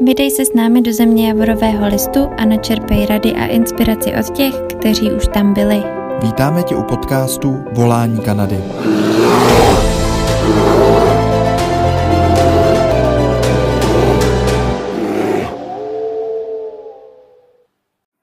[0.00, 4.54] Vydej se s námi do země Javorového listu a načerpej rady a inspiraci od těch,
[4.78, 5.82] kteří už tam byli.
[6.22, 8.56] Vítáme tě u podcastu Volání Kanady.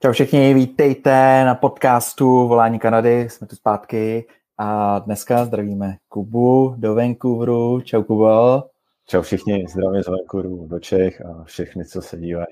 [0.04, 4.26] Čau všichni, vítejte na podcastu Volání Kanady, jsme tu zpátky
[4.58, 7.82] a dneska zdravíme Kubu do Vancouveru.
[7.82, 8.64] Čau Kubo.
[9.12, 12.48] Čau všichni, zdravím z Vancouveru do Čech a všechny, co se dívají.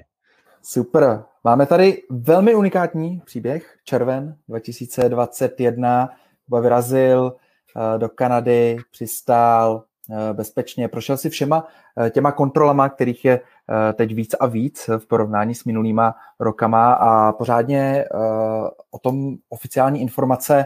[0.61, 1.23] Super.
[1.43, 3.75] Máme tady velmi unikátní příběh.
[3.83, 6.09] Červen 2021.
[6.45, 11.67] Kuba vyrazil eh, do Kanady, přistál eh, bezpečně, prošel si všema
[11.97, 13.39] eh, těma kontrolama, kterých je
[13.93, 18.05] teď víc a víc v porovnání s minulýma rokama a pořádně
[18.91, 20.65] o tom oficiální informace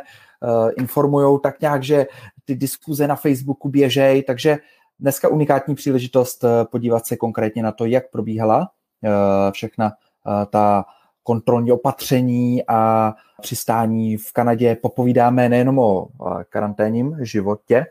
[0.78, 2.06] informují tak nějak, že
[2.46, 4.58] ty diskuze na Facebooku běžej, takže
[5.04, 8.72] dneska unikátní příležitost eh, podívat se konkrétně na to, jak probíhala
[9.04, 10.86] eh, všechna eh, ta
[11.24, 14.76] kontrolní opatření a přistání v Kanadě.
[14.76, 16.10] Popovídáme nejenom o
[16.50, 17.86] karanténním životě,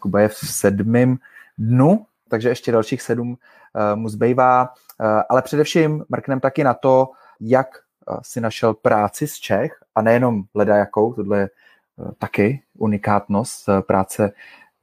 [0.00, 1.16] Kuba je v sedmém
[1.58, 3.36] dnu, takže ještě dalších sedm
[3.94, 4.68] mu zbývá,
[5.28, 7.08] ale především mrknem taky na to,
[7.40, 7.66] jak
[8.22, 11.48] si našel práci z Čech a nejenom leda jakou, tohle je
[12.18, 14.32] taky unikátnost práce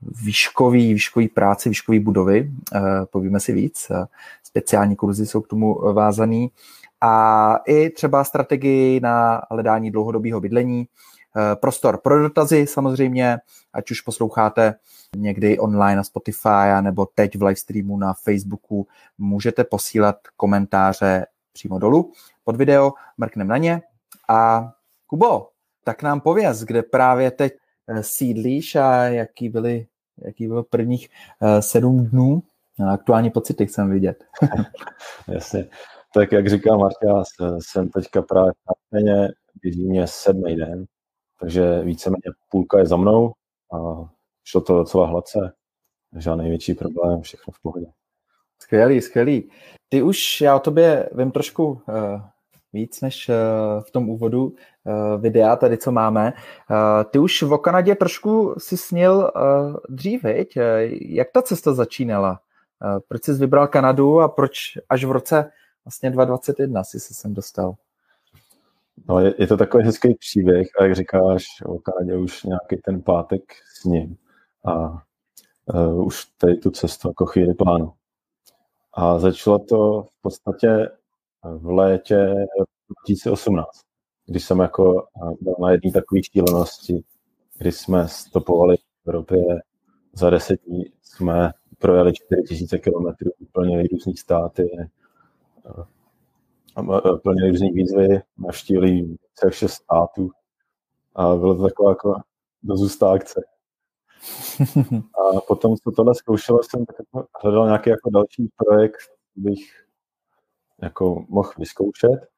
[0.05, 4.05] výškový, výškový práci, výškové budovy, eh, povíme si víc, eh,
[4.43, 6.51] speciální kurzy jsou k tomu vázaný.
[7.01, 10.87] A i třeba strategii na hledání dlouhodobého bydlení,
[11.35, 13.37] eh, prostor pro dotazy samozřejmě,
[13.73, 14.75] ať už posloucháte
[15.17, 22.11] někdy online na Spotify nebo teď v livestreamu na Facebooku, můžete posílat komentáře přímo dolů
[22.43, 23.81] pod video, mrknem na ně.
[24.29, 24.71] A
[25.07, 25.47] Kubo,
[25.83, 27.53] tak nám pověz, kde právě teď
[28.01, 31.09] sídlíš a jaký byly jaký bylo prvních
[31.41, 32.43] uh, sedm dnů.
[32.91, 34.23] Aktuální pocity chcem vidět.
[35.27, 35.67] Jasně.
[36.13, 37.23] Tak jak říká Marta,
[37.59, 38.51] jsem teďka právě
[38.93, 39.27] na
[39.61, 40.85] běží mě sedmý den,
[41.39, 43.33] takže víceméně půlka je za mnou
[43.73, 43.77] a
[44.43, 45.53] šlo to docela hladce.
[46.17, 47.85] Žádný větší problém, všechno v pohodě.
[48.61, 49.49] Skvělý, skvělý.
[49.89, 51.81] Ty už, já o tobě vím trošku uh,
[52.73, 53.35] víc než uh,
[53.83, 54.55] v tom úvodu
[55.17, 56.33] videa, tady co máme.
[56.69, 56.77] Uh,
[57.11, 59.31] ty už v Kanadě trošku si snil
[59.89, 60.57] dřív, viď?
[61.01, 62.39] Jak ta cesta začínala?
[63.07, 64.57] Proč jsi vybral Kanadu a proč
[64.89, 65.51] až v roce
[65.85, 67.75] vlastně 2021 jsi se sem dostal?
[69.07, 73.01] No, je, je to takový hezký příběh a jak říkáš, o Kanadě už nějaký ten
[73.01, 73.41] pátek
[73.79, 74.17] s ním
[74.65, 75.03] a
[75.73, 77.93] uh, už tady tu cestu jako chvíli plánu.
[78.93, 80.89] A začalo to v podstatě
[81.43, 82.33] v létě
[83.05, 83.67] 2018,
[84.25, 85.07] když jsem jako
[85.41, 87.03] byl na jedné takové šílenosti,
[87.57, 89.43] kdy jsme stopovali v Evropě
[90.13, 94.69] za deset dní, jsme projeli 4000 km, plnili různý státy,
[97.23, 100.31] plnili různé výzvy, navštívili jak šest států
[101.15, 102.13] a bylo to taková jako
[102.63, 103.41] dozůstá akce.
[105.37, 108.97] A potom, co tohle zkoušel, jsem tak jako hledal nějaký jako další projekt,
[109.35, 109.85] bych
[110.81, 112.34] jako mohl vyzkoušet.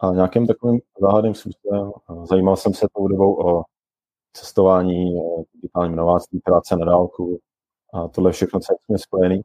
[0.00, 1.92] A nějakým takovým záhadným způsobem
[2.24, 3.62] zajímal jsem se tou dobou o
[4.32, 5.14] cestování,
[5.54, 7.40] digitální nováctví, práce na dálku
[7.94, 9.40] a tohle všechno, co je spojený.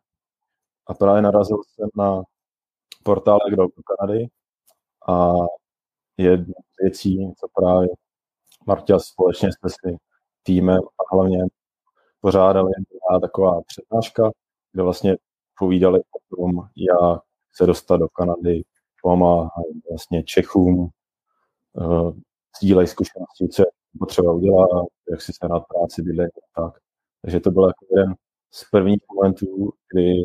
[0.88, 2.24] A právě narazil jsem na
[3.04, 4.28] portál do Kanady
[5.08, 5.34] a
[6.18, 7.88] z věcí, co právě
[8.68, 9.98] Marta společně s svým
[10.44, 11.44] týmem a hlavně
[12.22, 12.72] pořádali
[13.22, 14.32] taková přednáška,
[14.72, 15.18] kde vlastně
[15.60, 17.22] povídali o tom, jak
[17.52, 18.64] se dostat do Kanady,
[19.06, 20.90] pomáhají vlastně Čechům,
[21.74, 22.12] uh,
[22.58, 23.66] sdílejí zkušenosti, co je
[24.00, 24.70] potřeba udělat,
[25.12, 26.74] jak si se na práci bydlet tak.
[27.22, 28.16] Takže to byl jako jeden
[28.52, 30.24] z prvních momentů, kdy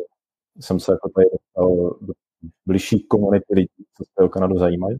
[0.59, 2.13] jsem se jako tady dostal do
[2.65, 4.97] blížší komunity lidí, co se o Kanadu zajímají.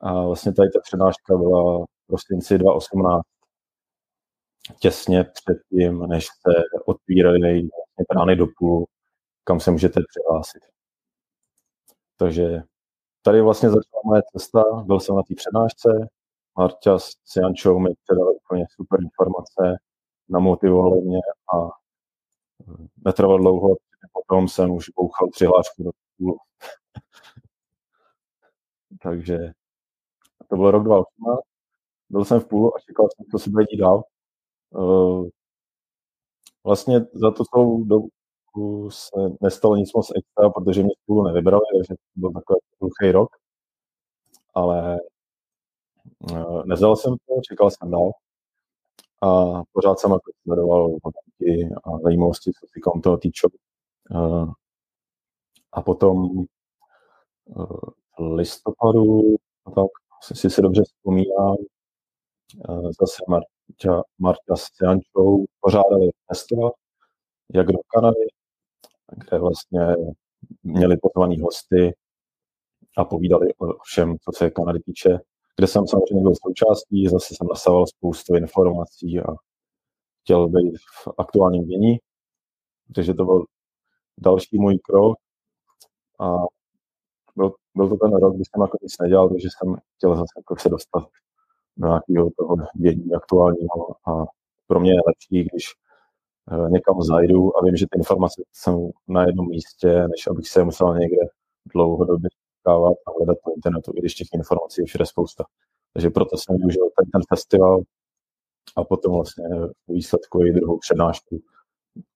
[0.00, 3.22] A vlastně tady ta přednáška byla v prosinci 2018,
[4.80, 6.52] těsně předtím, než se
[6.86, 8.86] otvíraly vlastně brány do půl,
[9.44, 10.62] kam se můžete přihlásit.
[12.16, 12.62] Takže
[13.24, 16.08] tady vlastně začala moje cesta, byl jsem na té přednášce,
[16.58, 19.82] Marta s Jančou mi předali úplně super informace,
[20.28, 21.18] namotivovali mě
[21.54, 21.70] a
[23.04, 23.76] netrvalo dlouho,
[24.12, 26.38] potom jsem už bouchal přihlášku do půl.
[29.02, 29.38] Takže
[30.48, 31.40] to bylo rok 2018.
[32.10, 34.02] Byl jsem v půlu a čekal jsem, co se bude dít dál.
[34.74, 35.28] Eh,
[36.64, 37.84] vlastně za to celou
[38.90, 43.30] se nestalo nic moc extra, protože mě spolu nevybrali, takže to byl takový hluchý rok.
[44.54, 44.98] Ale
[46.30, 48.10] uh, nevzal jsem to, čekal jsem dál.
[49.22, 53.48] A pořád jsem jako sledoval hodnoty a zajímavosti, co si kolem toho týčou.
[54.10, 54.52] Uh,
[55.72, 56.44] A potom
[58.18, 59.36] v listopadu,
[59.74, 59.90] tak
[60.22, 61.56] si si dobře vzpomínám,
[63.00, 66.72] zase Marta, Marta s Jančou pořádali festival,
[67.54, 68.26] jak do Kanady,
[69.12, 69.80] kde vlastně
[70.62, 71.94] měli pozvaný hosty
[72.96, 75.18] a povídali o všem, co se Kanady týče,
[75.56, 79.26] kde jsem samozřejmě byl součástí, zase jsem nasával spoustu informací a
[80.22, 81.96] chtěl být v aktuálním dění,
[82.94, 83.44] takže to byl
[84.18, 85.18] další můj krok
[86.20, 86.36] a
[87.36, 90.56] byl, byl to ten rok, kdy jsem jako nic nedělal, takže jsem chtěl zase jako
[90.56, 91.08] se dostat
[91.76, 94.24] do nějakého toho dění aktuálního a
[94.66, 95.64] pro mě je lepší, když
[96.68, 100.98] někam zajdu a vím, že ty informace jsou na jednom místě, než abych se musel
[100.98, 101.26] někde
[101.74, 102.30] dlouhodobě
[102.62, 105.44] kávat a hledat po internetu, i když těch informací je všude spousta.
[105.92, 107.80] Takže proto jsem využil ten, ten festival
[108.76, 109.44] a potom vlastně
[109.88, 111.40] výsledku i druhou přednášku,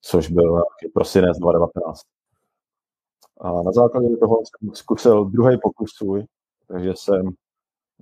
[0.00, 0.62] což byl
[0.94, 2.00] prosinec 2019.
[3.40, 6.24] A na základě toho jsem zkusil druhý pokus svůj,
[6.68, 7.30] takže jsem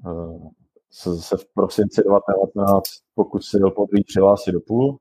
[0.07, 0.49] uh,
[1.21, 2.85] se v prosinci 2019
[3.15, 4.99] pokusil po druhý přihlásit do půlu.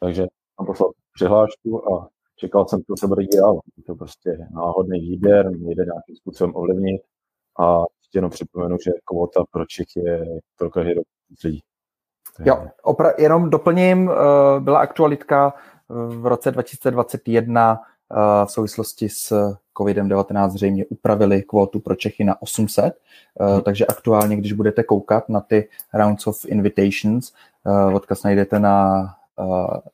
[0.00, 3.60] Takže jsem poslal přihlášku a čekal jsem, co se bude dít dál.
[3.86, 7.02] To prostě náhodný výběr, nejde nějakým způsobem ovlivnit
[7.60, 7.84] a
[8.14, 10.24] jenom připomenu, že kvota pro Čechy je
[10.58, 11.04] pro každý rok
[11.44, 11.60] lidí.
[12.44, 14.14] Jo, opra- jenom doplním, uh,
[14.60, 15.54] byla aktualitka
[15.88, 22.94] v roce 2021 uh, v souvislosti s COVID-19 zřejmě upravili kvótu pro Čechy na 800,
[23.40, 23.60] uh, hmm.
[23.60, 27.32] takže aktuálně, když budete koukat na ty rounds of invitations,
[27.94, 29.06] odkaz najdete na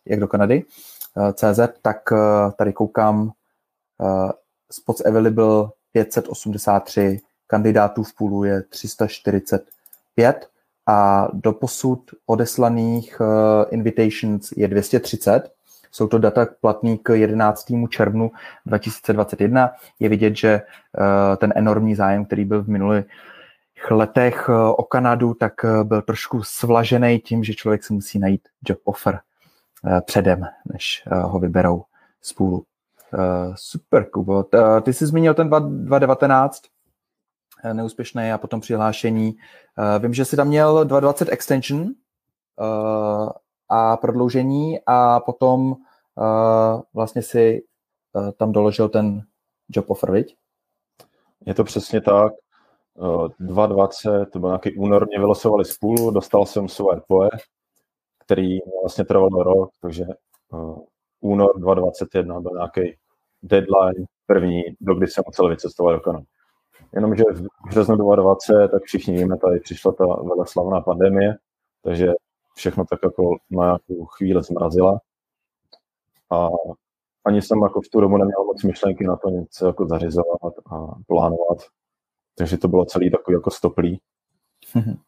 [0.06, 0.64] jak do Kanady,
[1.16, 2.18] uh, CZ, tak uh,
[2.56, 3.32] tady koukám
[4.70, 10.48] spots available 583, kandidátů v půlu je 345
[10.86, 13.26] a do posud odeslaných uh,
[13.70, 15.52] invitations je 230.
[15.90, 17.72] Jsou to data platný k 11.
[17.88, 18.30] červnu
[18.66, 19.70] 2021.
[20.00, 23.04] Je vidět, že uh, ten enormní zájem, který byl v minulých
[23.90, 25.52] letech uh, o Kanadu, tak
[25.82, 29.20] byl trošku svlažený tím, že člověk si musí najít job offer
[30.04, 31.84] předem, než ho vyberou
[32.20, 32.64] z půlu.
[33.54, 34.44] Super, Kubo.
[34.82, 36.62] Ty jsi zmínil ten 2019,
[37.64, 39.36] Eh, neúspěšné a potom přihlášení.
[39.78, 43.32] Eh, vím, že si tam měl 220 extension eh,
[43.68, 45.76] a prodloužení a potom
[46.94, 47.64] vlastně si
[48.36, 49.22] tam doložil ten
[49.68, 50.36] job offer, viď?
[51.46, 52.32] Je to přesně tak.
[52.96, 57.28] 2.20, to byl nějaký únor, mě vylosovali z půlu, dostal jsem své poe,
[58.32, 60.04] který vlastně trval rok, takže
[61.20, 62.98] únor 2021 byl nějaký
[63.42, 66.24] deadline první, do kdy jsem musel vycestovat do Kanady.
[66.94, 71.34] Jenomže v březnu 2020, tak všichni víme, tady přišla ta veleslavná pandemie,
[71.82, 72.12] takže
[72.54, 75.00] všechno tak jako na nějakou chvíli zmrazila.
[76.30, 76.48] A
[77.24, 80.86] ani jsem jako v tu dobu neměl moc myšlenky na to něco jako zařizovat a
[81.06, 81.58] plánovat.
[82.38, 84.00] Takže to bylo celý takový jako stoplý.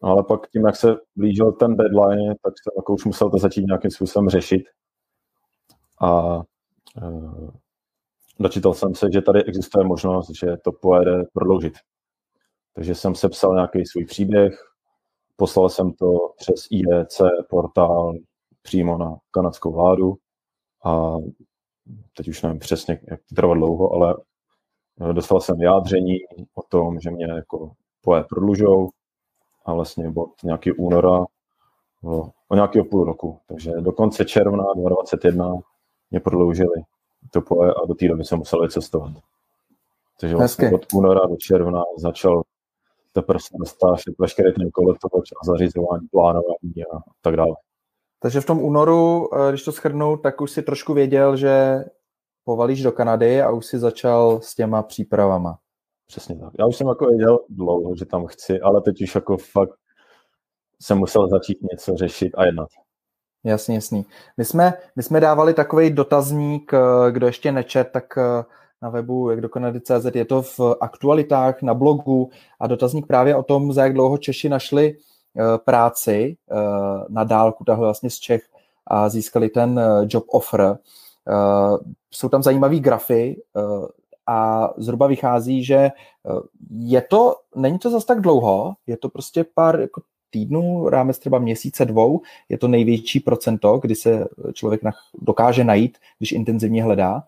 [0.02, 3.38] No, ale pak tím, jak se blížil ten deadline, tak jsem jako už musel to
[3.38, 4.62] začít nějakým způsobem řešit.
[6.00, 6.40] A
[7.02, 7.10] e,
[8.40, 11.74] dočítal jsem se, že tady existuje možnost, že to pojede prodloužit.
[12.74, 14.54] Takže jsem sepsal nějaký svůj příběh,
[15.36, 17.20] poslal jsem to přes IEC
[17.50, 18.12] portál
[18.62, 20.14] přímo na kanadskou vládu
[20.84, 21.16] a
[22.16, 24.16] teď už nevím přesně, jak to trvalo dlouho, ale
[25.12, 26.16] dostal jsem vyjádření
[26.54, 28.88] o tom, že mě jako poje prodlužou
[29.64, 31.24] a vlastně od nějaký února
[32.04, 33.38] o, o nějakého půl roku.
[33.46, 35.54] Takže do konce června 2021
[36.10, 36.82] mě prodloužili
[37.30, 39.12] to poje a do té doby jsem musel cestovat.
[40.20, 40.74] Takže vlastně Hezky.
[40.74, 42.42] od února do června začal
[43.12, 47.56] teprve se dostášet veškerý ten kolektovač a zařizování, plánování a tak dále.
[48.18, 51.84] Takže v tom únoru, eh, když to schrnu, tak už si trošku věděl, že
[52.44, 55.58] povalíš do Kanady a už si začal s těma přípravama.
[56.06, 56.52] Přesně tak.
[56.58, 59.74] Já už jsem jako věděl dlouho, že tam chci, ale teď už jako fakt
[60.82, 62.68] jsem musel začít něco řešit a jednat.
[63.44, 64.06] Jasně, jasný.
[64.36, 68.44] My jsme, my jsme dávali takový dotazník, eh, kdo ještě nečet, tak eh,
[68.82, 72.30] na webu jak do Kanady.cz je to v aktualitách, na blogu
[72.60, 76.36] a dotazník právě o tom, za jak dlouho Češi našli eh, práci
[77.08, 78.42] na dálku, tahle vlastně z Čech
[78.86, 80.78] a získali ten job offer.
[82.10, 83.42] Jsou tam zajímavé grafy
[84.26, 85.90] a zhruba vychází, že
[86.70, 91.38] je to, není to zas tak dlouho, je to prostě pár jako týdnů, rámec třeba
[91.38, 94.80] měsíce, dvou, je to největší procento, kdy se člověk
[95.22, 97.22] dokáže najít, když intenzivně hledá.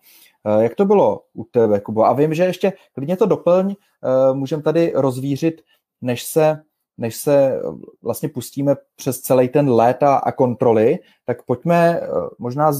[0.47, 2.03] Eh, jak to bylo u tebe, Kubo?
[2.03, 5.61] A vím, že ještě klidně to doplň, eh, můžeme tady rozvířit,
[6.01, 6.61] než se,
[6.97, 7.61] než se eh,
[8.01, 12.01] vlastně pustíme přes celý ten léta a kontroly, tak pojďme
[12.39, 12.71] možná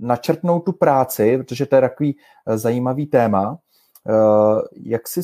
[0.00, 2.16] načrtnout tu práci, protože to je takový
[2.46, 3.58] zajímavý téma.
[4.72, 5.20] Jak jsi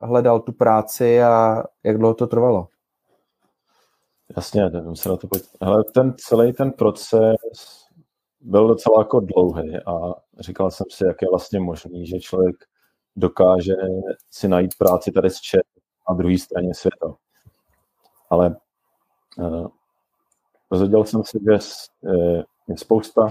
[0.00, 2.68] hledal tu práci a jak dlouho to trvalo?
[4.36, 5.42] Jasně, nevím se na to pojď.
[5.60, 7.36] Ale ten celý ten proces
[8.40, 12.56] byl docela jako dlouhý a říkal jsem si, jak je vlastně možný, že člověk
[13.16, 13.72] dokáže
[14.30, 15.62] si najít práci tady z Čech
[16.10, 17.14] na druhé straně světa.
[18.30, 18.56] Ale
[19.38, 19.66] uh,
[20.70, 21.58] rozhodl jsem si, že
[22.68, 23.28] je spousta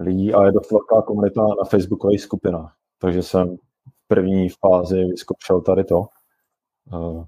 [0.00, 2.76] lidí a je dost velká komunita na facebookových skupinách.
[2.98, 6.04] Takže jsem v první fázi vyzkoušel tady to.
[6.92, 7.24] Uh,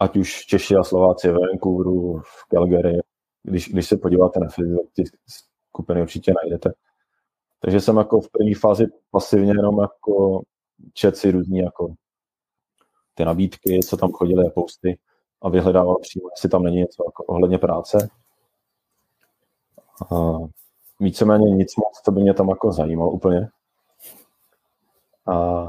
[0.00, 2.98] ať už Češi a Slováci v Vancouveru, v Calgary,
[3.42, 5.04] když, když se podíváte na Facebook, ty
[5.70, 6.72] skupiny určitě najdete.
[7.60, 10.42] Takže jsem jako v první fázi pasivně jenom jako
[10.92, 11.94] čet si různý jako
[13.14, 14.98] ty nabídky, co tam chodily a posty
[15.42, 18.08] a vyhledával přímo, jestli tam není něco jako ohledně práce.
[20.10, 20.38] A
[21.00, 23.48] víceméně nic moc, to by mě tam jako zajímalo úplně.
[25.26, 25.68] A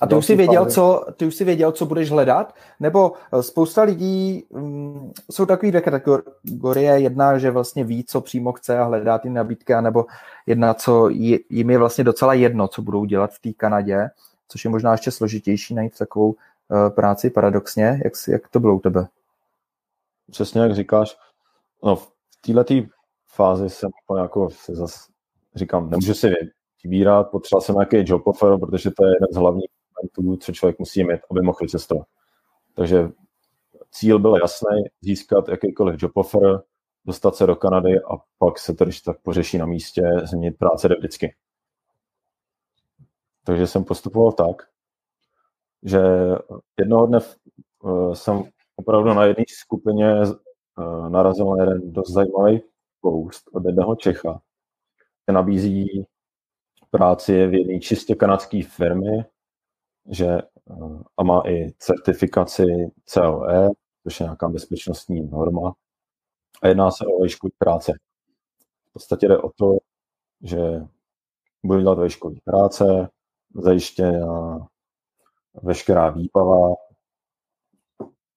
[0.00, 2.54] a ty už, si věděl, co, ty už si věděl, co budeš hledat?
[2.80, 7.00] Nebo eh, spousta lidí, um, jsou takový dvě kategorie.
[7.00, 10.06] Jedna, že vlastně ví, co přímo chce a hledá ty nabídky, nebo
[10.46, 11.08] jedna, co
[11.50, 14.08] jim je vlastně docela jedno, co budou dělat v té Kanadě,
[14.48, 18.00] což je možná ještě složitější najít takovou uh, práci paradoxně.
[18.04, 19.06] Jak, jak to bylo u tebe?
[20.30, 21.16] Přesně jak říkáš.
[21.82, 22.10] No, v
[22.40, 22.74] této
[23.38, 25.12] fázi jsem jako si zase
[25.54, 26.30] říkám, nemůžu si
[26.84, 30.78] vybírat, potřeboval jsem nějaký job offer, protože to je jeden z hlavních dokumentů, co člověk
[30.78, 32.06] musí mít, aby mohl vycestovat.
[32.74, 33.08] Takže
[33.90, 36.62] cíl byl jasný, získat jakýkoliv job offer,
[37.04, 40.88] dostat se do Kanady a pak se to, když tak pořeší na místě, změnit práce
[40.88, 41.34] jde vždycky.
[43.44, 44.62] Takže jsem postupoval tak,
[45.82, 46.00] že
[46.78, 48.42] jednoho dne eh, jsem
[48.76, 52.60] opravdu na jedné skupině eh, narazil na jeden dost zajímavý
[53.00, 54.40] post od jednoho Čecha,
[55.22, 56.06] který nabízí
[56.90, 59.24] práci v jedné čistě kanadské firmy,
[60.10, 62.64] že eh, a má i certifikaci
[63.04, 63.68] COE,
[64.02, 65.74] což je nějaká bezpečnostní norma.
[66.62, 67.92] A jedná se o vejškový práce.
[68.90, 69.78] V podstatě jde o to,
[70.42, 70.58] že
[71.64, 73.08] budu dělat vejškový práce,
[73.54, 74.68] zajištěna
[75.62, 76.74] veškerá výpava,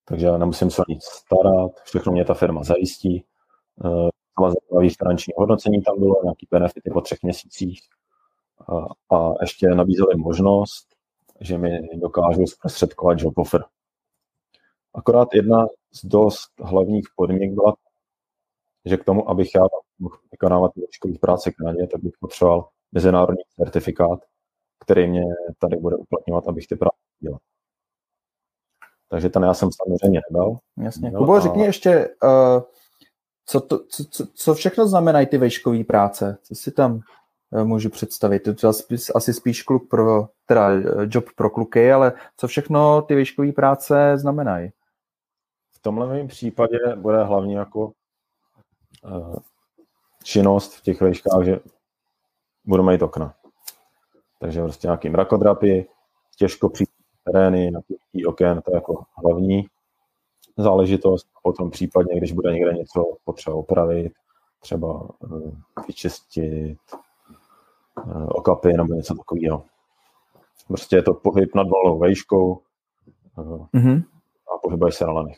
[0.05, 3.25] takže nemusím se o nic starat, všechno mě ta firma zajistí.
[4.47, 7.81] Eh, zajímavý finanční hodnocení tam bylo, nějaký benefity po třech měsících
[8.67, 8.75] a,
[9.15, 10.87] a ještě nabízeli možnost,
[11.39, 13.65] že mi dokážou zprostředkovat job offer.
[14.93, 17.75] Akorát jedna z dost hlavních podmínek byla,
[18.85, 19.61] že k tomu, abych já
[19.99, 24.19] mohl vykonávat výškových práce Kanadě, tak bych potřeboval mezinárodní certifikát,
[24.79, 25.23] který mě
[25.59, 27.39] tady bude uplatňovat, abych ty práce dělal.
[29.09, 30.57] Takže ten já jsem samozřejmě nedal.
[30.77, 31.11] Jasně.
[31.11, 31.39] Kubo, a...
[31.39, 32.61] řekni ještě, uh,
[33.45, 36.37] co, to, co, co, co všechno znamenají ty vejškové práce?
[36.43, 37.01] Co si tam
[37.53, 38.39] Eh, můžu představit.
[38.39, 43.15] To je asi spíš kluk pro, teda eh, job pro kluky, ale co všechno ty
[43.15, 44.71] výškové práce znamenají?
[45.71, 47.91] V tomhle mém případě bude hlavně jako
[49.03, 49.35] uh,
[50.23, 51.59] činnost v těch výškách, že
[52.65, 53.33] budu mít okna.
[54.39, 55.85] Takže prostě nějaký mrakodrapy,
[56.35, 56.89] těžko přijít
[57.23, 59.67] terény, napětí oken, to je jako hlavní
[60.57, 61.27] záležitost.
[61.43, 64.13] Potom případně, když bude někde něco potřeba opravit,
[64.59, 65.51] třeba uh,
[65.87, 66.77] vyčistit,
[67.97, 69.63] Eh, okapy nebo něco takového.
[70.67, 72.61] Prostě je to pohyb nad volnou vejškou
[73.73, 74.03] mm-hmm.
[74.55, 75.37] a pohybuješ se na lanech.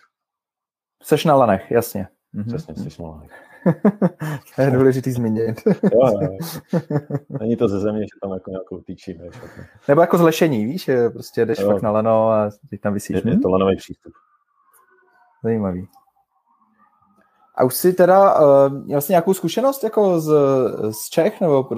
[1.03, 2.07] Seš na lanech, jasně.
[2.35, 2.47] Mm-hmm.
[2.47, 3.31] Přesně, seš na lanech.
[4.55, 5.61] to je důležitý zmínit.
[5.65, 6.37] jo, jo.
[7.39, 9.19] Není to ze země, že tam jako nějakou týčí.
[9.87, 11.67] Nebo jako zlešení, víš, prostě jdeš jo.
[11.67, 13.25] fakt na lano a teď tam vysíš.
[13.25, 14.13] Je, je to lanový přístup.
[15.43, 15.87] Zajímavý.
[17.55, 20.33] A už jsi teda uh, měl jsi nějakou zkušenost jako z,
[20.91, 21.69] z Čech, nebo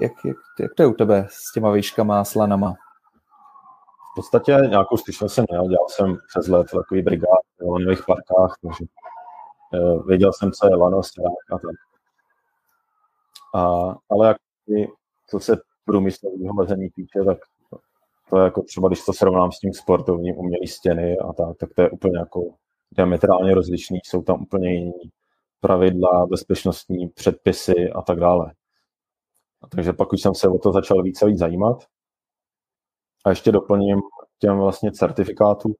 [0.00, 2.74] jak, jak, jak to je u tebe s těma výškama a slanama?
[4.12, 8.58] V podstatě nějakou zkušenost jsem měl, dělal jsem přes let takový brigád v lanových parkách,
[8.62, 8.84] takže
[9.72, 11.76] uh, věděl jsem, co je lano, a tak.
[13.54, 14.36] A, ale jak,
[15.26, 17.38] co se průmyslového lezení týče, tak
[18.30, 21.74] to je jako třeba, když to srovnám s tím sportovním, umělý stěny a tak, tak
[21.74, 22.40] to je úplně jako
[22.90, 25.10] diametrálně rozlišný, jsou tam úplně jiný
[25.60, 28.52] pravidla, bezpečnostní předpisy a tak dále.
[29.62, 31.84] A takže pak už jsem se o to začal více víc zajímat.
[33.24, 33.98] A ještě doplním
[34.38, 35.74] těm vlastně certifikátů.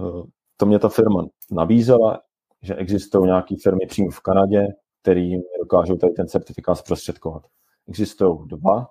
[0.00, 0.22] Eh,
[0.56, 2.20] to mě ta firma nabízela,
[2.62, 4.66] že existují nějaké firmy přímo v Kanadě,
[5.02, 5.30] které
[5.62, 7.42] dokážou tady ten certifikát zprostředkovat.
[7.88, 8.86] Existují dva,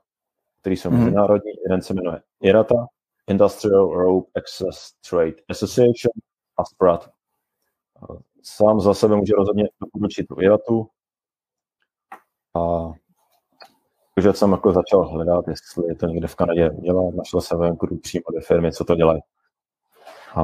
[0.62, 1.00] které jsou mm.
[1.00, 1.52] mezinárodní.
[1.64, 2.88] Jeden se jmenuje IRATA,
[3.28, 6.12] Industrial Rope Access Trade Association
[6.58, 7.10] a SPRAT.
[8.04, 10.88] Eh, sám za sebe může rozhodně doporučit tu IRATu,
[12.56, 12.94] A
[14.16, 17.12] takže jsem jako začal hledat, jestli to někde v Kanadě dělá.
[17.16, 19.22] Našel jsem venku přímo do firmy, co to dělají.
[20.36, 20.42] A,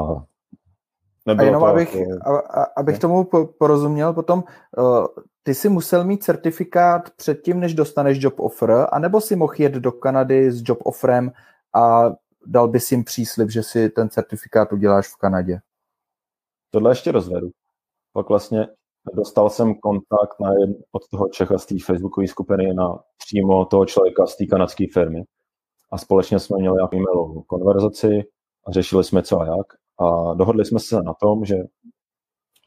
[1.37, 2.11] a jenom to abych, jako...
[2.25, 3.29] a, a, abych tomu
[3.59, 4.43] porozuměl, potom
[4.77, 5.07] uh,
[5.47, 9.91] ty si musel mít certifikát předtím, než dostaneš job offer, anebo si mohl jet do
[9.91, 11.31] Kanady s job offerem
[11.75, 12.03] a
[12.45, 15.59] dal bys jim příslip, že si ten certifikát uděláš v Kanadě?
[16.71, 17.49] Tohle ještě rozvedu.
[18.13, 18.67] Pak vlastně
[19.13, 23.85] dostal jsem kontakt na jed, od toho Čecha z té facebookové skupiny na přímo toho
[23.85, 25.23] člověka z té kanadské firmy.
[25.91, 28.23] A společně jsme měli nějakou e-mailovou konverzaci
[28.67, 29.67] a řešili jsme co a jak.
[29.99, 31.55] A dohodli jsme se na tom, že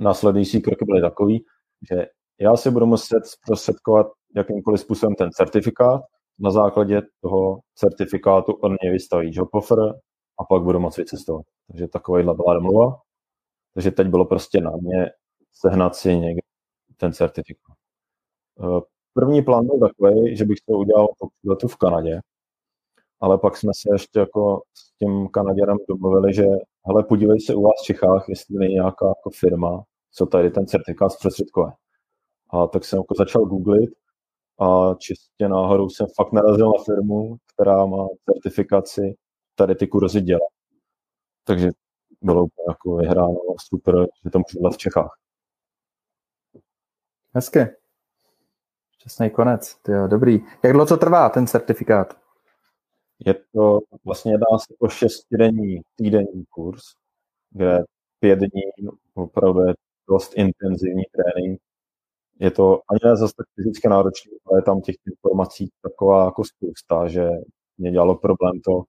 [0.00, 1.44] následující kroky byly takový,
[1.90, 2.06] že
[2.40, 6.02] já si budu muset zprostředkovat jakýmkoliv způsobem ten certifikát,
[6.38, 9.78] na základě toho certifikátu on mě vystaví job offer
[10.38, 11.46] a pak budu moci vycestovat.
[11.66, 13.00] Takže takovýhle byla domluva.
[13.74, 15.10] Takže teď bylo prostě na mě
[15.52, 16.40] sehnat si někde
[16.96, 17.76] ten certifikát.
[18.60, 18.80] Eh,
[19.14, 22.20] první plán byl takový, že bych to udělal po v Kanadě,
[23.20, 26.44] ale pak jsme se ještě jako s tím Kanaděrem domluvili, že
[26.86, 30.66] hele, podívej se u vás v Čechách, jestli není nějaká jako firma, co tady ten
[30.66, 31.66] certifikát zprostředkuje.
[32.50, 33.90] A tak jsem jako začal googlit
[34.60, 39.16] a čistě náhodou jsem fakt narazil na firmu, která má certifikaci
[39.54, 40.52] tady ty kurzy dělat.
[41.44, 41.70] Takže
[42.22, 45.18] bylo jako vyhráno super, že to můžu dělat v Čechách.
[47.34, 47.58] Hezky.
[48.90, 49.74] Šťastný konec.
[49.82, 50.38] Tyjo, dobrý.
[50.64, 52.18] Jak dlouho to trvá, ten certifikát?
[53.26, 56.82] Je to vlastně dá se o šestidenní týdenní kurz,
[57.50, 57.84] kde
[58.20, 59.74] pět dní opravdu je
[60.08, 61.60] dost intenzivní trénink.
[62.40, 66.44] Je to ani ne zase tak fyzicky náročné, ale je tam těch informací taková jako
[66.44, 67.28] spousta, že
[67.78, 68.82] mě dělalo problém to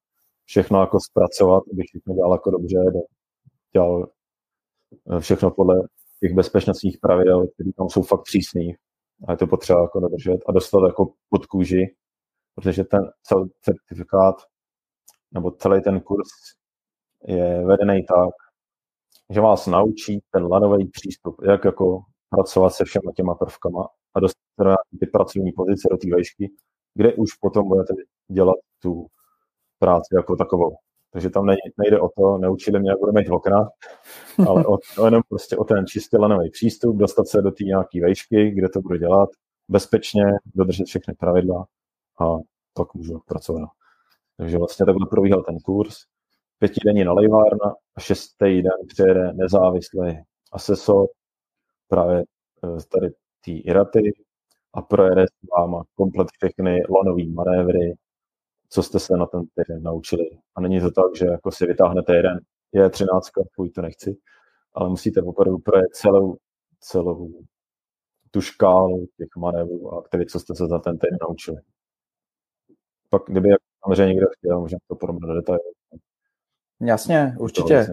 [0.45, 2.79] všechno jako zpracovat, abych všechno dělal jako dobře,
[3.73, 4.09] dělal
[5.19, 5.75] všechno podle
[6.19, 8.75] těch bezpečnostních pravidel, které tam jsou fakt přísný.
[9.27, 11.95] A je to potřeba jako dodržet a dostat jako pod kůži,
[12.55, 14.35] protože ten celý certifikát
[15.31, 16.27] nebo celý ten kurz
[17.27, 18.33] je vedený tak,
[19.29, 24.39] že vás naučí ten lanový přístup, jak jako pracovat se všema těma prvkama a dostat
[24.59, 26.51] na ty pracovní pozice do té vejšky,
[26.93, 27.93] kde už potom budete
[28.27, 29.07] dělat tu
[29.79, 30.75] práci jako takovou.
[31.11, 31.45] Takže tam
[31.77, 33.69] nejde o to, neučili mě, jak budu mít okna,
[34.47, 38.01] ale o, o jenom prostě o ten čistě lanový přístup, dostat se do té nějaké
[38.01, 39.29] vejšky, kde to budu dělat,
[39.69, 40.23] bezpečně,
[40.55, 41.65] dodržet všechny pravidla
[42.19, 42.25] a
[42.73, 43.69] pak můžu pracovat.
[44.37, 45.97] Takže vlastně takhle probíhal ten kurz.
[46.59, 50.19] Pětidenní nalejvárna a šestý den přijede nezávislý
[50.51, 51.07] asesor
[51.89, 52.23] právě
[52.77, 53.09] z eh, tady
[53.45, 54.11] té Iraty
[54.73, 57.93] a projede s váma komplet všechny lanové manévry,
[58.69, 60.29] co jste se na ten týden naučili.
[60.55, 62.39] A není to tak, že jako si vytáhnete jeden,
[62.73, 64.17] je 13, půjď to nechci,
[64.73, 66.37] ale musíte opravdu projet celou,
[66.79, 67.29] celou
[68.31, 71.57] tu škálu těch manévrů a aktivit, co jste se za ten týden naučili.
[73.09, 73.49] Pak, kdyby
[73.83, 75.71] samozřejmě někdo chtěl, možná to podobně do detailu.
[76.81, 77.87] Jasně, určitě.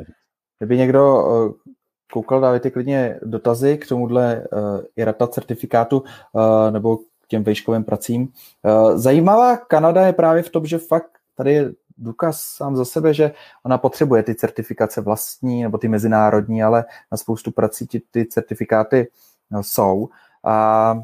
[0.58, 1.72] Kdyby někdo eh,
[2.12, 6.00] koukal, dávajte klidně dotazy k tomuhle uh, IRATA certifikátu
[6.32, 8.28] uh, nebo těm vejškovým pracím.
[8.64, 13.14] Eh, zajímavá Kanada je právě v tom, že fakt tady je důkaz sám za sebe,
[13.14, 13.32] že
[13.64, 19.10] ona potřebuje ty certifikace vlastní nebo ty mezinárodní, ale na spoustu prací ty, ty certifikáty
[19.52, 20.08] eh, jsou.
[20.44, 20.94] A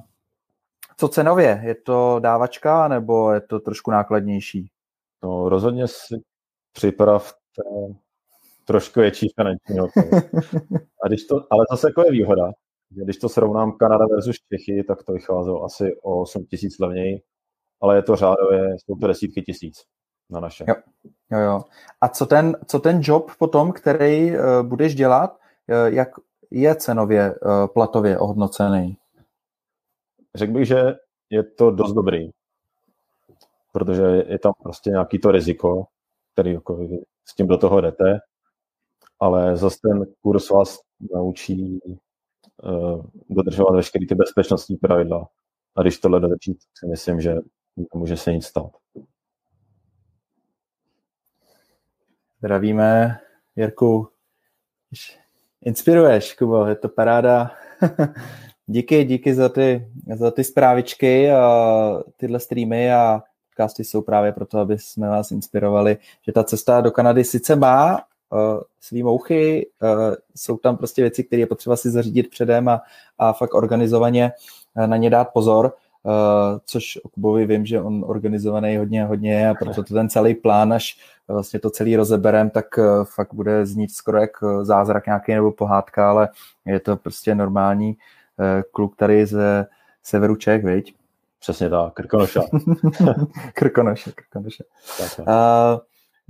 [0.96, 1.60] co cenově?
[1.64, 4.70] Je to dávačka nebo je to trošku nákladnější?
[5.22, 6.22] No, rozhodně si
[6.72, 7.36] připravte
[8.64, 9.80] trošku větší finanční
[11.04, 12.50] A když to, ale zase jako je výhoda,
[12.90, 17.22] když to srovnám Kanada versus Čechy, tak to vycházelo asi o 8 tisíc levněji,
[17.80, 19.74] ale je to řádově, jsou to desítky tisíc
[20.30, 20.64] na naše.
[20.68, 20.74] Jo,
[21.30, 21.60] jo, jo.
[22.00, 26.08] A co ten, co ten job potom, který uh, budeš dělat, uh, jak
[26.50, 28.96] je cenově, uh, platově ohodnocený?
[30.34, 30.94] Řekl bych, že
[31.30, 32.30] je to dost dobrý,
[33.72, 35.84] protože je tam prostě nějaký to riziko,
[36.32, 36.88] který jako
[37.28, 38.18] s tím do toho jdete,
[39.22, 40.78] ale zase ten kurz vás
[41.14, 41.80] naučí
[42.62, 45.28] uh, dodržovat veškeré ty bezpečnostní pravidla.
[45.76, 47.34] A když tohle dodrží, tak si myslím, že
[47.94, 48.70] nemůže se nic stát.
[52.38, 53.18] Zdravíme,
[53.56, 54.08] Jirku.
[55.60, 57.50] Inspiruješ, Kubo, je to paráda.
[58.66, 64.58] díky, díky za ty, za ty zprávičky a tyhle streamy a podcasty jsou právě proto,
[64.58, 68.11] aby jsme vás inspirovali, že ta cesta do Kanady sice má
[68.80, 72.82] svý mouchy, uh, jsou tam prostě věci, které je potřeba si zařídit předem a,
[73.18, 74.32] a fakt organizovaně
[74.76, 75.74] uh, na ně dát pozor,
[76.64, 80.34] což o Kubovi vím, že on organizovaný hodně, hodně je a proto to ten celý
[80.34, 82.66] plán, až vlastně to celý rozeberem, tak
[83.04, 84.30] fakt bude znít skoro jak
[84.62, 86.28] zázrak nějaký nebo pohádka, ale
[86.66, 87.96] je to prostě normální
[88.72, 89.66] kluk tady ze
[90.02, 90.94] severu Čech, viď?
[91.40, 92.42] Přesně tak, Krkonoša.
[93.54, 94.64] krkonoše, Krkonoše.
[95.18, 95.26] Uh,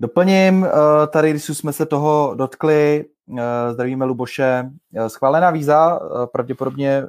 [0.02, 0.68] doplním, uh,
[1.12, 3.38] tady, když jsme se toho dotkli, uh,
[3.72, 6.00] zdravíme Luboše, uh, schválená víza,
[6.32, 7.04] pravděpodobně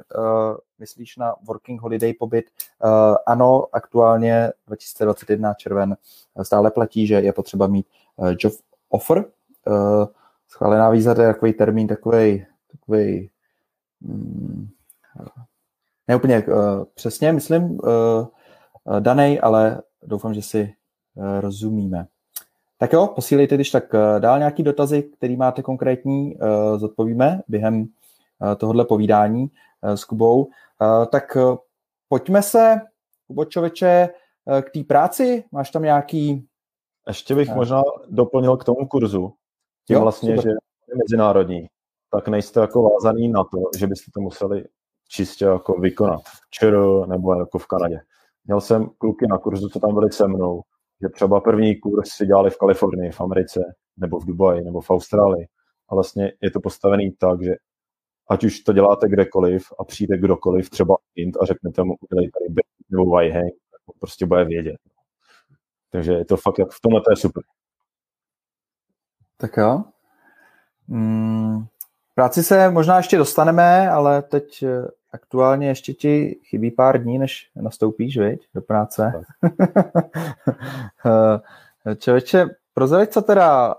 [0.78, 2.44] myslíš na working holiday pobyt,
[3.26, 5.96] ano, aktuálně 2021 červen.
[6.42, 7.86] Stále platí, že je potřeba mít
[8.38, 8.52] job
[8.88, 9.24] offer,
[10.48, 13.30] schválená víza, to je takový termín, takový, takový
[14.04, 14.68] um,
[16.08, 17.78] ne úplně uh, přesně, myslím,
[19.00, 20.74] danej, ale doufám, že si
[21.40, 22.06] rozumíme.
[22.78, 27.80] Tak jo, posílejte, když tak uh, dál nějaký dotazy, který máte konkrétní, uh, zodpovíme během
[27.80, 29.46] uh, tohohle povídání
[29.82, 30.48] s Kubou.
[31.10, 31.36] Tak
[32.08, 32.80] pojďme se,
[33.26, 34.08] Kubo Čověče,
[34.44, 35.44] uh, k té práci.
[35.52, 36.48] Máš tam nějaký...
[37.08, 39.32] Ještě bych možná doplnil k tomu kurzu.
[39.86, 40.42] Tím jo, vlastně, super.
[40.42, 40.48] že
[40.88, 41.66] je mezinárodní,
[42.10, 44.64] tak nejste jako vázaný na to, že byste to museli
[45.08, 48.00] čistě jako vykonat ČR nebo jako v Kanadě.
[48.44, 50.62] Měl jsem kluky na kurzu, co tam byli se mnou,
[51.04, 53.60] že třeba první kurz si dělali v Kalifornii, v Americe,
[53.96, 55.46] nebo v Dubaji, nebo v Austrálii.
[55.88, 57.54] A vlastně je to postavený tak, že
[58.30, 62.54] ať už to děláte kdekoliv a přijde kdokoliv, třeba Int a řeknete mu, udělej tady
[62.90, 64.76] nebo Wayhang, tak prostě bude vědět.
[65.90, 67.42] Takže je to fakt, jak v tomhle to je super.
[69.36, 69.84] Tak jo.
[70.88, 71.64] Mm,
[72.14, 77.50] práci se možná ještě dostaneme, ale teď eh, aktuálně ještě ti chybí pár dní, než
[77.56, 79.24] nastoupíš, viď, do práce.
[81.98, 83.74] Člověče, prozradit, co teda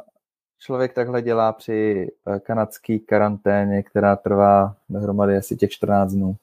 [0.60, 6.36] člověk takhle dělá při eh, kanadské karanténě, která trvá dohromady asi těch 14 dnů.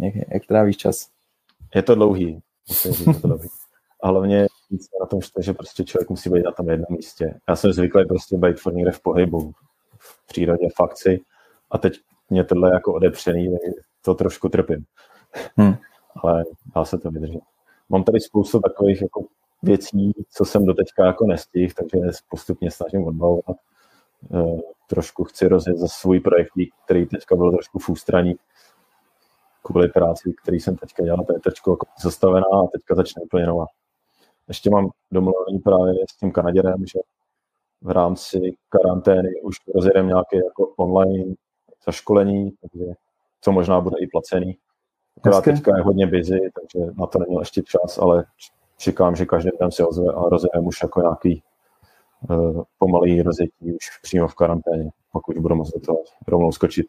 [0.00, 1.08] Jak, jak trávíš čas?
[1.74, 2.42] Je to dlouhý.
[2.68, 3.48] Musím říct, je to dlouhý.
[4.02, 7.40] A hlavně víc na tom, že prostě člověk musí být na tom jednom místě.
[7.48, 9.52] Já jsem zvyklý prostě být furt někde v pohybu,
[9.98, 11.20] v přírodě, v akci
[11.70, 12.00] a teď
[12.30, 13.48] mě tohle jako odepřený,
[14.06, 14.84] to trošku trpím.
[15.56, 15.74] Hmm.
[16.22, 17.40] Ale dá se to vydržet.
[17.88, 19.24] Mám tady spoustu takových jako
[19.62, 21.98] věcí, co jsem doteďka jako nestihl, takže
[22.30, 23.56] postupně snažím odbavovat.
[24.34, 26.52] E, trošku chci rozjet za svůj projekt,
[26.84, 28.34] který teďka byl trošku v ústraní
[29.62, 33.46] kvůli práci, který jsem teďka dělal, to je teďka jako zastavená a teďka začne úplně
[33.46, 33.66] nová.
[34.48, 36.98] Ještě mám domluvený právě s tím Kanaděrem, že
[37.82, 41.34] v rámci karantény už rozjedeme nějaké jako online
[41.86, 42.84] zaškolení, takže
[43.46, 44.58] co možná bude i placený.
[45.16, 48.24] Akorát teďka je hodně busy, takže na to neměl ještě čas, ale
[48.76, 51.42] čekám, že každý den se ozve a rozjedeme už jako nějaký
[52.30, 56.86] uh, pomalý rozjetí už přímo v karanténě, pokud budu moct do toho rovnou skočit.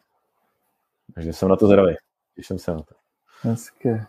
[1.16, 1.96] Takže jsem na to zvědavý.
[2.36, 2.96] Těším se na to.
[3.42, 4.06] Hezké.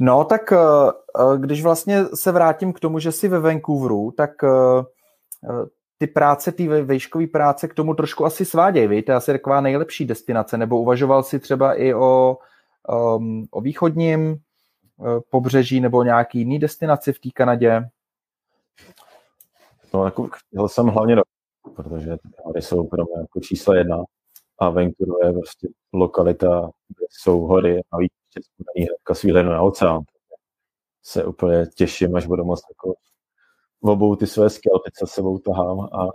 [0.00, 4.30] No, tak uh, když vlastně se vrátím k tomu, že jsi ve Vancouveru, tak
[6.00, 9.04] ty práce, ty vejškové práce k tomu trošku asi svádějí, víš?
[9.04, 12.38] To je asi taková nejlepší destinace, nebo uvažoval si třeba i o,
[13.16, 14.30] um, o východním
[14.96, 17.82] uh, pobřeží nebo nějaký jiný destinaci v té Kanadě?
[19.94, 21.22] No, jako chtěl jsem hlavně do
[21.76, 23.96] protože hory jsou pro mě jako číslo jedna
[24.58, 30.00] a Vancouver je prostě lokalita, kde jsou hory a víc spojený hnedka s na oceán.
[31.02, 32.94] Se úplně těším, až budu moct jako
[33.80, 36.08] obou ty své skelpy se sebou tahám a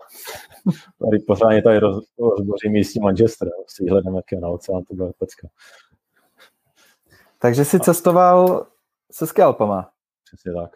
[1.05, 5.11] tady pořádně tady roz, rozbořím místní Manchester s výhledem, jak je na oceán, to bude
[5.17, 5.47] pecka.
[7.39, 8.67] Takže jsi cestoval
[9.11, 9.89] se skelpama.
[10.23, 10.71] Přesně tak.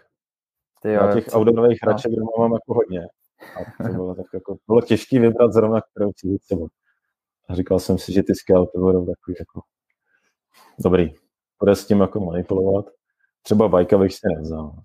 [0.82, 1.90] Ty jo, Já těch outdoorových no.
[1.90, 3.08] hraček doma mám jako hodně.
[3.56, 6.68] A to bylo, tak jako, bylo těžké vybrat zrovna, kterou chci jít sebou.
[7.50, 9.62] A říkal jsem si, že ty skelpy budou takový jako
[10.80, 11.14] dobrý.
[11.60, 12.86] Bude s tím jako manipulovat.
[13.42, 14.76] Třeba bajka bych si nevzal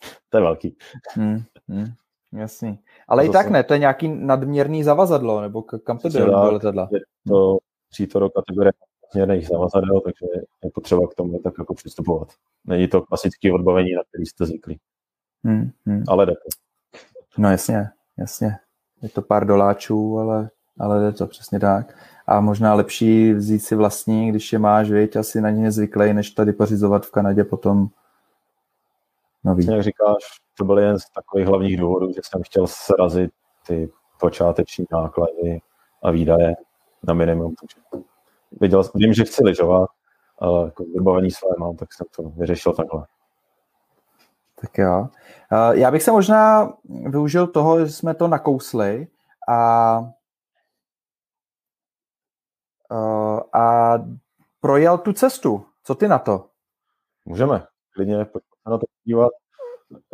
[0.30, 0.76] to je velký.
[1.14, 1.86] Hmm, hmm,
[2.32, 2.78] jasný.
[3.08, 6.52] Ale to i tak ne, to je nějaký nadměrný zavazadlo, nebo kam to jde do
[6.52, 6.88] letadla?
[6.92, 7.58] Je to
[7.90, 8.72] přítoro kategorie
[9.14, 10.26] nadměrných zavazadel, takže
[10.64, 12.28] je potřeba k tomu tak jako přistupovat.
[12.64, 14.78] Není to klasické odbavení, na který jste zvyklí.
[15.44, 16.04] Hmm, hmm.
[16.08, 16.48] Ale jde to.
[17.38, 18.56] No jasně, jasně.
[19.02, 21.98] Je to pár doláčů, ale, ale jde to přesně tak.
[22.26, 26.30] A možná lepší vzít si vlastní, když je máš, věď, asi na ně zvyklý, než
[26.30, 27.88] tady pořizovat v Kanadě potom
[29.46, 29.66] nový.
[29.66, 30.22] Jak říkáš,
[30.58, 33.30] to byl jeden z takových hlavních důvodů, že jsem chtěl srazit
[33.66, 35.60] ty počáteční náklady
[36.02, 36.54] a výdaje
[37.02, 37.54] na minimum.
[37.54, 38.04] Takže
[38.60, 39.90] viděl, vím, že chci lyžovat,
[40.38, 43.06] ale jako vybavení své mám, tak jsem to vyřešil takhle.
[44.60, 45.08] Tak jo.
[45.72, 49.08] Já bych se možná využil toho, že jsme to nakousli
[49.48, 50.00] a,
[53.52, 53.94] a
[54.60, 55.66] projel tu cestu.
[55.82, 56.48] Co ty na to?
[57.24, 59.32] Můžeme, klidně, pojďme na to podívat.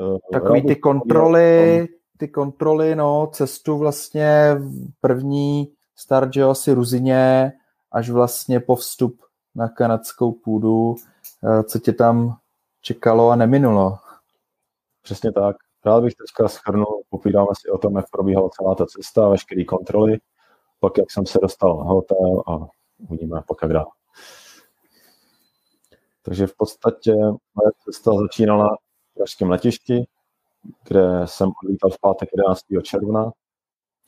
[0.01, 1.89] Eh, Takový ty kontroly,
[2.19, 4.57] ty kontroly, no, cestu vlastně
[5.01, 7.53] první start, že asi Ruzině,
[7.93, 9.21] až vlastně po vstup
[9.55, 10.97] na kanadskou půdu,
[11.45, 12.37] eh, co tě tam
[12.81, 13.99] čekalo a neminulo.
[15.03, 15.57] Přesně tak.
[15.85, 20.19] Rád bych teďka schrnul, popídáme si o tom, jak probíhala celá ta cesta, veškeré kontroly,
[20.81, 22.59] pak jak jsem se dostal na hotel a
[23.09, 23.91] uvidíme pak jak dál.
[26.23, 27.15] Takže v podstatě
[27.55, 28.77] moje cesta začínala
[29.11, 30.05] v pražském letišti,
[30.89, 32.61] kde jsem odlítal v pátek 11.
[32.83, 33.31] června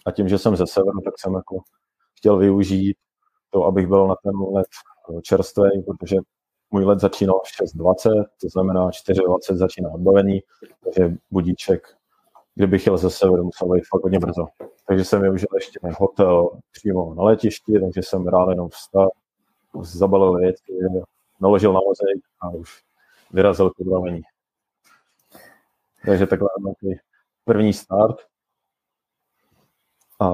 [0.06, 1.62] a tím, že jsem ze severu, tak jsem jako
[2.18, 2.96] chtěl využít
[3.50, 4.66] to, abych byl na ten let
[5.22, 6.16] čerstvý, protože
[6.70, 10.40] můj let začínal v 6.20, to znamená 4.20 začíná odbavení,
[10.84, 11.96] takže budíček,
[12.54, 14.46] kdybych jel ze severu, musel být fakt hodně brzo.
[14.88, 19.10] Takže jsem využil ještě hotel přímo na letišti, takže jsem ráno jenom vstal,
[19.82, 20.62] zabalil věci,
[21.44, 22.82] naložil na vozejk a už
[23.32, 24.22] vyrazil k odbavení.
[26.06, 26.98] Takže takhle takový
[27.44, 28.16] první start.
[30.20, 30.28] A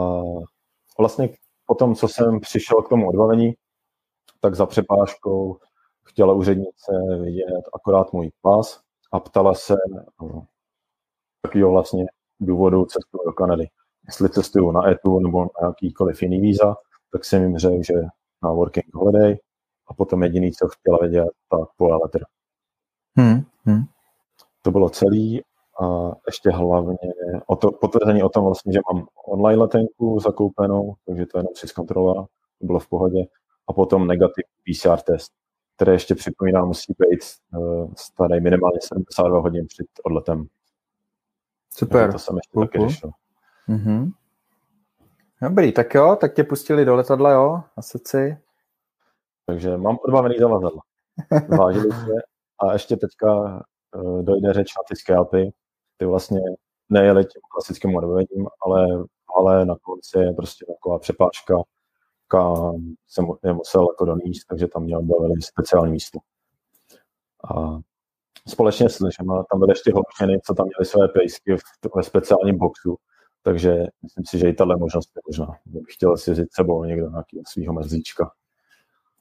[0.98, 1.28] vlastně
[1.66, 3.54] po tom, co jsem přišel k tomu odbavení,
[4.40, 5.58] tak za přepážkou
[6.04, 6.92] chtěla úřednice
[7.22, 8.80] vidět akorát můj pas
[9.12, 9.76] a ptala se
[10.22, 10.46] no,
[11.42, 12.04] takového vlastně
[12.40, 13.68] důvodu cestu do Kanady.
[14.06, 16.76] Jestli cestuju na ETU nebo na jakýkoliv jiný víza,
[17.12, 17.94] tak jsem jim řekl, že
[18.42, 19.36] na working holiday
[19.90, 22.24] a potom jediný, co chtěla vědět, tak pole letter.
[23.16, 23.82] Hmm, hmm.
[24.62, 25.42] To bylo celý
[25.82, 26.96] a ještě hlavně
[27.46, 31.68] o to, potvrzení o tom vlastně, že mám online letenku zakoupenou, takže to jenom si
[31.68, 32.26] zkontrolovala,
[32.60, 33.18] to bylo v pohodě.
[33.68, 35.32] A potom negativní PCR test,
[35.76, 37.20] které ještě připomínám, musí být
[37.58, 40.46] uh, starý minimálně 72 hodin před odletem.
[41.74, 42.00] Super.
[42.00, 43.10] Takže to jsem ještě taky řešil.
[43.68, 44.10] Mm-hmm.
[45.42, 48.36] Dobrý, tak jo, tak tě pustili do letadla, jo, na srdci.
[49.50, 50.82] Takže mám odbavený zavazadla.
[51.58, 52.12] Vážili se
[52.58, 53.60] a ještě teďka
[53.96, 55.52] uh, dojde řeč na ty scalpy,
[55.96, 56.40] ty vlastně
[56.88, 58.86] nejeli tím klasickým odbavením, ale,
[59.36, 61.54] ale na konci je prostě taková přepáčka,
[62.28, 62.74] kam
[63.08, 66.18] jsem je musel jako doníst, takže tam měl odbavili speciální místo.
[67.54, 67.78] A
[68.48, 72.58] společně s Ližema tam byly ještě holčiny, co tam měli své pejsky v, ve speciálním
[72.58, 72.96] boxu,
[73.42, 75.58] takže myslím si, že i tahle možnost je možná.
[75.66, 78.30] Bych chtěl si vzít sebou někdo nějakého svého mezlíčka.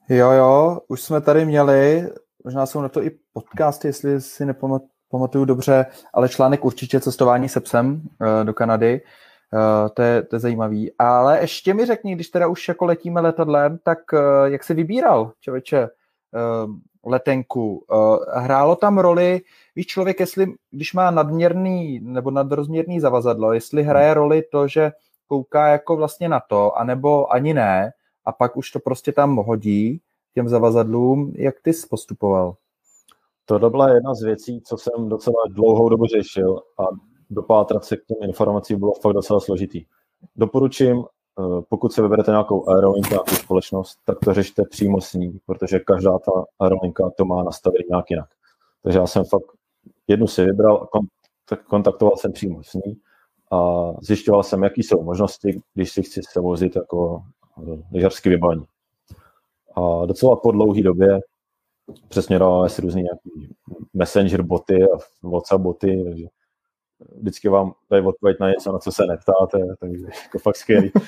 [0.08, 2.08] Jo, jo, už jsme tady měli,
[2.44, 7.60] možná jsou na to i podcasty, jestli si nepamatuju dobře, ale článek určitě cestování se
[7.60, 9.00] psem uh, do Kanady,
[9.52, 10.92] uh, to, je, to je zajímavý.
[10.98, 15.32] Ale ještě mi řekni, když teda už jako letíme letadlem, tak uh, jak jsi vybíral,
[15.40, 15.88] člověče,
[17.06, 17.84] letenku?
[18.34, 19.40] Hrálo tam roli,
[19.76, 24.92] víš člověk, jestli, když má nadměrný nebo nadrozměrný zavazadlo, jestli hraje roli to, že
[25.26, 27.92] kouká jako vlastně na to, anebo ani ne,
[28.24, 30.00] a pak už to prostě tam hodí
[30.34, 31.32] těm zavazadlům.
[31.36, 32.56] Jak ty jsi postupoval?
[33.44, 36.82] To byla jedna z věcí, co jsem docela dlouhou dobu řešil a
[37.30, 39.84] dopátrat se k těm informacím bylo fakt docela složitý.
[40.36, 45.40] Doporučím, eh, pokud se vyberete nějakou aerolinka, nějakou společnost, tak to řešte přímo s ní,
[45.46, 48.28] protože každá ta aerolinka to má nastavený nějak jinak.
[48.82, 49.52] Takže já jsem fakt
[50.08, 50.88] jednu si vybral
[51.68, 52.96] kontaktoval jsem přímo s ní
[53.52, 57.22] a zjišťoval jsem, jaký jsou možnosti, když si chci se vozit jako
[57.92, 58.64] lyžařský vybavení.
[59.76, 61.20] A docela po dlouhé době
[62.08, 63.56] přesměrováme si různý nějaký
[63.94, 66.26] messenger boty a WhatsApp boty, takže
[67.16, 70.90] vždycky vám dají odpověď na něco, na co se neptáte, takže jako fakt skvělý.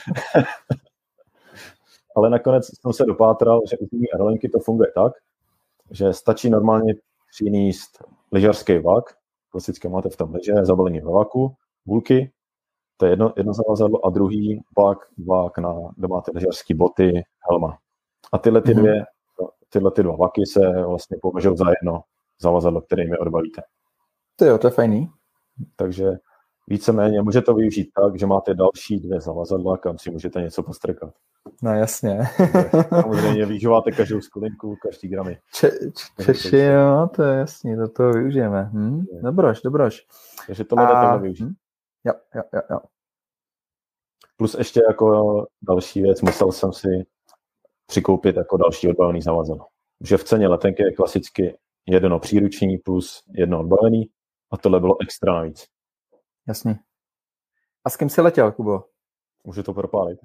[2.16, 5.12] Ale nakonec jsem se dopátral, že u té aerolinky to funguje tak,
[5.90, 6.94] že stačí normálně
[7.30, 9.04] přinést lyžařský vak,
[9.50, 11.54] klasicky máte v tom lyže, zabalení ve vaku,
[11.86, 12.32] bulky,
[12.96, 17.78] to je jedno, jedno zavazadlo, a druhý vak, vak na, kde máte lyžařské boty, helma.
[18.32, 18.82] A tyhle ty mhm.
[18.82, 19.04] dvě,
[19.68, 22.02] tyhle ty dva vaky se vlastně považují za jedno
[22.40, 23.62] zavazadlo, kterými odbalíte.
[24.36, 25.10] To jo, to je fajný.
[25.76, 26.10] Takže
[26.68, 31.14] víceméně může to využít tak, že máte další dvě zavazadla, kam si můžete něco postrkat.
[31.62, 32.18] No jasně.
[33.02, 35.38] Samozřejmě využíváte každou skulinku, každý gramy.
[35.54, 35.70] Če,
[36.24, 38.70] češi, jo, to je jasný, to to využijeme.
[38.72, 39.04] Hm?
[39.22, 40.06] Dobroš, dobroš.
[40.46, 40.92] Takže tohle A...
[40.92, 41.44] takhle využít.
[41.44, 41.54] Hm?
[42.04, 42.78] Jo, jo, jo, jo.
[44.36, 46.88] Plus ještě jako další věc, musel jsem si
[47.86, 49.66] přikoupit jako další odbavený zavazadlo.
[50.00, 54.10] Že v ceně letenky je klasicky jedno příruční plus jedno odbavený
[54.50, 55.66] a tohle bylo extra navíc.
[56.48, 56.78] Jasně.
[57.84, 58.84] A s kým jsi letěl, Kubo?
[59.44, 60.18] Můžu to propálit.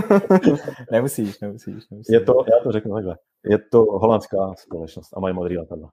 [0.90, 2.12] nemusíš, nemusíš, nemusíš.
[2.12, 3.16] Je to, já to řeknu takhle.
[3.44, 5.90] Je to holandská společnost a mají modrý letadla.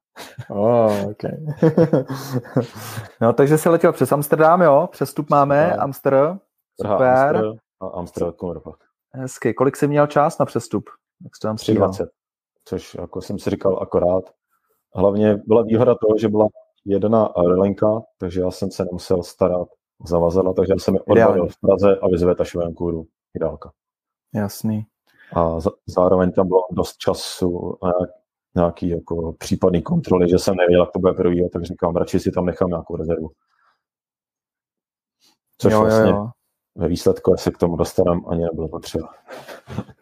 [0.50, 1.32] oh, okay.
[3.22, 4.88] no, takže jsi letěl přes Amsterdam, jo?
[4.92, 6.38] Přestup máme, Amster.
[6.82, 7.08] Super.
[7.08, 8.34] Amster a Amsterdam
[9.12, 9.54] Hezky.
[9.54, 10.84] Kolik jsi měl čas na přestup?
[11.24, 12.10] Jak jsi tam 320,
[12.66, 14.24] což jako jsem si říkal akorát.
[14.96, 16.48] Hlavně byla výhoda toho, že byla
[16.86, 19.68] jedna aerolinka, takže já jsem se nemusel starat
[20.06, 23.72] zavazadla, takže já jsem je odvalil v Praze a vyzve Vancouveru ideálka.
[24.34, 24.86] Jasný.
[25.36, 27.92] A zároveň tam bylo dost času na
[28.56, 32.32] nějaký jako případný kontroly, že jsem nevěděl, jak to bude probíhat, tak říkám, radši si
[32.32, 33.32] tam nechám nějakou rezervu.
[35.58, 36.30] Což jo, vlastně jo, jo.
[36.76, 39.14] ve výsledku, se k tomu dostaneme, ani nebylo potřeba.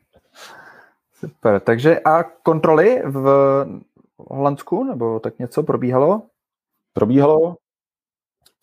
[1.13, 3.25] Super, takže a kontroly v
[4.17, 6.21] Holandsku, nebo tak něco probíhalo?
[6.93, 7.55] Probíhalo.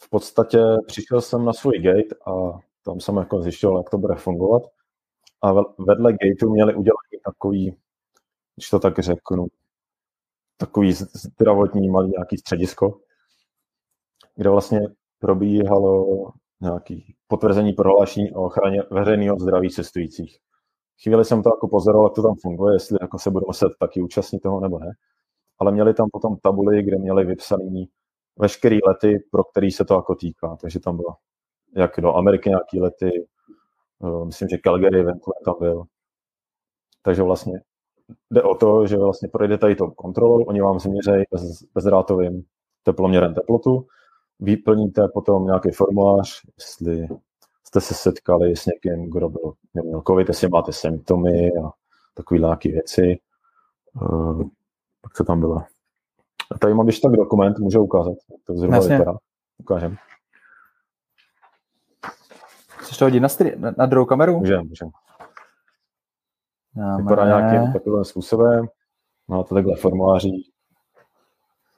[0.09, 4.15] V podstatě přišel jsem na svůj gate a tam jsem jako zjišťoval, jak to bude
[4.15, 4.63] fungovat.
[5.43, 7.77] A vedle gateu měli udělat takový,
[8.57, 9.47] když to tak řeknu,
[10.57, 13.01] takový zdravotní malý nějaký středisko,
[14.35, 14.81] kde vlastně
[15.19, 16.07] probíhalo
[16.61, 20.39] nějaký potvrzení prohlášení o ochraně veřejného zdraví cestujících.
[21.03, 24.03] Chvíli jsem to jako pozoroval, jak to tam funguje, jestli jako se budu muset taky
[24.03, 24.93] účastnit toho nebo ne.
[25.59, 27.89] Ale měli tam potom tabuly, kde měli vypsaný
[28.39, 30.57] veškerý lety, pro který se to jako týká.
[30.61, 31.15] Takže tam bylo
[31.77, 33.27] jak do Ameriky nějaký lety,
[34.05, 35.85] eh, myslím, že Calgary Vancouver tam byl.
[37.03, 37.61] Takže vlastně
[38.31, 42.45] jde o to, že vlastně projde tady tou kontrolou, oni vám změřejí bez, bezdrátovým
[42.83, 43.87] teploměrem teplotu,
[44.41, 47.09] vyplníte potom nějaký formulář, jestli
[47.65, 51.71] jste se setkali s někým, kdo byl, měl covid, jestli máte symptomy a
[52.15, 53.19] takové nějaké věci.
[54.03, 54.43] Uh,
[55.01, 55.63] pak co tam bylo?
[56.51, 58.99] A tady mám když tak dokument, můžu ukázat, jak to zhruba Jasně.
[58.99, 59.19] vypadá.
[59.59, 59.97] Ukážem.
[62.69, 64.39] Chceš to hodit na, stry, na, na druhou kameru?
[64.39, 64.91] Můžem, můžem.
[66.75, 67.03] Dáme.
[67.03, 68.67] Vypadá nějakým takovým způsobem.
[69.29, 70.51] Má to takhle formuláří.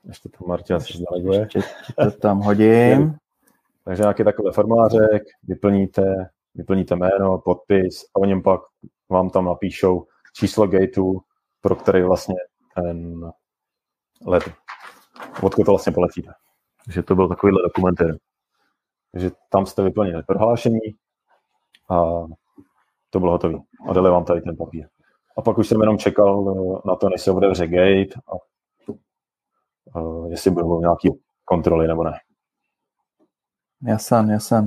[0.09, 1.41] Ještě to Martina asi zdeleguje.
[1.41, 1.61] Ještě
[2.05, 3.17] to tam hodím.
[3.85, 8.61] Takže nějaký takový formulářek, vyplníte, vyplníte jméno, podpis a oni pak
[9.09, 10.07] vám tam napíšou
[10.37, 11.21] číslo gateu,
[11.61, 12.35] pro který vlastně
[12.75, 13.31] ten
[14.27, 14.43] let,
[15.43, 16.33] odkud to vlastně poletíte.
[16.85, 17.99] Takže to byl takovýhle dokument.
[19.13, 20.81] Takže tam jste vyplnili prohlášení
[21.91, 22.05] a
[23.11, 23.59] to bylo hotové.
[23.89, 24.89] A dali vám tady ten papír.
[25.39, 26.45] A pak už jsem jenom čekal
[26.87, 28.33] na to, než se otevře gate a
[29.97, 31.09] uh, jestli budou nějaké
[31.45, 32.13] kontroly nebo ne.
[33.83, 34.65] Jasan, jasan.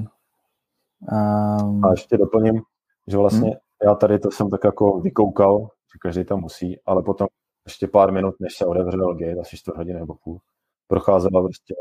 [1.11, 1.85] Um...
[1.85, 2.61] A ještě doplním,
[3.07, 3.59] že vlastně hmm.
[3.83, 7.27] já tady to jsem tak jako vykoukal, že každý tam musí, ale potom
[7.65, 10.39] ještě pár minut, než se otevřel gate, asi 4 hodiny nebo půl,
[10.87, 11.75] procházela prostě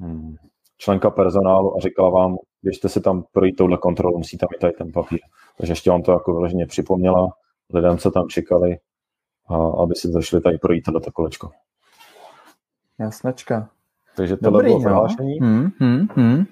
[0.00, 0.34] hmm,
[0.78, 4.72] členka personálu a říkala vám, běžte si tam projít touhle kontrolu, musí tam i tady
[4.72, 5.20] ten papír.
[5.58, 7.28] Takže ještě vám to jako vyloženě připomněla
[7.74, 8.76] lidem, co tam čekali,
[9.48, 11.50] a aby si zašli tady projít tohleto kolečko.
[13.00, 13.70] Jasnečka.
[14.16, 15.38] Takže tohle Dobrý, bylo prohlášení.
[15.40, 16.44] Hmm, hmm, hmm.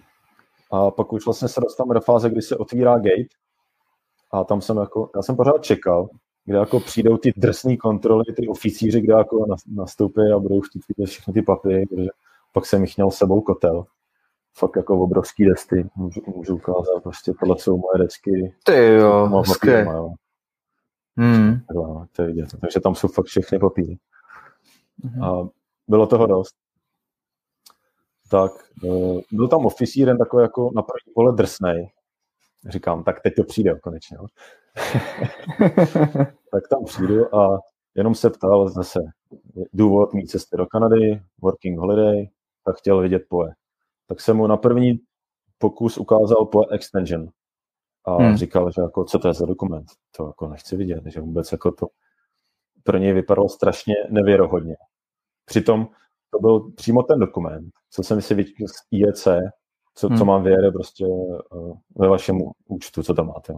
[0.72, 3.34] A pak už vlastně se dostáváme do fáze, kdy se otvírá gate
[4.32, 6.08] a tam jsem jako, já jsem pořád čekal,
[6.44, 11.10] kde jako přijdou ty drsné kontroly, ty oficíři, kde jako nastoupí a budou chtít vidět
[11.10, 12.08] všechny ty papíry, protože
[12.52, 13.84] pak jsem jich měl s sebou kotel.
[14.54, 15.90] Fakt jako obrovský desty.
[15.96, 18.54] Můžu, můžu ukázat, prostě tohle jsou moje decky.
[18.64, 19.86] Ty jo, hezké.
[21.16, 21.60] Hmm.
[21.68, 22.48] Takhle, to je vidět.
[22.60, 23.98] Takže tam jsou fakt všechny papíry.
[25.04, 25.22] Hmm.
[25.22, 25.48] A
[25.88, 26.54] bylo toho dost.
[28.30, 28.52] Tak
[28.82, 31.90] uh, byl tam oficíren takový jako na první pole drsnej.
[32.68, 34.18] Říkám, tak teď to přijde konečně.
[36.52, 37.58] Tak tam přijdu a
[37.94, 39.00] jenom se ptal zase
[39.72, 42.28] důvod mít cesty do Kanady, working holiday,
[42.64, 43.50] tak chtěl vidět POE.
[44.06, 45.00] Tak jsem mu na první
[45.58, 47.28] pokus ukázal POE extension
[48.04, 48.36] a hmm.
[48.36, 51.72] říkal, že jako, co to je za dokument, to jako nechci vidět, že vůbec jako
[51.72, 51.86] to
[52.84, 54.76] pro něj vypadalo strašně nevěrohodně.
[55.44, 55.88] Přitom
[56.30, 59.28] to byl přímo ten dokument, co jsem si vytíkl z IEC,
[59.94, 60.18] co, hmm.
[60.18, 63.54] co mám věře prostě uh, ve vašem účtu, co tam máte.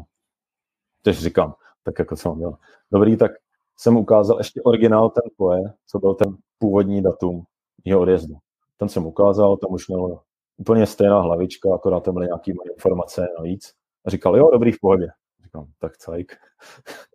[1.04, 2.58] Teď říkám, tak jako mám dělat.
[2.92, 3.32] Dobrý, tak
[3.78, 7.44] jsem ukázal ještě originál ten POE, co byl ten původní datum
[7.84, 8.34] jeho odjezdu.
[8.76, 10.20] Ten jsem ukázal, tam už měl
[10.56, 13.72] úplně stejná hlavička, akorát tam byly nějaké informace navíc.
[14.06, 15.06] A říkal, jo, dobrý, v pohodě.
[15.44, 16.36] Říkám, tak cajk.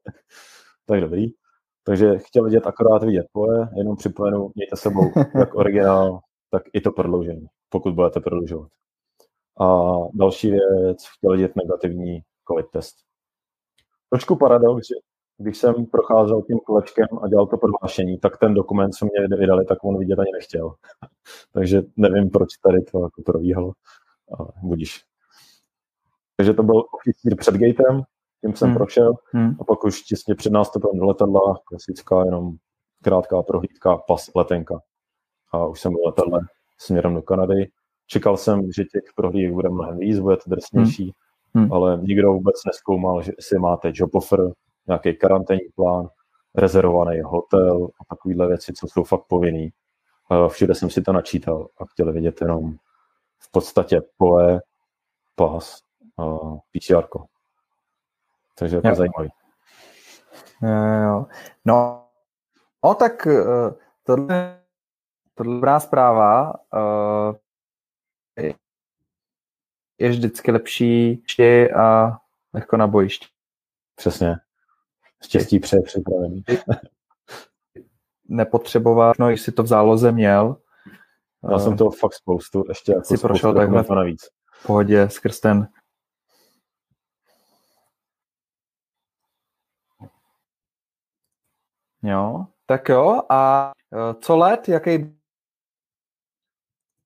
[0.86, 1.26] tak dobrý.
[1.84, 6.20] Takže chtěl vidět akorát vidět poje, jenom připomenu, mějte sebou jak originál,
[6.52, 8.70] tak i to prodloužení, pokud budete prodlužovat.
[9.62, 13.09] A další věc, chtěl vidět negativní COVID test.
[14.10, 14.96] Trošku paradox, že
[15.38, 19.66] když jsem procházel tím kolečkem a dělal to prohlášení, tak ten dokument, co mě vydali,
[19.66, 20.74] tak on vidět ani nechtěl.
[21.54, 23.72] Takže nevím, proč tady to jako probíhalo.
[24.38, 25.04] Ale budíš.
[26.38, 28.02] Takže to byl oficír před gatem,
[28.42, 28.78] tím jsem hmm.
[28.78, 29.56] prošel hmm.
[29.60, 32.56] a pak už těsně před nástupem do letadla, klasická jenom
[33.04, 34.80] krátká prohlídka, pas, letenka.
[35.52, 36.40] A už jsem byl letadle
[36.78, 37.72] směrem do Kanady.
[38.08, 41.12] Čekal jsem, že těch prohlídek bude mnohem víc, bude to drsnější, hmm.
[41.56, 41.74] Hmm.
[41.74, 44.40] ale nikdo vůbec neskoumal, že si máte job offer,
[44.88, 46.10] nějaký karanténní plán,
[46.56, 49.70] rezervovaný hotel a takovéhle věci, co jsou fakt povinný.
[50.48, 52.74] Všude jsem si to načítal a chtěli vidět jenom
[53.40, 54.60] v podstatě POE,
[55.36, 55.82] pas,
[56.72, 57.08] PCR.
[58.60, 58.96] Takže je to jo.
[58.96, 59.30] zajímavý.
[60.62, 61.26] Jo, jo.
[61.66, 62.10] No,
[62.82, 63.28] O, tak
[64.04, 64.60] tohle,
[65.34, 66.54] tohle dobrá zpráva.
[70.00, 71.24] Je vždycky lepší
[71.76, 72.18] a
[72.54, 73.28] lehko na bojišti.
[73.96, 74.36] Přesně.
[75.24, 76.44] Štěstí přeje připravený.
[78.28, 80.58] Nepotřebovat, no, jestli to v záloze měl.
[81.52, 84.22] Já jsem toho fakt spoustu, ještě jako si prošel takhle navíc.
[84.54, 85.68] v pohodě skrz ten
[92.04, 93.22] Jo, tak jo.
[93.30, 95.20] A e, co let, jaký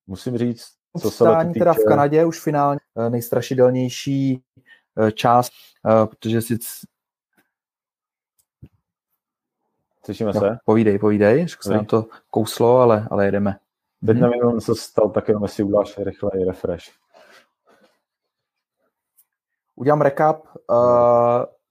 [0.08, 0.68] Musím říct,
[1.00, 1.60] co se týče...
[1.60, 4.44] teda v Kanadě už finálně e, nejstrašidelnější
[4.98, 5.52] e, část,
[6.10, 6.58] protože si...
[10.06, 10.58] Slyšíme jo, se?
[10.66, 13.60] Povídej, povídej, že se nám to kouslo, ale, ale jedeme.
[14.06, 14.30] Teď mhm.
[14.30, 16.86] nevím, co stal, tak jenom jestli uděláš rychle refresh.
[19.76, 20.46] Udělám recap.
[20.70, 20.78] Uh,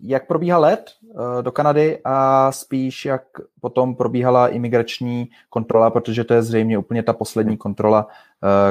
[0.03, 3.23] jak probíhá let uh, do Kanady a spíš jak
[3.61, 8.11] potom probíhala imigrační kontrola, protože to je zřejmě úplně ta poslední kontrola, uh,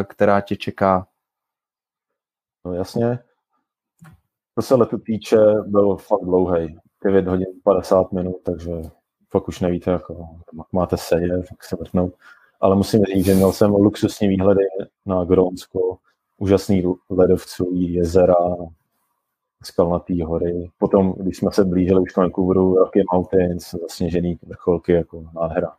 [0.03, 1.07] která tě čeká.
[2.65, 3.19] No jasně.
[4.55, 6.77] To se letu týče, byl fakt dlouhý.
[7.03, 8.71] 9 hodin 50 minut, takže
[9.29, 12.13] fakt už nevíte, jako, jak máte sedět, jak se vrtnout.
[12.59, 14.63] Ale musím říct, že měl jsem luxusní výhledy
[15.05, 15.97] na Grónsko,
[16.37, 18.35] úžasný ledovců, jezera,
[19.63, 20.71] skalnatý hory.
[20.77, 25.75] Potom, když jsme se blížili už k Vancouveru, Rocky Mountains, zasněžený vrcholky, jako nádhera.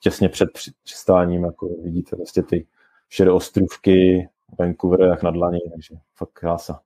[0.00, 0.48] Těsně před
[0.84, 2.66] přistáním, jako vidíte vlastně ty
[3.08, 4.28] šedé ostrůvky,
[4.58, 6.80] Vancouver jak na dlaní, takže fakt krása.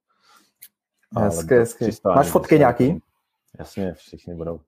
[1.19, 1.91] Hezky, hezky.
[2.05, 3.03] Máš fotky nějaký?
[3.59, 4.61] Jasně, všichni budou.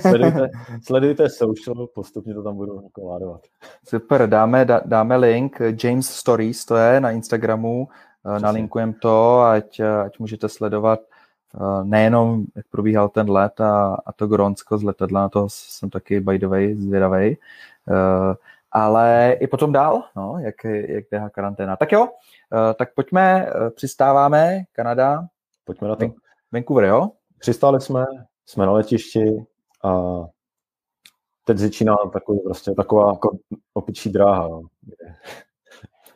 [0.00, 0.50] Sledujte,
[0.82, 3.40] sledujte social, postupně to tam budu jako ládovat.
[3.88, 7.88] Super, dáme, dáme link, James Stories to je na Instagramu,
[8.22, 8.44] Přesně.
[8.44, 11.00] Nalinkujem to, ať, ať můžete sledovat
[11.54, 15.90] eh, nejenom, jak probíhal ten let a, a to Gronsko z letadla, na to jsem
[15.90, 17.36] taky by the way zvědavej,
[18.72, 21.76] ale i potom dál, no, jak, jak běhá karanténa.
[21.76, 22.08] Tak jo,
[22.74, 25.26] tak pojďme, přistáváme, Kanada.
[25.64, 26.12] Pojďme na to.
[26.52, 27.10] Vancouver, jo?
[27.38, 28.04] Přistáli jsme,
[28.46, 29.46] jsme na letišti
[29.84, 30.20] a
[31.44, 33.38] teď začíná takový, prostě, taková jako
[33.74, 34.48] opičí dráha.
[34.48, 34.62] No.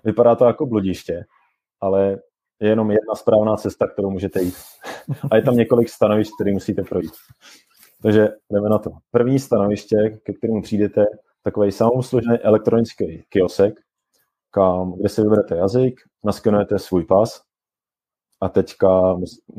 [0.04, 1.24] Vypadá to jako bludiště,
[1.80, 2.18] ale
[2.60, 4.54] je jenom jedna správná cesta, kterou můžete jít.
[5.30, 7.12] A je tam několik stanovišť, které musíte projít.
[8.02, 8.90] Takže jdeme na to.
[9.10, 11.04] První stanoviště, ke kterému přijdete,
[11.42, 13.74] takový samouslužný elektronický kiosek,
[14.50, 17.42] kam, kde si vyberete jazyk, naskenujete svůj pas
[18.40, 18.88] a teďka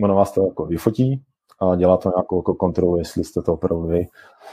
[0.03, 1.23] ono vás to jako vyfotí
[1.59, 4.07] a dělá to nějakou jako kontrolu, jestli jste to opravdu vy,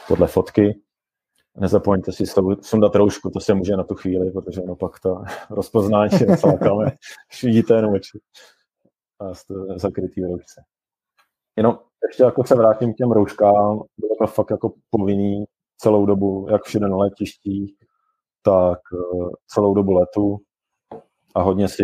[0.09, 0.81] podle fotky
[1.57, 2.25] Nezapomeňte si
[2.61, 6.55] sundat roušku, to se může na tu chvíli, protože ono pak to rozpoznání je docela
[7.29, 8.19] když vidíte jenom oči
[9.21, 10.63] a jste zakrytý v roušce.
[11.57, 11.79] Jenom
[12.09, 15.45] ještě jako se vrátím k těm rouškám, bylo to fakt jako povinný
[15.79, 17.77] celou dobu, jak všude na letištích,
[18.43, 20.39] tak eh, celou dobu letu
[21.35, 21.83] a hodně si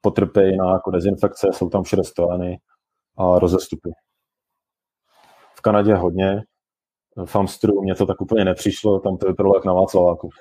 [0.00, 2.58] potrpějí na jako dezinfekce, jsou tam všude stojany
[3.18, 3.90] a rozestupy.
[5.54, 6.42] V Kanadě hodně,
[7.24, 10.30] v Amstru mě to tak úplně nepřišlo, tam to vypadalo jak na Václaváku.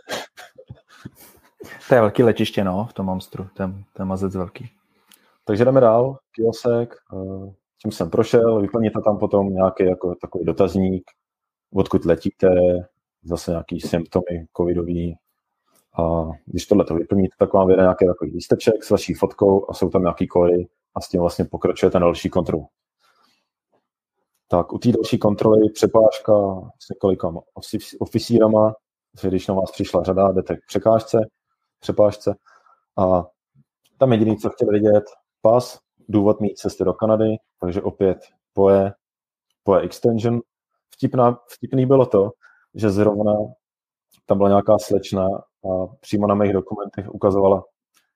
[1.90, 4.70] To je velký letiště, no, v tom Amstru, ten, ten mazec velký.
[5.46, 6.96] Takže jdeme dál, kiosek,
[7.82, 11.04] tím jsem prošel, vyplníte tam potom nějaký jako takový dotazník,
[11.74, 12.48] odkud letíte,
[13.24, 15.16] zase nějaký symptomy covidový.
[16.00, 19.74] A když tohle to vyplníte, tak vám vyjde nějaký takový lísteček s vaší fotkou a
[19.74, 22.68] jsou tam nějaký kódy a s tím vlastně pokračujete na další kontrolu.
[24.52, 26.34] Tak u té další kontroly přepážka
[26.80, 27.34] s několika
[28.00, 28.74] oficírama,
[29.24, 31.18] když na vás přišla řada, jdete k překážce,
[31.80, 32.36] přepážce.
[32.98, 33.26] A
[33.98, 35.04] tam jediný, co chtěli vidět,
[35.42, 35.80] pas,
[36.10, 38.18] důvod mít cesty do Kanady, takže opět
[38.54, 38.94] poje,
[39.64, 40.40] poje extension.
[40.94, 42.32] Vtipná, vtipný bylo to,
[42.76, 43.34] že zrovna
[44.26, 45.28] tam byla nějaká slečna
[45.72, 47.64] a přímo na mých dokumentech ukazovala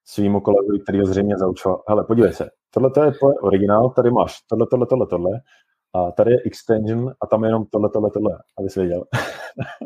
[0.05, 3.11] svýmu kolegovi, který ho zřejmě zaučoval, hele, podívej se, tohle je
[3.41, 5.31] originál, tady máš tohle, tohle, tohle, tohle,
[5.95, 9.03] a tady je extension a tam je jenom tohle, tohle, tohle, aby jsi věděl.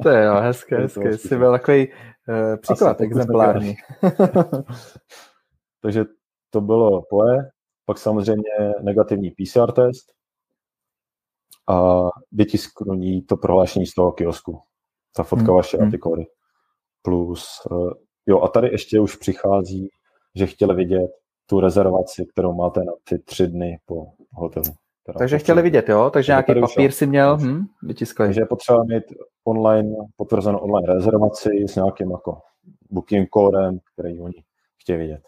[0.04, 1.18] To je jo, hezké, hezké.
[1.18, 3.76] Jsi byl takový uh, příklad Asi exemplární.
[5.82, 6.06] Takže
[6.50, 7.50] to bylo poje,
[7.86, 10.14] pak samozřejmě negativní PCR test
[11.68, 14.60] a vytisknutí to prohlášení z toho kiosku.
[15.16, 15.56] Ta fotka hmm.
[15.56, 15.86] vaše hmm.
[15.86, 16.26] antikódy.
[17.02, 17.92] Plus, uh,
[18.26, 19.90] jo, a tady ještě už přichází,
[20.36, 21.12] že chtěli vidět
[21.46, 24.76] tu rezervaci, kterou máte na ty tři dny po hotelu.
[25.10, 26.10] Teda Takže chtěli vidět, jo?
[26.10, 28.26] Takže nějaký papír si měl hm, vytiskli.
[28.28, 29.04] Takže je potřeba mít
[29.44, 32.38] online, potvrzenou online rezervaci s nějakým jako
[32.90, 34.44] booking kódem, který oni
[34.82, 35.22] chtějí vidět.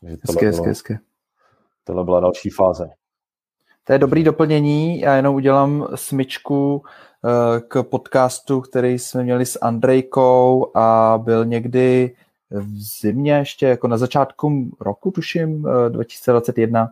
[0.00, 0.98] Takže hezky, hezky, hezky.
[1.84, 2.90] Tohle byla další fáze.
[3.84, 5.00] to je dobrý doplnění.
[5.00, 12.16] Já jenom udělám smyčku eh, k podcastu, který jsme měli s Andrejkou a byl někdy
[12.50, 16.88] v zimě ještě, jako na začátku roku, tuším, 2021.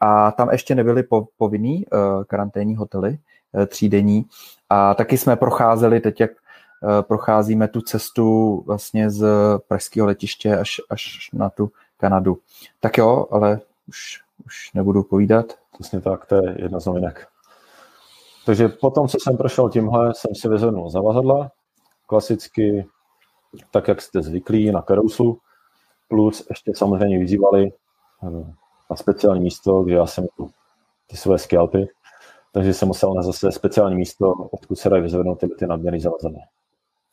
[0.00, 1.04] A tam ještě nebyly
[1.38, 1.86] povinný
[2.26, 3.18] karanténní hotely
[3.66, 4.26] třídení.
[4.70, 6.30] A taky jsme procházeli teď, jak
[7.00, 9.26] procházíme tu cestu vlastně z
[9.68, 12.38] pražského letiště až, až na tu Kanadu.
[12.80, 15.58] Tak jo, ale už, už nebudu povídat.
[15.72, 17.26] Přesně tak, to je jedna z novinek.
[18.46, 21.50] Takže potom, co jsem prošel tímhle, jsem si vyzvednul zavazadla,
[22.06, 22.86] klasicky,
[23.70, 25.38] tak jak jste zvyklí na karouslu,
[26.08, 27.72] plus ještě samozřejmě vyzývali
[28.22, 28.52] eh,
[28.90, 30.26] na speciální místo, kde já jsem
[31.06, 31.88] ty své skalpy,
[32.52, 36.40] takže jsem musel na zase speciální místo, odkud se dají vyzvednout ty, ty nadměry zavazadla.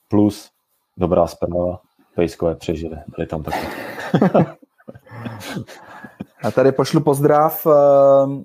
[0.08, 0.52] Plus,
[0.98, 1.82] dobrá zpráva,
[2.16, 3.68] pejskové přežili, byli tam taky.
[6.44, 7.68] A tady pošlu pozdrav.
[7.68, 8.44] Ehm,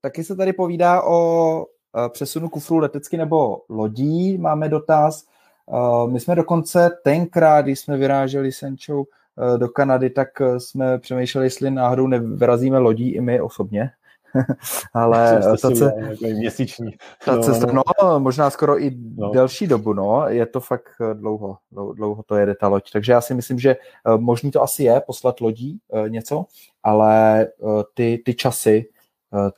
[0.00, 4.38] taky se tady povídá o eh, přesunu kufru letecky nebo lodí.
[4.38, 5.24] Máme dotaz.
[5.68, 9.23] Ehm, my jsme dokonce tenkrát, když jsme vyráželi Senčou eh,
[9.56, 13.90] do Kanady, tak eh, jsme přemýšleli, jestli náhodou nevyrazíme lodí i my osobně.
[14.94, 16.90] ale ta, ce, měsíční.
[17.24, 17.82] ta cesta, no,
[18.20, 19.30] možná skoro i no.
[19.30, 21.56] delší dobu, no, je to fakt dlouho,
[21.94, 23.76] dlouho to jede ta loď, takže já si myslím, že
[24.16, 25.78] možný to asi je poslat lodí
[26.08, 26.44] něco,
[26.82, 27.46] ale
[27.94, 28.88] ty, ty časy,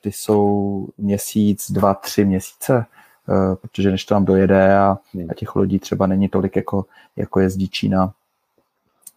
[0.01, 2.85] ty jsou měsíc, dva, tři měsíce,
[3.61, 5.27] protože než to tam dojede a, hmm.
[5.31, 6.85] a těch lodí třeba není tolik, jako,
[7.17, 8.13] jako jezdí Čína.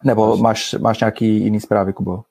[0.04, 2.22] Nebo máš, máš nějaký jiný zprávy, Kubo?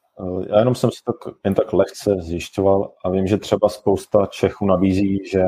[0.49, 4.65] Já jenom jsem si to jen tak lehce zjišťoval a vím, že třeba spousta Čechů
[4.65, 5.43] nabízí, že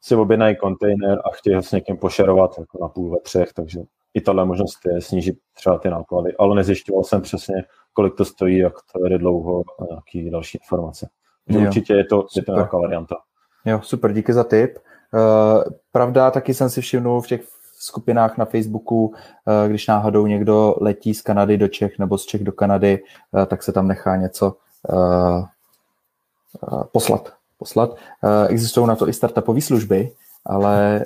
[0.00, 3.80] si objednají kontejner a chtějí ho s někým pošerovat jako na půl ve třech, takže
[4.14, 8.58] i tahle možnost je snížit třeba ty náklady, ale nezjišťoval jsem přesně, kolik to stojí,
[8.58, 11.08] jak to jede dlouho a nějaký další informace.
[11.46, 13.16] Takže určitě je to, je to nějaká varianta.
[13.64, 14.78] Jo, super, díky za tip.
[15.14, 17.40] Uh, pravda, taky jsem si všimnul v těch
[17.82, 19.14] skupinách na Facebooku, uh,
[19.68, 23.02] když náhodou někdo letí z Kanady do Čech nebo z Čech do Kanady,
[23.32, 24.56] uh, tak se tam nechá něco
[26.92, 27.32] poslat.
[27.58, 27.96] poslat.
[28.48, 30.12] Existují na to i startupové služby,
[30.46, 31.04] ale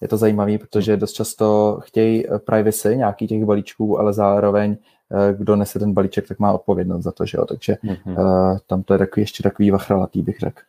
[0.00, 4.76] je to zajímavé, protože dost často chtějí privacy nějaký těch balíčků, ale zároveň
[5.10, 7.44] Eh, kdo nese ten balíček, tak má odpovědnost za to, že jo?
[7.44, 8.58] takže mm-hmm.
[8.66, 10.60] tam to je takový, ještě takový vachralatý, bych řekl.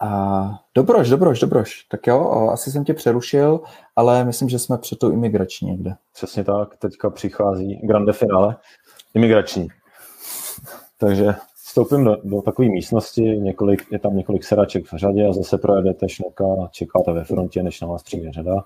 [0.00, 1.84] A dobroš, dobroš, dobroš.
[1.90, 3.60] Tak jo, asi jsem tě přerušil,
[3.96, 5.94] ale myslím, že jsme před tou imigrační někde.
[6.12, 8.56] Přesně tak, teďka přichází grande finále,
[9.14, 9.68] imigrační.
[10.98, 15.58] Takže vstoupím do, do takové místnosti, několik, je tam několik sedaček v řadě a zase
[15.58, 18.64] projedete šneka a čekáte ve frontě, než na vás přijde řada.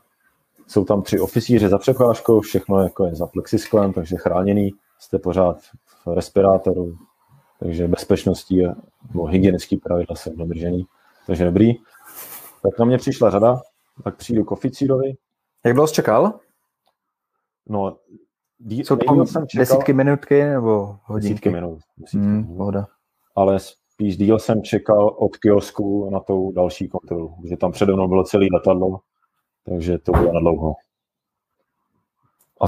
[0.67, 5.59] Jsou tam tři oficíři za překážkou, všechno jako je za plexisklem, takže chráněný, jste pořád
[6.07, 6.97] v respirátoru,
[7.61, 8.63] takže bezpečností
[9.09, 10.87] nebo hygienický pravidla jsou dodržený,
[11.29, 11.75] takže dobrý.
[12.63, 13.61] Tak na mě přišla řada,
[14.05, 15.13] tak přijdu k oficírovi.
[15.65, 16.41] Jak dlouho jsi čekal?
[17.69, 17.97] No,
[18.59, 21.29] dí, Jsou to jsem čekal, desítky minutky nebo hodinky?
[21.29, 21.79] Desítky minut.
[21.99, 22.75] Desítky mm, minut.
[23.37, 28.09] Ale spíš díl jsem čekal od kiosku na tou další kontrolu, protože tam přede mnou
[28.09, 29.01] bylo celé letadlo
[29.69, 30.75] takže to bylo na dlouho.
[32.61, 32.65] A,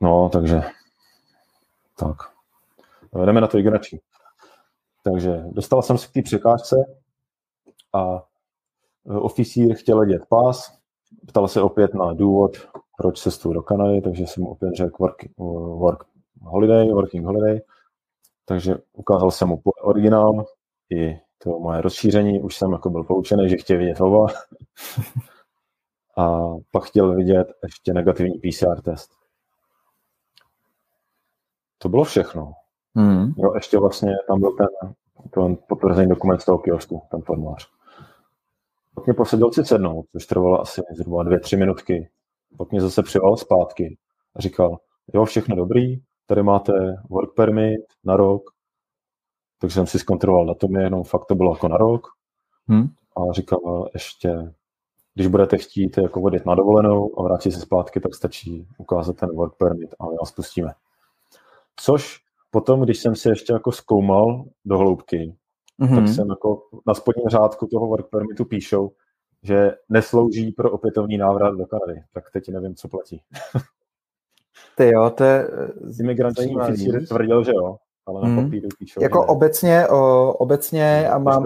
[0.00, 0.62] no, takže
[1.96, 2.16] tak.
[3.24, 4.00] Jdeme na to igračí.
[5.02, 6.76] Takže dostal jsem se k té překážce
[7.92, 8.24] a
[9.10, 10.78] e, oficír chtěl dět pás,
[11.26, 12.56] ptal se opět na důvod,
[12.98, 15.24] proč cestuju do Kanady, takže jsem mu opět řekl work,
[15.78, 16.04] work
[16.42, 17.60] holiday, working holiday,
[18.44, 20.44] takže ukázal jsem mu originál
[20.90, 24.26] i to moje rozšíření, už jsem jako byl poučený, že chtěl vidět oba.
[26.16, 29.10] a pak chtěl vidět ještě negativní PCR test.
[31.78, 32.52] To bylo všechno.
[32.94, 33.32] Hmm.
[33.36, 34.94] Jo, ještě vlastně tam byl ten,
[35.34, 37.77] ten potvrzený dokument z toho kiosku, ten formulář.
[38.98, 42.08] Pak mě posadil si sednout, což trvalo asi zhruba dvě, tři minutky.
[42.56, 43.98] Pak mě zase přivolal zpátky
[44.36, 44.78] a říkal,
[45.14, 45.96] jo, všechno dobrý,
[46.26, 46.72] tady máte
[47.10, 48.42] work permit na rok,
[49.60, 52.06] takže jsem si zkontroloval datumy, jenom fakt to bylo jako na rok.
[52.66, 52.88] Hmm.
[53.16, 54.54] A říkal ještě,
[55.14, 59.28] když budete chtít jako odjet na dovolenou a vrátit se zpátky, tak stačí ukázat ten
[59.28, 60.72] work permit a my vás pustíme.
[61.76, 62.20] Což
[62.50, 65.34] potom, když jsem si ještě jako zkoumal do hloubky,
[65.80, 65.94] mm-hmm.
[65.94, 68.92] tak jsem jako na spodním řádku toho work permitu píšou,
[69.42, 72.02] že neslouží pro opětovný návrat do Kanady.
[72.12, 73.22] Tak teď nevím, co platí.
[74.76, 75.48] Ty jo, to je
[76.00, 77.76] Imigrační oficír tvrdil, že jo,
[78.06, 78.44] ale na mhm.
[78.44, 79.02] papíru píšou.
[79.02, 81.44] Jako obecně, o, obecně a mám,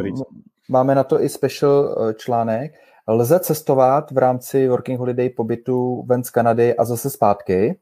[0.68, 2.72] máme na to i special eh, článek,
[3.08, 7.78] Lze cestovat v rámci Working Holiday pobytu ven z Kanady a zase zpátky.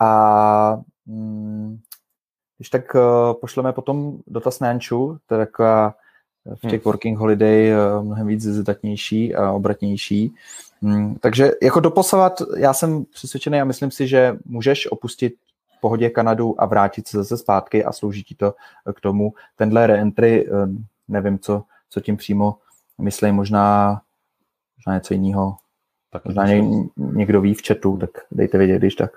[0.00, 1.78] A mm,
[2.64, 3.00] když tak uh,
[3.40, 5.94] pošleme potom dotaz na Janču, to je taková
[6.54, 6.84] v těch hmm.
[6.84, 10.34] working holiday mnohem víc zdatnější a obratnější.
[10.82, 15.34] Hmm, takže jako doposavat, já jsem přesvědčený a myslím si, že můžeš opustit
[15.76, 18.54] v pohodě Kanadu a vrátit se zase zpátky a slouží ti to
[18.94, 19.32] k tomu.
[19.56, 20.48] Tenhle reentry,
[21.08, 22.56] nevím, co, co tím přímo
[22.98, 24.00] myslím, možná,
[24.78, 25.56] možná něco jiného.
[26.10, 26.62] Tak možná ně,
[26.96, 29.10] někdo ví v chatu, tak dejte vědět, když tak.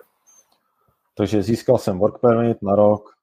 [1.18, 3.16] Takže získal jsem work permit na rok,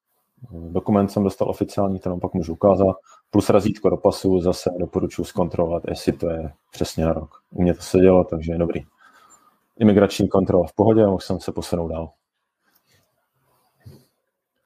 [0.51, 2.97] dokument jsem dostal oficiální, ten pak můžu ukázat,
[3.31, 7.31] plus razítko do pasu, zase doporučuji zkontrolovat, jestli to je přesně na rok.
[7.51, 8.81] U mě to se dělo, takže je dobrý.
[9.79, 12.11] Imigrační kontrola v pohodě a mohl jsem se posunout dál.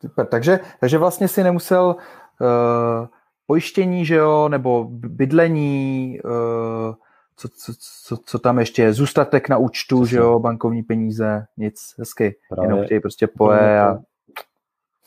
[0.00, 1.96] Super, takže, takže vlastně si nemusel
[2.40, 3.06] uh,
[3.46, 6.94] pojištění, že jo, nebo bydlení, uh,
[7.36, 7.72] co, co,
[8.04, 12.70] co, co tam ještě je, zůstatek na účtu, že jo, bankovní peníze, nic, hezky, Právě.
[12.70, 13.98] jenom chtějí prostě poje a...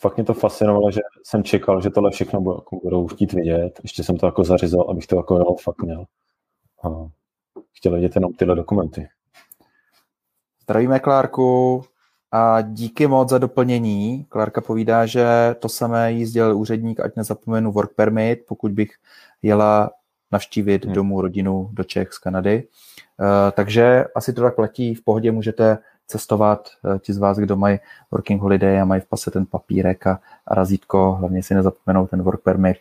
[0.01, 2.41] Fakt mě to fascinovalo, že jsem čekal, že tohle všechno
[2.83, 6.05] budou chtít vidět, ještě jsem to jako zařizal, abych to jako jo, fakt měl.
[6.83, 6.89] A
[7.73, 9.07] chtěl vidět jenom tyhle dokumenty.
[10.63, 11.83] Zdravíme Klárku
[12.31, 14.25] a díky moc za doplnění.
[14.29, 15.25] Klárka povídá, že
[15.59, 18.91] to samé jí sdělil úředník, ať nezapomenu work permit, pokud bych
[19.41, 19.91] jela
[20.31, 20.93] navštívit hmm.
[20.93, 22.63] domů rodinu do Čech z Kanady.
[23.19, 25.77] Uh, takže asi to tak platí, v pohodě můžete
[26.11, 27.79] cestovat, uh, ti z vás, kdo mají
[28.11, 30.19] working holiday a mají v pase ten papírek a,
[30.51, 32.77] razítko, hlavně si nezapomenou ten work permit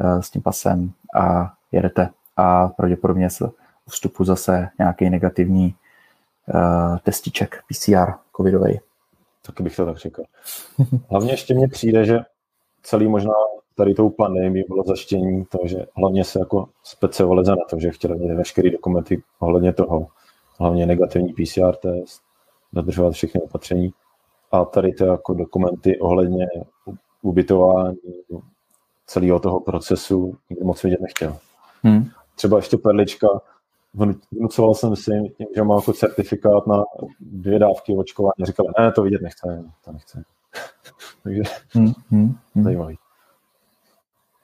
[0.00, 2.08] uh, s tím pasem a jedete.
[2.36, 3.50] A pravděpodobně se
[3.88, 5.74] vstupu zase nějaký negativní
[6.54, 8.80] uh, testíček PCR covidový.
[9.46, 10.22] Taky bych to tak řekl.
[11.10, 12.18] Hlavně ještě mně přijde, že
[12.82, 13.32] celý možná
[13.74, 18.18] tady tou pandemii bylo zaštění to, že hlavně se jako specializuje na to, že chtěli
[18.18, 20.06] mít veškeré dokumenty ohledně toho,
[20.60, 22.22] hlavně negativní PCR test,
[22.74, 23.92] dodržovat všechny opatření
[24.52, 26.46] a tady ty jako dokumenty ohledně
[27.22, 27.96] ubytování
[29.06, 31.36] celého toho procesu nikdo moc vidět nechtěl.
[31.82, 32.08] Hmm.
[32.34, 33.28] Třeba ještě perlička,
[34.32, 35.10] vnucoval jsem si
[35.56, 36.84] že mám jako certifikát na
[37.20, 38.44] dvě dávky očkování.
[38.44, 40.24] Říkal, ne, to vidět nechce, to nechce.
[41.22, 42.64] Takže hmm, hmm, hmm.
[42.64, 42.98] zajímavý.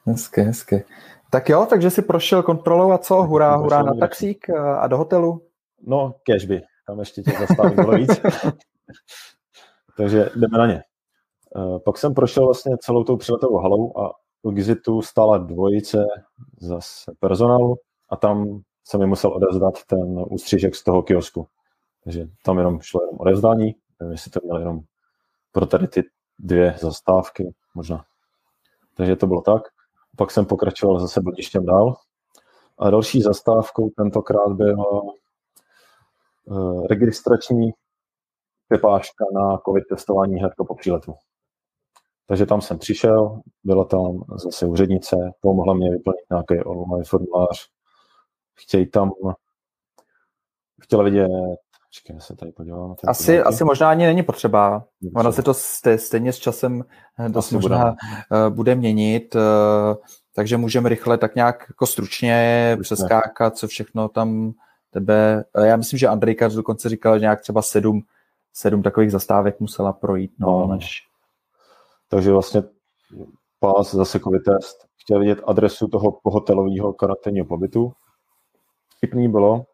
[0.05, 0.83] Hezky, hezky.
[1.29, 3.23] Tak jo, takže si prošel kontrolou a co?
[3.23, 5.41] Hurá, hurá na taxík a do hotelu?
[5.87, 6.61] No, cashby.
[6.91, 8.09] Tam ještě těch zastávek bylo víc.
[9.97, 10.83] takže jdeme na ně.
[11.55, 14.11] Eh, pak jsem prošel vlastně celou tou přiletovou halou a
[14.41, 16.05] u Gizitu stála dvojice
[16.59, 17.75] zase personálu
[18.09, 21.47] a tam jsem mi musel odezdat ten ústřížek z toho kiosku.
[22.03, 24.79] Takže tam jenom šlo jenom odezdání, nevím, jestli to měl jenom
[25.51, 26.03] pro tady ty
[26.39, 28.05] dvě zastávky, možná.
[28.93, 29.61] Takže to bylo tak.
[30.17, 31.95] Pak jsem pokračoval zase bludištěm dál.
[32.79, 35.01] A další zastávkou tentokrát byla
[36.89, 37.71] registrační
[38.67, 41.13] pepáška na covid testování hned po příletu.
[42.27, 47.67] Takže tam jsem přišel, byla tam zase úřednice, pomohla mě vyplnit nějaký online formulář,
[48.55, 49.11] chtějí tam,
[50.81, 51.29] chtěla vidět,
[51.91, 52.95] Počkej, se tady podívám.
[52.95, 53.47] Tady asi, podívám.
[53.47, 54.85] asi možná ani není potřeba.
[55.15, 55.53] Ono se to
[55.97, 56.85] stejně s časem
[57.19, 57.95] eh, dost možná bude.
[58.47, 59.39] Eh, bude měnit, eh,
[60.35, 64.51] takže můžeme rychle tak nějak jako stručně přeskákat, co všechno tam
[64.91, 65.43] tebe...
[65.63, 68.01] Já myslím, že Andrejka dokonce říkala, že nějak třeba sedm,
[68.53, 70.31] sedm takových zastávek musela projít.
[70.39, 70.67] No, no.
[70.67, 71.07] Než...
[72.07, 72.63] Takže vlastně
[73.59, 74.85] pás zase covid test.
[75.01, 77.93] Chtěl vidět adresu toho pohotelového karanténního pobytu,
[78.97, 79.65] vtipný bylo,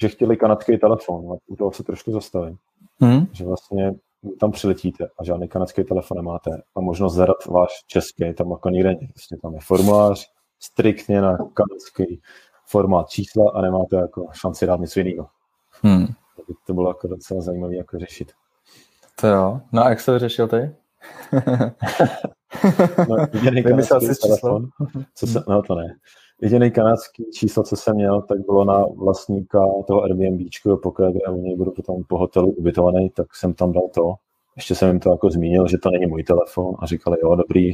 [0.00, 1.36] že chtěli kanadský telefon.
[1.46, 2.56] U toho se trošku zastavím.
[3.00, 3.26] Hmm.
[3.32, 3.94] Že vlastně
[4.40, 8.94] tam přiletíte a žádný kanadský telefon nemáte a možnost zadat váš český tam jako nikde.
[8.94, 10.26] Vlastně tam je formulář
[10.58, 12.20] striktně na kanadský
[12.72, 15.26] formát čísla a nemáte jako šanci dát něco jiného.
[15.82, 16.06] Hmm.
[16.66, 18.32] To bylo jako docela zajímavé jako řešit.
[19.20, 19.60] To jo.
[19.72, 20.56] No a jak se to řešil ty?
[23.08, 24.68] no, jediný kanadský telefon,
[25.14, 25.96] co se, no to ne.
[26.42, 30.40] Jediný kanadský číslo, co jsem měl, tak bylo na vlastníka toho Airbnb,
[30.82, 34.14] pokud kde u něj budu potom po hotelu ubytovaný, tak jsem tam dal to.
[34.56, 37.72] Ještě jsem jim to jako zmínil, že to není můj telefon a říkali, jo, dobrý,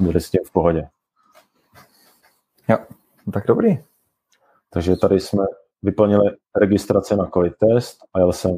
[0.00, 0.88] bude s tím v pohodě.
[2.68, 2.78] Jo,
[3.32, 3.78] tak dobrý.
[4.74, 5.44] Takže tady jsme
[5.82, 8.56] vyplnili registraci na COVID test a jel jsem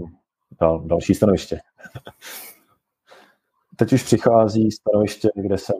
[0.60, 1.60] dal další stanoviště.
[3.76, 5.76] Teď už přichází stanoviště, kde jsem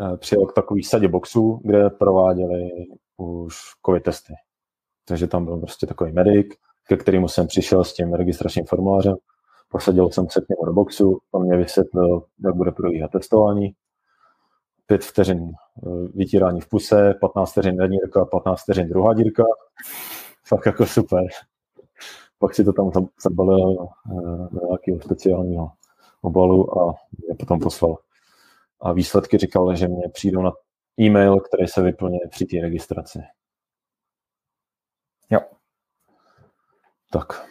[0.00, 2.70] Eh, přijel k takový sadě boxů, kde prováděli
[3.16, 3.54] už
[3.86, 4.34] covid testy.
[5.04, 6.46] Takže tam byl prostě takový medic,
[6.88, 9.16] ke kterému jsem přišel s tím registračním formulářem.
[9.68, 13.74] Posadil jsem se k němu do boxu, on mě vysvětlil, jak bude probíhat testování.
[14.86, 15.52] Pět vteřin
[16.14, 19.44] vytírání v puse, 15 vteřin jedna dírka, 15 vteřin druhá dírka.
[20.46, 21.24] Fakt jako super.
[22.38, 22.90] Pak si to tam
[23.22, 24.14] zabalil eh,
[24.52, 25.70] do nějakého speciálního
[26.22, 26.94] obalu a
[27.26, 27.96] mě potom poslal
[28.80, 30.52] a výsledky říkal, že mě přijdou na
[31.00, 33.18] e-mail, který se vyplňuje při té registraci.
[35.30, 35.40] Jo.
[37.12, 37.46] Tak.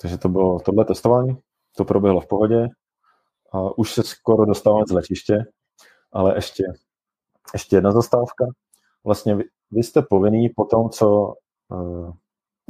[0.00, 1.36] Takže to bylo tohle testování.
[1.76, 2.68] To proběhlo v pohodě.
[3.52, 5.44] A už se skoro dostáváme z letiště,
[6.12, 6.64] ale ještě,
[7.52, 8.44] ještě jedna zastávka.
[9.04, 11.34] Vlastně vy, vy jste povinný po tom, co
[11.68, 12.12] uh,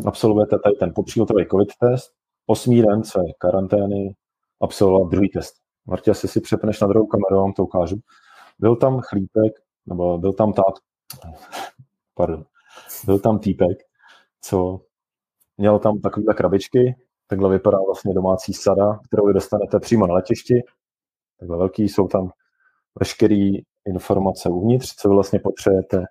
[0.06, 2.12] absolvujete tady ten popříletový covid test,
[2.46, 4.14] osmý den své karantény
[4.60, 5.54] absolvovat druhý test.
[5.86, 7.96] Martě, asi si přepneš na druhou kameru, vám to ukážu.
[8.58, 9.52] Byl tam chlípek,
[9.86, 10.74] nebo byl tam tát,
[12.14, 12.44] pardon,
[13.04, 13.78] byl tam týpek,
[14.40, 14.80] co
[15.58, 16.96] měl tam takovéhle krabičky,
[17.26, 20.54] takhle vypadá vlastně domácí sada, kterou vy dostanete přímo na letišti.
[21.38, 22.30] Takhle velký jsou tam
[23.00, 23.50] veškeré
[23.86, 26.04] informace uvnitř, co vy vlastně potřebujete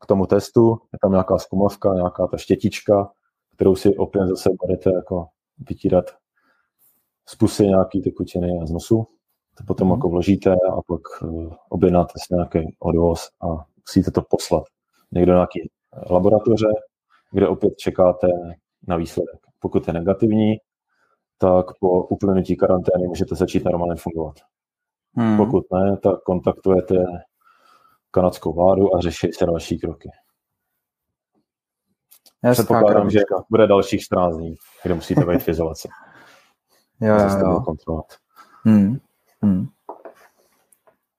[0.00, 0.78] k tomu testu.
[0.92, 3.10] Je tam nějaká zkumovka, nějaká ta štětička,
[3.54, 5.26] kterou si opět zase budete jako
[5.68, 6.04] vytírat
[7.28, 9.06] z pusy nějaký tekutiny a z nosu.
[9.58, 9.94] To potom mm.
[9.94, 14.64] jako vložíte a pak uh, objednáte si nějaký odvoz a musíte to poslat
[15.12, 15.70] někdo do nějaký
[16.10, 16.68] laboratoře,
[17.32, 18.28] kde opět čekáte
[18.88, 19.40] na výsledek.
[19.60, 20.56] Pokud je negativní,
[21.38, 24.36] tak po uplynutí karantény můžete začít normálně fungovat.
[25.16, 25.36] Hmm.
[25.36, 26.94] Pokud ne, tak kontaktujete
[28.10, 30.10] kanadskou vládu a řeší se další kroky.
[32.52, 35.88] Předpokládám, že bude dalších 14 dní, kde musíte být v izolaci.
[37.00, 37.60] jo, jo, jo.
[37.60, 38.06] kontrolovat.
[38.64, 38.98] Hmm.
[39.42, 39.66] Hmm.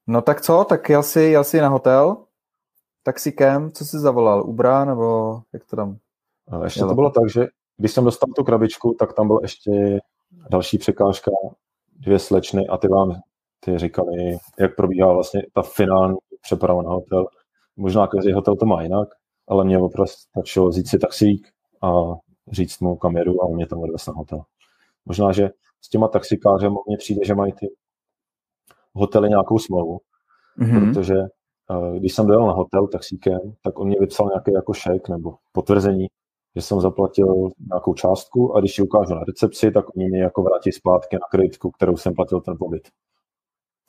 [0.06, 2.16] No tak co, tak jel jsi, jel jsi na hotel,
[3.02, 5.96] taxikem, co jsi zavolal, Ubra, nebo jak to tam?
[6.64, 7.46] Ještě to bylo tak, že
[7.76, 10.00] když jsem dostal tu krabičku, tak tam byl ještě
[10.50, 11.30] další překážka,
[11.96, 13.20] dvě slečny a ty vám
[13.60, 17.26] ty říkali, jak probíhá vlastně ta finální přeprava na hotel.
[17.76, 19.08] Možná každý hotel to má jinak,
[19.48, 21.48] ale mě opravdu stačilo vzít si taxík
[21.82, 22.02] a
[22.52, 24.42] říct mu kameru a on mě tam odvez na hotel.
[25.04, 25.50] Možná, že
[25.80, 27.66] s těma taxikářem mně přijde, že mají ty
[28.92, 29.98] hotely nějakou smlouvu,
[30.58, 30.92] mm-hmm.
[30.92, 35.08] protože uh, když jsem dojel na hotel taxíkem, tak on mě vypsal nějaký jako šek
[35.08, 36.06] nebo potvrzení,
[36.56, 40.42] že jsem zaplatil nějakou částku a když ji ukážu na recepci, tak oni mě jako
[40.42, 42.88] vrátí zpátky na kreditku, kterou jsem platil ten pobyt.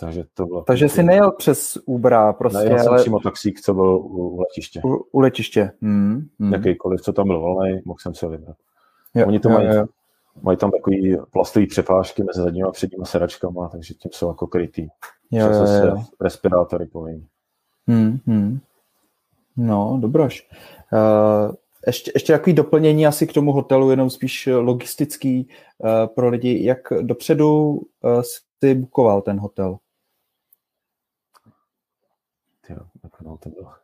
[0.02, 0.62] Takže to bylo...
[0.62, 3.02] Takže jsi nejel přes Uber, prostě, ne, já jsem ale...
[3.02, 4.82] přímo taxík, co byl u, u letiště.
[4.84, 5.72] U, u letiště.
[5.82, 6.54] Hmm, hmm.
[6.54, 8.56] Jakýkoliv, co tam byl volný, mohl jsem si ho vybrat.
[9.16, 9.86] Jo, Oni to jo, mají, jo.
[10.42, 14.88] mají tam takový plastový přepážky mezi zadníma a předníma sedačkama, takže tím jsou jako krytý.
[15.32, 16.04] Jo, jo, jo, jo.
[16.22, 17.28] respirátory povinný.
[17.88, 18.60] Hmm, hmm.
[19.58, 20.50] No, dobroš.
[20.94, 21.56] Uh,
[21.88, 25.48] ještě, ještě takový doplnění asi k tomu hotelu, jenom spíš logistický
[25.78, 26.66] uh, pro lidi.
[26.66, 28.22] Jak dopředu uh,
[28.64, 29.78] si bukoval ten hotel?
[32.70, 32.78] Jo,
[33.24, 33.72] no, to bylo.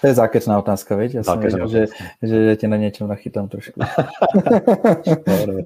[0.00, 1.14] To je zákeřná otázka, viď?
[1.14, 1.86] Já jsem věděl, že,
[2.22, 3.80] že tě na něčem nachytám trošku.
[5.26, 5.56] no,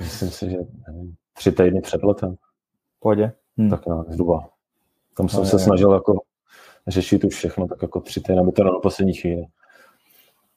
[0.00, 0.56] Myslím si, že
[0.88, 2.34] nevím, tři týdny před letem.
[3.00, 3.32] Pohodě.
[3.60, 3.70] Hm.
[3.70, 4.48] Tak nějak zhruba.
[5.16, 5.60] Tam jsem no, se je.
[5.60, 6.20] snažil jako
[6.86, 9.46] řešit už všechno, tak jako tři týdny, aby to na poslední chvíli.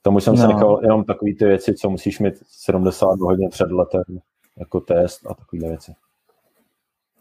[0.01, 0.41] Tam už jsem no.
[0.41, 4.03] se nechal jenom takové ty věci, co musíš mít 70 hodin před letem,
[4.57, 5.93] jako test a takové věci.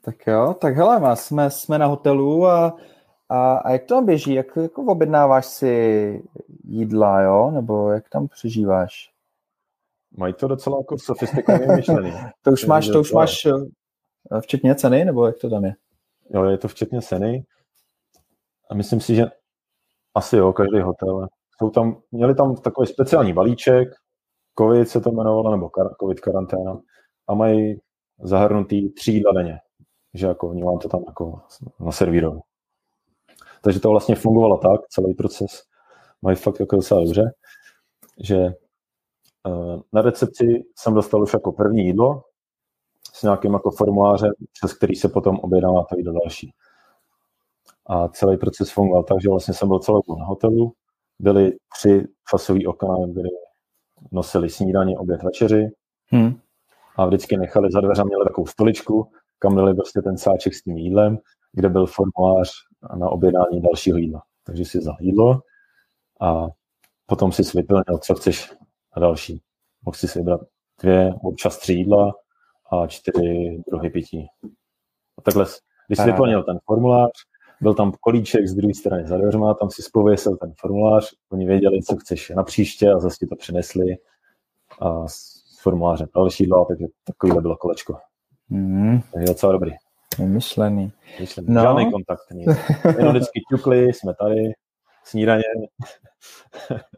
[0.05, 2.77] Tak jo, tak hele, jsme, jsme na hotelu a
[3.33, 4.35] a, a jak to tam běží?
[4.35, 6.23] Jak jako objednáváš si
[6.65, 7.51] jídla, jo?
[7.51, 9.13] Nebo jak tam přežíváš?
[10.17, 12.13] Mají to docela jako sofistikovaně myšlený.
[12.43, 15.75] to už máš, to už máš eh, včetně ceny, nebo jak to tam je?
[16.31, 17.45] Jo, je to včetně ceny.
[18.71, 19.25] A myslím si, že
[20.15, 21.29] asi jo, každý hotel.
[21.59, 23.89] Jsou tam, měli tam takový speciální balíček,
[24.59, 25.71] COVID se to jmenovalo, nebo
[26.01, 26.81] COVID karanténa,
[27.29, 27.81] a mají
[28.23, 29.59] zahrnutý tři jídla denně.
[30.15, 31.41] Že jako oni vám to tam jako
[31.81, 32.41] naservírovali.
[33.63, 35.63] Takže to vlastně fungovalo tak, celý proces
[36.23, 37.33] mají fakt jako docela dobře,
[38.21, 42.23] že eh, na recepci jsem dostal už jako první jídlo
[43.13, 46.55] s nějakým jako formulářem, přes který se potom objednává to jídlo další.
[47.87, 50.73] A celý proces fungoval tak, že vlastně jsem byl celou na hotelu,
[51.19, 53.29] byly tři časové okna, kde
[54.13, 55.71] nosili snídaně, oběd, večeři
[56.07, 56.35] hmm.
[56.97, 60.77] a vždycky nechali za dveře, měli takovou stoličku, kam dali prostě ten sáček s tím
[60.77, 61.19] jídlem,
[61.53, 62.51] kde byl formulář
[62.97, 64.23] na objednání dalšího jídla.
[64.45, 65.41] Takže si za jídlo
[66.21, 66.47] a
[67.07, 68.53] potom si vyplnil, co chceš
[68.97, 69.43] na další.
[69.85, 70.41] Mohl si vybrat
[70.83, 72.13] dvě, občas tři jídla
[72.73, 74.27] a čtyři druhy pití.
[75.19, 75.47] A takhle,
[75.87, 77.11] když jsi vyplnil ten formulář,
[77.61, 81.83] byl tam kolíček z druhé strany za dveřma, tam si spověsil ten formulář, oni věděli,
[81.83, 83.97] co chceš na příště a zase ti to přinesli
[84.81, 87.97] a s formulářem další jídla, takže takovýhle bylo kolečko.
[88.49, 89.01] Mm.
[89.13, 89.73] Takže docela dobrý.
[90.19, 90.93] Vymyšlený.
[91.19, 91.49] Vymyšlený.
[91.51, 91.63] No.
[91.63, 92.31] Žádný kontakt.
[92.31, 92.49] Nic.
[92.99, 94.53] Jenom vždycky ťukli, jsme tady,
[95.05, 95.43] snídaně.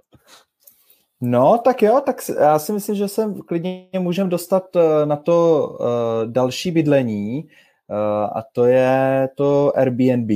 [1.26, 5.68] No, tak jo, tak já si myslím, že se klidně můžeme dostat eh, na to
[5.68, 7.96] uh, další bydlení uh,
[8.38, 10.30] a to je to Airbnb.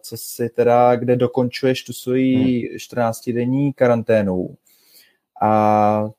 [0.00, 4.56] co si teda, kde dokončuješ tu svoji 14-denní karanténu.
[5.42, 6.10] A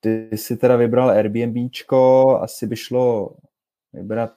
[0.00, 3.30] ty si teda vybral Airbnbčko, asi by šlo
[3.92, 4.32] vybrat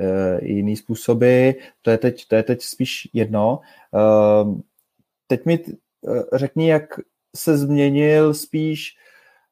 [0.00, 1.50] uh, jiný způsoby,
[1.82, 3.60] to je teď, to je teď spíš jedno.
[3.90, 4.60] Uh,
[5.26, 7.00] teď mi uh, řekni, jak
[7.36, 8.96] se změnil spíš,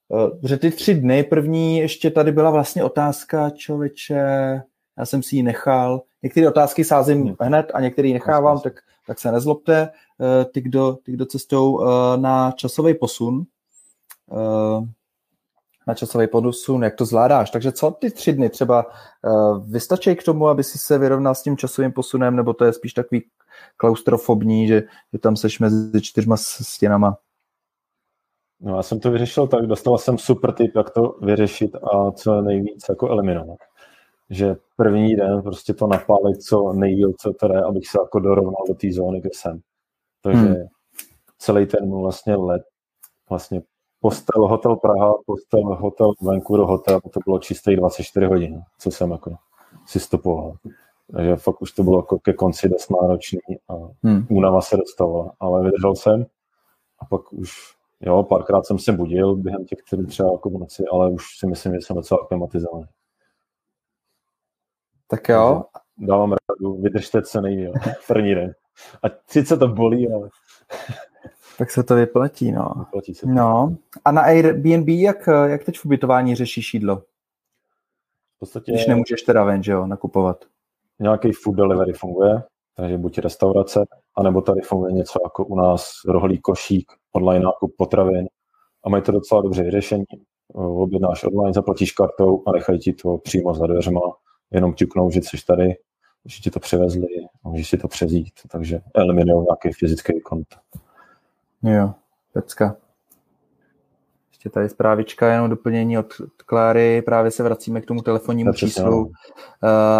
[0.08, 4.62] uh, že ty tři dny první, ještě tady byla vlastně otázka, člověče,
[4.98, 6.02] já jsem si ji nechal.
[6.22, 7.36] Některé otázky sázím hmm.
[7.40, 8.72] hned a některé nechávám, tak,
[9.06, 9.88] tak se nezlobte.
[10.52, 11.80] Ty, kdo, ty, kdo cestou
[12.16, 13.42] na časový posun,
[14.26, 14.84] uh,
[15.88, 17.50] na časový podusun, jak to zvládáš.
[17.50, 21.42] Takže co ty tři dny třeba uh, vystačí k tomu, aby si se vyrovnal s
[21.42, 23.24] tím časovým posunem, nebo to je spíš takový
[23.76, 24.82] klaustrofobní, že,
[25.12, 27.16] že tam seš mezi čtyřma stěnama?
[28.60, 32.42] No já jsem to vyřešil tak, dostal jsem super tip, jak to vyřešit a co
[32.42, 33.58] nejvíc jako eliminovat.
[34.30, 38.64] Že první den prostě to napálit co nejvíc, co to je, abych se jako dorovnal
[38.68, 39.60] do té zóny, kde jsem.
[40.22, 40.54] Takže hmm.
[41.38, 42.62] celý ten vlastně let
[43.30, 43.62] vlastně
[44.00, 49.36] postel Hotel Praha, postel Hotel Vancouver Hotel, to bylo čistých 24 hodin, co jsem jako
[49.86, 50.56] si stopoval.
[51.12, 54.26] Takže fakt už to bylo jako ke konci dost náročný a hmm.
[54.30, 56.26] únava se dostala, ale vydržel jsem
[56.98, 57.50] a pak už,
[58.00, 61.46] jo, párkrát jsem se budil během těch tři třeba jako v noci, ale už si
[61.46, 62.86] myslím, že jsem docela aklimatizovaný.
[65.08, 65.64] Tak jo.
[65.72, 67.72] Takže dávám radu, vydržte co nejdíl,
[68.08, 68.54] první den.
[69.02, 70.28] A sice to bolí, ale
[71.58, 72.72] tak se to vyplatí, no.
[72.78, 73.32] Vyplatí se to.
[73.32, 73.76] No.
[74.04, 76.96] A na Airbnb, jak, jak teď v ubytování řešíš jídlo?
[76.96, 78.72] V podstatě...
[78.72, 80.44] Když nemůžeš teda ven, že jo, nakupovat.
[80.98, 82.42] Nějaký food delivery funguje,
[82.74, 83.84] takže buď restaurace,
[84.16, 88.28] anebo tady funguje něco jako u nás rohlí košík, online nákup potravin
[88.84, 90.04] a mají to docela dobře vyřešení.
[90.54, 94.00] Objednáš online, zaplatíš kartou a nechají ti to přímo za dveřma,
[94.50, 95.74] jenom ťuknou, že jsi tady,
[96.24, 97.06] že ti to přivezli
[97.44, 100.87] a můžeš si to přezít, takže eliminují nějaký fyzický kontakt.
[101.62, 101.94] Jo,
[102.32, 102.76] pecka.
[104.30, 106.14] Ještě tady zprávička, jenom doplnění od
[106.46, 109.10] Kláry, právě se vracíme k tomu telefonnímu číslu uh,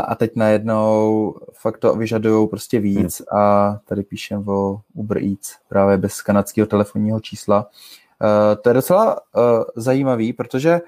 [0.07, 3.41] a teď najednou fakt to vyžadují prostě víc hmm.
[3.41, 7.67] a tady píšem o Uber Eats právě bez kanadského telefonního čísla.
[7.67, 9.43] Uh, to je docela uh,
[9.77, 10.81] zajímavý, protože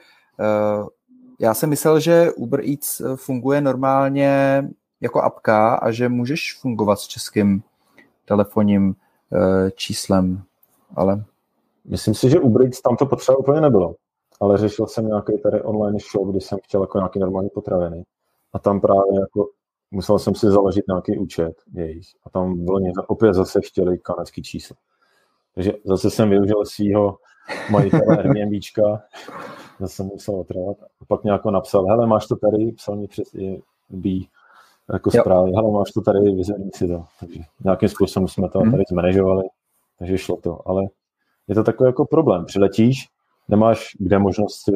[0.82, 0.88] uh,
[1.38, 4.64] já jsem myslel, že Uber Eats funguje normálně
[5.00, 7.62] jako apka a že můžeš fungovat s českým
[8.24, 8.94] telefonním
[9.74, 10.42] číslem
[10.94, 11.24] ale...
[11.84, 13.94] Myslím si, že Uber Eats tam to potřeba úplně nebylo,
[14.40, 18.04] ale řešil jsem nějaký tady online shop, kdy jsem chtěl jako nějaký normální potraviny.
[18.52, 19.48] A tam právě jako
[19.90, 22.06] musel jsem si založit nějaký účet jejich.
[22.26, 24.76] A tam bylo něco, opět zase chtěli kanadský číslo.
[25.54, 27.18] Takže zase jsem využil svého
[27.70, 29.02] majitele Airbnbčka,
[29.80, 30.76] zase musel otrvat.
[31.00, 33.34] A pak nějak napsal, hele, máš to tady, psal mi přes
[33.90, 34.08] B
[34.92, 37.04] jako zprávy, hele, máš to tady, vyzvedni si to.
[37.20, 38.70] Takže nějakým způsobem jsme to hmm.
[38.70, 39.42] tady zmanežovali
[40.00, 40.68] takže šlo to.
[40.68, 40.82] Ale
[41.48, 42.44] je to takový jako problém.
[42.44, 43.08] Přiletíš,
[43.48, 44.72] nemáš kde možnost si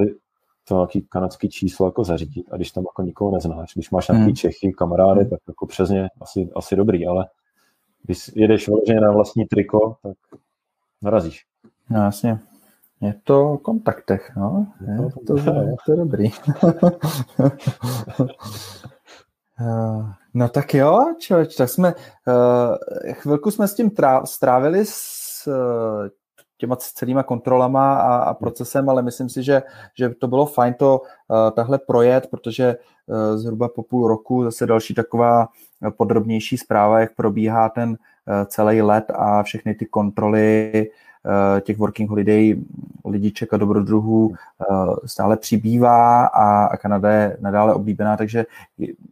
[0.68, 4.24] to nějaký kanadský číslo jako zařídit a když tam jako nikoho neznáš, když máš nějaký
[4.24, 4.34] hmm.
[4.34, 5.30] Čechy, kamarády, hmm.
[5.30, 7.26] tak jako přes ně asi, asi dobrý, ale
[8.02, 10.16] když jedeš vyloženě na vlastní triko, tak
[11.02, 11.44] narazíš.
[11.90, 12.38] No jasně.
[13.00, 14.66] Je to o kontaktech, no.
[14.80, 14.96] Je
[15.26, 16.28] to, to, je to dobrý.
[19.60, 25.46] Eh, no tak jo, člověč, tak jsme, uh, chvilku jsme s tím trá, strávili s
[25.46, 26.08] uh,
[26.58, 29.62] těma celýma kontrolama a, a procesem, ale myslím si, že,
[29.98, 32.76] že to bylo fajn to uh, tahle projet, protože
[33.06, 35.48] uh, zhruba po půl roku zase další taková
[35.96, 37.96] podrobnější zpráva, jak probíhá ten uh,
[38.46, 40.72] celý let a všechny ty kontroly
[41.60, 42.56] těch working holiday
[43.04, 44.36] lidiček a dobrodruhů uh,
[45.06, 48.46] stále přibývá a, Kanada je nadále oblíbená, takže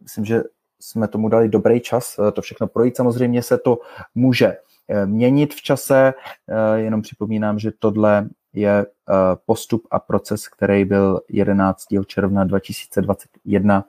[0.03, 0.43] myslím, že
[0.79, 2.97] jsme tomu dali dobrý čas to všechno projít.
[2.97, 3.79] Samozřejmě se to
[4.15, 4.55] může
[4.87, 6.13] Eh, měnit v čase.
[6.49, 9.13] Eh, jenom připomínám, že tohle je eh,
[9.45, 12.05] postup a proces, který byl 11.
[12.05, 13.85] června 2021.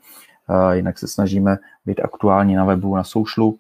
[0.72, 3.59] Jinak se snažíme být aktuální na webu, na soušlu,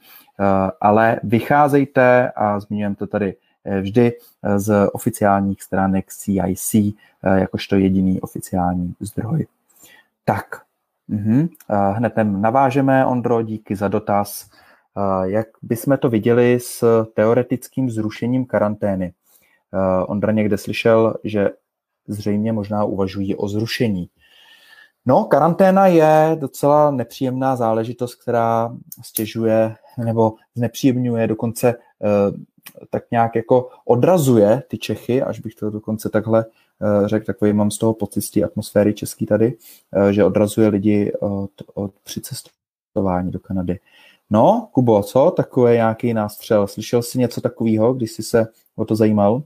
[0.80, 3.34] ale vycházejte a zmiňujeme to tady
[3.80, 4.12] vždy
[4.56, 6.74] z oficiálních stránek CIC,
[7.22, 9.46] jakožto jediný oficiální zdroj.
[10.24, 10.60] Tak,
[11.10, 11.48] uh-huh.
[11.92, 14.50] hned navážeme, Ondro, díky za dotaz.
[15.24, 19.12] Jak bychom to viděli s teoretickým zrušením karantény?
[20.06, 21.50] Ondra někde slyšel, že
[22.08, 24.08] zřejmě možná uvažují o zrušení.
[25.06, 31.83] No, karanténa je docela nepříjemná záležitost, která stěžuje nebo znepříjemňuje, dokonce eh,
[32.90, 36.44] tak nějak jako odrazuje ty Čechy, až bych to dokonce takhle
[36.82, 39.56] eh, řekl, takový mám z toho pocit z té atmosféry český tady,
[39.92, 43.78] eh, že odrazuje lidi od, od přicestování do Kanady.
[44.30, 45.30] No, Kubo, co?
[45.30, 46.66] Takové nějaký nástřel.
[46.66, 49.42] Slyšel jsi něco takového, když jsi se o to zajímal?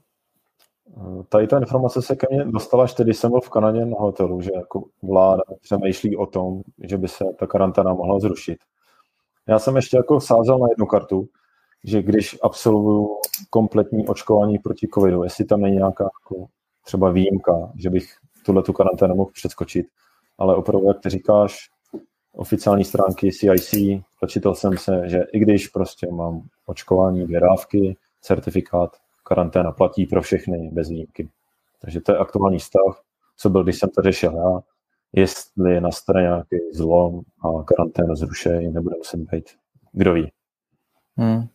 [1.29, 4.41] Tady ta informace se ke mně dostala až když jsem byl v Kanadě na hotelu,
[4.41, 8.59] že jako vláda přemýšlí o tom, že by se ta karanténa mohla zrušit.
[9.47, 11.29] Já jsem ještě jako sázel na jednu kartu,
[11.85, 13.09] že když absolvuju
[13.51, 16.47] kompletní očkování proti covidu, jestli tam je nějaká jako
[16.85, 19.87] třeba výjimka, že bych tuhle tu karanténu mohl přeskočit.
[20.39, 21.71] Ale opravdu, jak ty říkáš,
[22.33, 23.75] oficiální stránky CIC,
[24.23, 30.23] dočítal jsem se, že i když prostě mám očkování, dvě dávky, certifikát, karanténa platí pro
[30.23, 31.29] všechny bez výjimky.
[31.81, 33.03] Takže to je aktuální stav,
[33.37, 34.61] co byl, když jsem to řešil já,
[35.13, 39.45] jestli nastane nějaký zlom a karanténa zrušej, nebude muset být.
[39.93, 40.33] Kdo ví?
[41.17, 41.49] Hmm.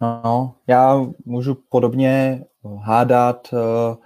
[0.00, 2.44] No, já můžu podobně
[2.82, 3.96] hádat, eh,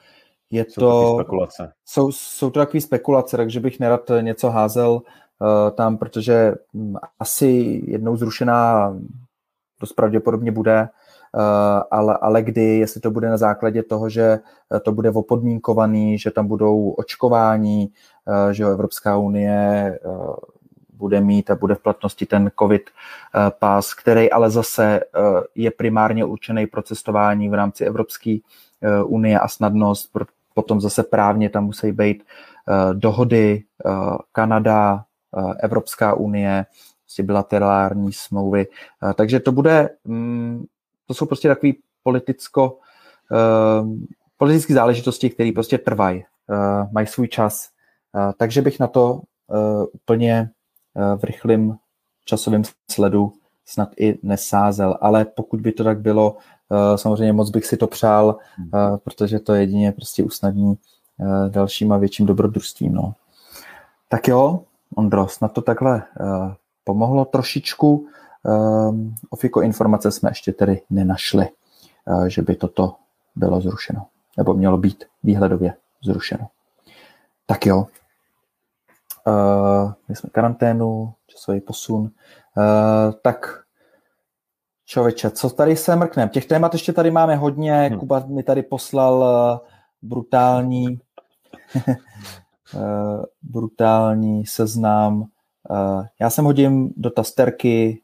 [0.51, 1.15] je jsou to...
[1.15, 1.73] spekulace.
[1.85, 5.01] Jsou, jsou to takové spekulace, takže bych nerad něco házel uh,
[5.75, 8.95] tam, protože um, asi jednou zrušená
[9.81, 10.89] dost pravděpodobně bude,
[11.91, 14.39] ale, ale kdy, jestli to bude na základě toho, že
[14.83, 17.93] to bude opodmínkovaný, že tam budou očkování,
[18.53, 19.99] že Evropská unie
[20.95, 22.91] bude mít a bude v platnosti ten COVID
[23.59, 25.01] pas, který ale zase
[25.55, 28.37] je primárně určený pro cestování v rámci Evropské
[29.05, 30.11] unie a snadnost,
[30.55, 32.25] potom zase právně tam musí být
[32.93, 33.65] dohody
[34.33, 35.05] Kanada,
[35.61, 36.67] Evropská unie,
[37.05, 38.67] prostě bilaterální smlouvy.
[39.15, 40.67] Takže to bude, um,
[41.07, 41.73] to jsou prostě takové
[42.03, 42.79] politicko,
[44.37, 46.25] politické záležitosti, které prostě trvají,
[46.93, 47.69] mají svůj čas.
[48.37, 49.21] Takže bych na to
[49.93, 50.51] úplně
[51.17, 51.77] v rychlém
[52.25, 53.33] časovém sledu
[53.67, 56.37] snad i nesázel, ale pokud by to tak bylo,
[56.73, 58.71] Eh, samozřejmě moc bych si to přál, hmm.
[58.75, 60.79] eh, protože to jedině prostě usnadní
[61.21, 62.93] eh, dalším a větším dobrodružstvím.
[62.93, 63.15] No.
[64.09, 64.61] Tak jo,
[64.97, 66.03] Ondro, snad to takhle
[66.85, 68.07] pomohlo trošičku.
[69.31, 71.49] Ofiko informace jsme ještě tedy nenašli,
[72.27, 72.95] že by toto
[73.37, 75.75] bylo zrušeno, nebo mělo být výhledově
[76.05, 76.49] zrušeno.
[77.47, 77.87] Tak jo,
[80.09, 82.11] my jsme karanténu, časový posun,
[83.23, 83.65] tak
[84.87, 86.29] Čověče, co tady se mrknem?
[86.29, 87.73] Těch témat ještě tady máme hodně.
[87.73, 87.99] Hmm.
[87.99, 89.69] Kuba mi tady poslal uh,
[90.03, 91.01] brutální
[91.77, 95.21] uh, brutální seznam.
[95.71, 98.03] Uh, já sem hodím do tasterky.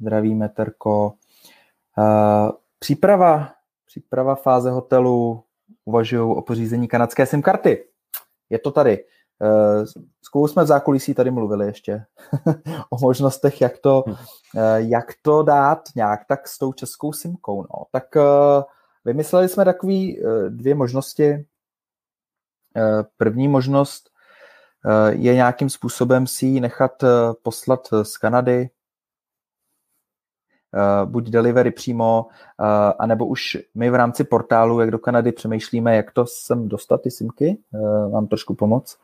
[0.00, 1.12] Zdravíme, Terko.
[1.98, 3.52] Uh, příprava,
[3.86, 5.44] příprava fáze hotelu.
[5.84, 7.84] Uvažují o pořízení kanadské SIM karty.
[8.50, 9.04] Je to tady.
[10.30, 12.04] Eh, Kubou jsme v zákulisí tady mluvili ještě
[12.90, 14.14] o možnostech, jak to, hm.
[14.56, 17.62] eh, jak to dát nějak tak s tou českou simkou.
[17.62, 17.84] No.
[17.92, 18.62] Tak eh,
[19.04, 19.94] vymysleli jsme takové
[20.48, 21.46] dvě možnosti.
[23.16, 24.10] První možnost
[25.08, 26.92] je nějakým způsobem si ji nechat
[27.42, 28.70] poslat z Kanady,
[31.04, 32.66] buď delivery přímo, uh,
[32.98, 37.10] anebo už my v rámci portálu, jak do Kanady přemýšlíme, jak to sem dostat, ty
[37.10, 38.98] simky, uh, mám trošku pomoc.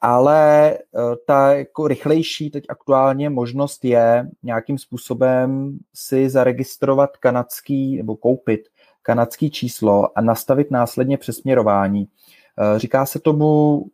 [0.00, 0.78] Ale
[1.26, 8.60] ta jako rychlejší teď aktuálně možnost je nějakým způsobem si zaregistrovat kanadský, nebo koupit
[9.02, 12.08] kanadský číslo a nastavit následně přesměrování.
[12.76, 13.84] Říká se tomu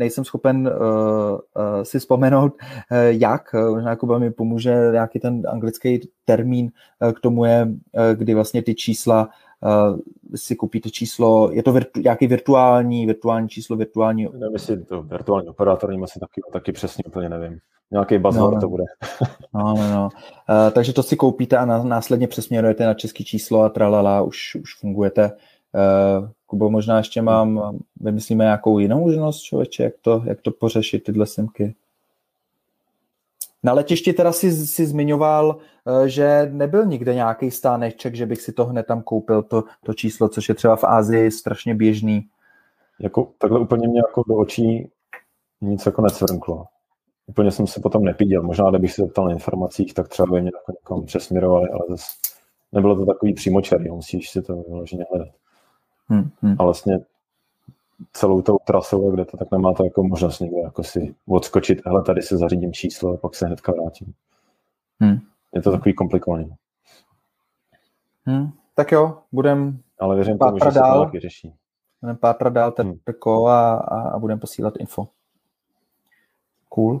[0.00, 6.08] nejsem schopen uh, uh, si vzpomenout, uh, jak, možná Kuba mi pomůže, nějaký ten anglický
[6.24, 6.70] termín
[7.02, 9.28] uh, k tomu je, uh, kdy vlastně ty čísla
[9.60, 9.98] uh,
[10.34, 14.28] si koupíte číslo, je to virtu, nějaký virtuální, virtuální číslo, virtuální...
[14.32, 17.58] Nevím, jestli to virtuální operátor, nevím, asi taky, taky přesně úplně nevím.
[17.92, 18.60] Nějaký bazar no, no.
[18.60, 18.84] to bude.
[19.54, 20.08] no, no, no.
[20.48, 24.78] Uh, takže to si koupíte a následně přesměrujete na české číslo a tralala, už, už
[24.80, 25.24] fungujete.
[25.24, 25.38] Uh,
[26.46, 31.26] Kubo, možná ještě mám, vymyslíme nějakou jinou možnost, člověče, jak to, jak to pořešit, tyhle
[31.26, 31.74] simky.
[33.62, 38.52] Na letišti teda si, si zmiňoval, uh, že nebyl nikde nějaký stáneček, že bych si
[38.52, 42.28] to hned tam koupil, to, to číslo, což je třeba v Ázii strašně běžný.
[43.00, 44.90] Jako, takhle úplně mě jako do očí
[45.60, 46.64] nic jako necvrnklo.
[47.26, 48.42] Úplně jsem se potom nepíděl.
[48.42, 52.04] Možná, kdybych se zeptal na informacích, tak třeba by mě jako někom přesměrovali, ale zase
[52.72, 55.39] nebylo to takový přímočarý, musíš si to vyloženě hledat.
[56.10, 56.56] Hmm, hmm.
[56.58, 56.98] A vlastně
[58.12, 62.22] celou tou trasou, kde to tak nemáte jako možnost někde jako si odskočit, hele, tady
[62.22, 64.14] se zařídím číslo a pak se hnedka vrátím.
[65.00, 65.18] Hmm.
[65.54, 66.54] Je to takový komplikovaný.
[68.24, 68.50] Hmm.
[68.74, 71.54] Tak jo, budem Ale věřím tomu, že se to taky řeší.
[72.00, 72.98] Budem pátrat dál hmm.
[73.46, 75.08] a, a, a budeme posílat info.
[76.68, 77.00] Cool.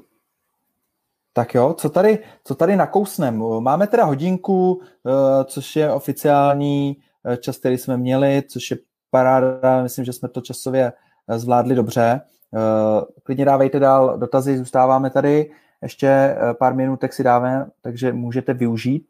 [1.32, 3.44] Tak jo, co tady, co tady nakousnem?
[3.60, 8.76] Máme teda hodinku, eh, což je oficiální eh, čas, který jsme měli, což je
[9.10, 10.92] paráda, myslím, že jsme to časově
[11.28, 12.20] eh, zvládli dobře.
[12.54, 15.50] Eh, klidně dávejte dál dotazy, zůstáváme tady.
[15.82, 19.06] ještě eh, pár minutek si dáme, takže můžete využít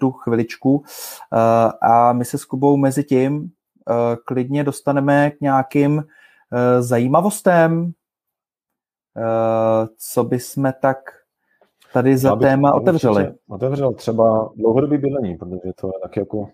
[0.00, 0.84] tu chviličku
[1.82, 3.50] a my se s Kubou mezi tím
[4.24, 6.04] klidně dostaneme k nějakým
[6.80, 7.92] zajímavostem,
[9.98, 10.98] co by jsme tak
[11.92, 13.34] tady za téma otevřeli.
[13.48, 16.48] Otevřel třeba dlouhodobý bydlení, protože to je taky jako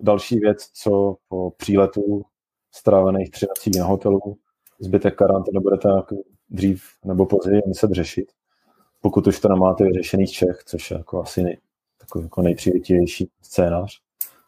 [0.00, 2.22] další věc, co po příletu
[2.72, 4.36] strávených tři nocí na hotelu,
[4.80, 5.88] zbytek karantény budete
[6.50, 8.32] dřív nebo později muset řešit.
[9.00, 11.58] Pokud už to nemáte vyřešený z Čech, což je jako asi nej,
[11.98, 14.00] takový jako nejpřívětivější scénář.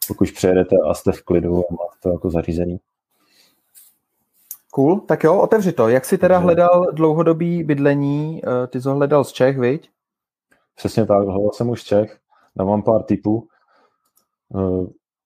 [0.08, 2.80] Pokud už přejedete a jste v klidu a máte to jako zařízený.
[4.70, 5.88] Cool, tak jo, otevři to.
[5.88, 8.42] Jak jsi teda hledal dlouhodobý bydlení?
[8.44, 9.90] Eh, ty jsi ho hledal z Čech, viď?
[10.74, 12.18] Přesně tak, hledal jsem už z Čech.
[12.56, 13.48] Dávám pár typů.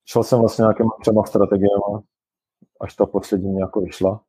[0.09, 2.03] Šel jsem vlastně nějakýma třema strategiemi,
[2.81, 4.21] až ta poslední jako vyšla.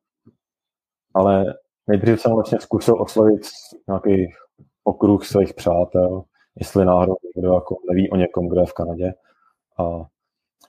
[1.13, 1.45] Ale
[1.87, 3.41] nejdřív jsem vlastně zkusil oslovit
[3.87, 4.33] nějaký
[4.83, 6.23] okruh svých přátel,
[6.55, 9.13] jestli náhodou někdo jako neví o někom, kdo je v Kanadě.
[9.79, 10.05] A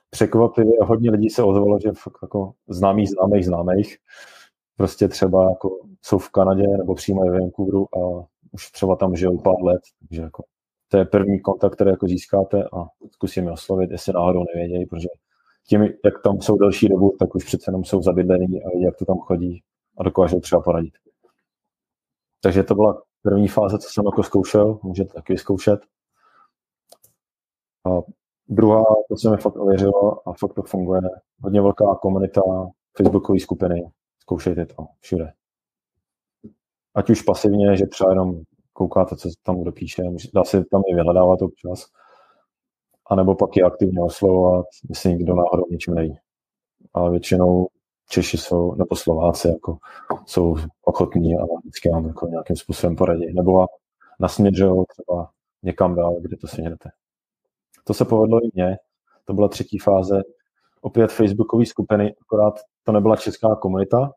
[0.09, 3.97] překvapivě hodně lidí se ozvalo, že fakt jako známých známých známých
[4.77, 5.69] prostě třeba jako
[6.01, 10.21] jsou v Kanadě nebo přímo v Vancouveru a už třeba tam žijou pár let, takže
[10.21, 10.43] jako
[10.91, 15.07] to je první kontakt, který jako získáte a zkusím je oslovit, jestli náhodou nevědějí, protože
[15.67, 19.05] tím, jak tam jsou delší dobu, tak už přece jenom jsou zabydlení a jak to
[19.05, 19.63] tam chodí
[19.97, 20.93] a dokážou třeba poradit.
[22.41, 25.79] Takže to byla první fáze, co jsem jako zkoušel, můžete taky zkoušet.
[27.85, 27.89] A
[28.47, 31.01] druhá, to se mi fakt ověřilo a fakt to funguje.
[31.41, 32.41] Hodně velká komunita,
[32.97, 35.33] facebookové skupiny, zkoušejte to všude.
[36.95, 38.41] Ať už pasivně, že třeba jenom
[38.81, 40.03] koukáte, co tam kdo píše,
[40.33, 41.85] dá se tam i vyhledávat občas,
[43.09, 46.19] anebo pak je aktivně oslovovat, jestli někdo náhodou něčím neví.
[46.93, 47.67] Ale většinou
[48.09, 49.77] Češi jsou, nebo Slováci jako,
[50.25, 53.33] jsou ochotní a vždycky vám jako nějakým způsobem poradí.
[53.33, 53.65] Nebo
[54.19, 55.29] nasměřují třeba
[55.63, 56.89] někam dál, kde to si jdete.
[57.83, 58.77] To se povedlo i mně.
[59.25, 60.21] To byla třetí fáze.
[60.81, 64.11] Opět facebookové skupiny, akorát to nebyla česká komunita,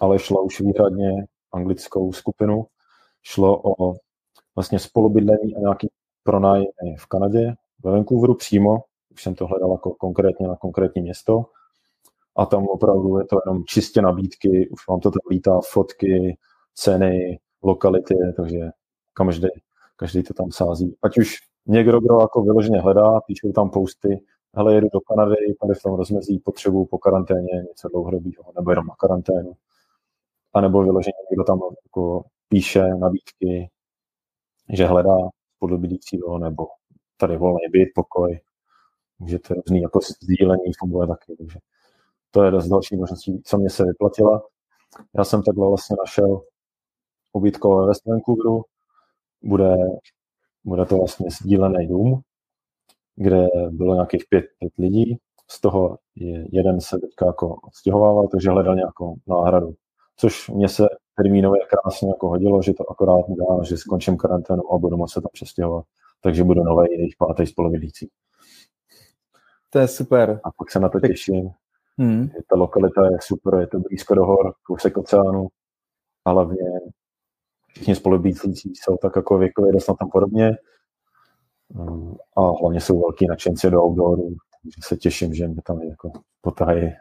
[0.00, 1.10] ale šlo už výhradně
[1.52, 2.66] anglickou skupinu.
[3.30, 3.94] Šlo o
[4.56, 5.88] vlastně spolubydlení a nějaký
[6.22, 6.66] pronájem
[6.98, 7.54] v Kanadě,
[7.84, 11.44] ve Vancouveru přímo, už jsem to hledal jako konkrétně na konkrétní město,
[12.36, 16.38] a tam opravdu je to jenom čistě nabídky, už vám to tam lítá fotky,
[16.74, 18.70] ceny, lokality, takže
[19.12, 19.48] každý,
[19.96, 20.96] každý to tam sází.
[21.02, 24.24] Ať už někdo, kdo jako vyloženě hledá, píšou tam posty,
[24.54, 28.86] hele, jedu do Kanady, tady v tom rozmezí potřebu po karanténě něco dlouhodobého, nebo jenom
[28.86, 29.52] na karanténu.
[30.54, 33.70] A nebo vyloženě někdo tam jako píše nabídky,
[34.72, 35.16] že hledá
[35.56, 36.66] spolubydícího nebo
[37.16, 38.40] tady volný byt, pokoj,
[39.18, 41.58] můžete různý jako sdílení funguje taky, takže
[42.30, 44.42] to je dost další možností, co mě se vyplatila.
[45.18, 46.42] Já jsem takhle vlastně našel
[47.32, 48.62] ubytko ve Vancouveru,
[49.42, 49.76] bude,
[50.64, 52.20] bude to vlastně sdílený dům,
[53.16, 55.18] kde bylo nějakých pět, pět lidí,
[55.50, 59.74] z toho je, jeden se teďka jako odstěhovával, takže hledal nějakou náhradu.
[60.16, 60.86] Což mě se
[61.22, 65.20] termínově krásně jako hodilo, že to akorát dá, že skončím karanténu a budu moct se
[65.20, 65.84] tam přestěhovat
[66.22, 68.10] takže budu nový jejich pátý spolubydlící.
[69.70, 70.40] To je super.
[70.44, 71.50] A pak se na to těším.
[71.98, 72.28] Hmm.
[72.28, 75.48] Ta lokalita je super, je to blízko do hor, kousek oceánu,
[76.24, 76.62] a hlavně
[77.68, 80.56] všichni spolubydlící jsou tak jako věkově dost na tom podobně
[82.36, 86.92] a hlavně jsou velký nadšenci do outdooru, takže se těším, že mě tam jako potahají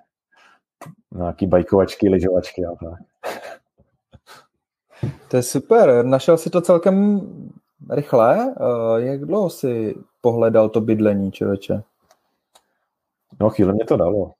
[1.16, 3.00] nějaký bajkovačky, lyžovačky a tak.
[5.28, 6.06] To je super.
[6.06, 7.22] Našel si to celkem
[7.90, 8.56] rychle.
[8.60, 11.84] Uh, jak dlouho si pohledal to bydlení, člověče?
[13.40, 14.34] No chvíli mě to dalo.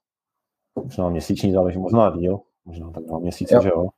[0.84, 3.60] Možná měsíční záleží, možná díl, možná tak dva měsíce, jo.
[3.62, 3.88] že jo.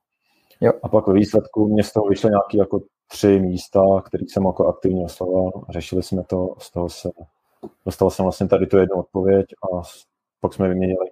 [0.60, 0.72] jo.
[0.82, 4.66] A pak ve výsledku mě z toho vyšly nějaké jako tři místa, které jsem jako
[4.66, 5.64] aktivně oslovoval.
[5.68, 7.10] Řešili jsme to, z toho se,
[7.86, 9.82] dostal jsem vlastně tady tu jednu odpověď a
[10.40, 11.06] pak jsme vyměnili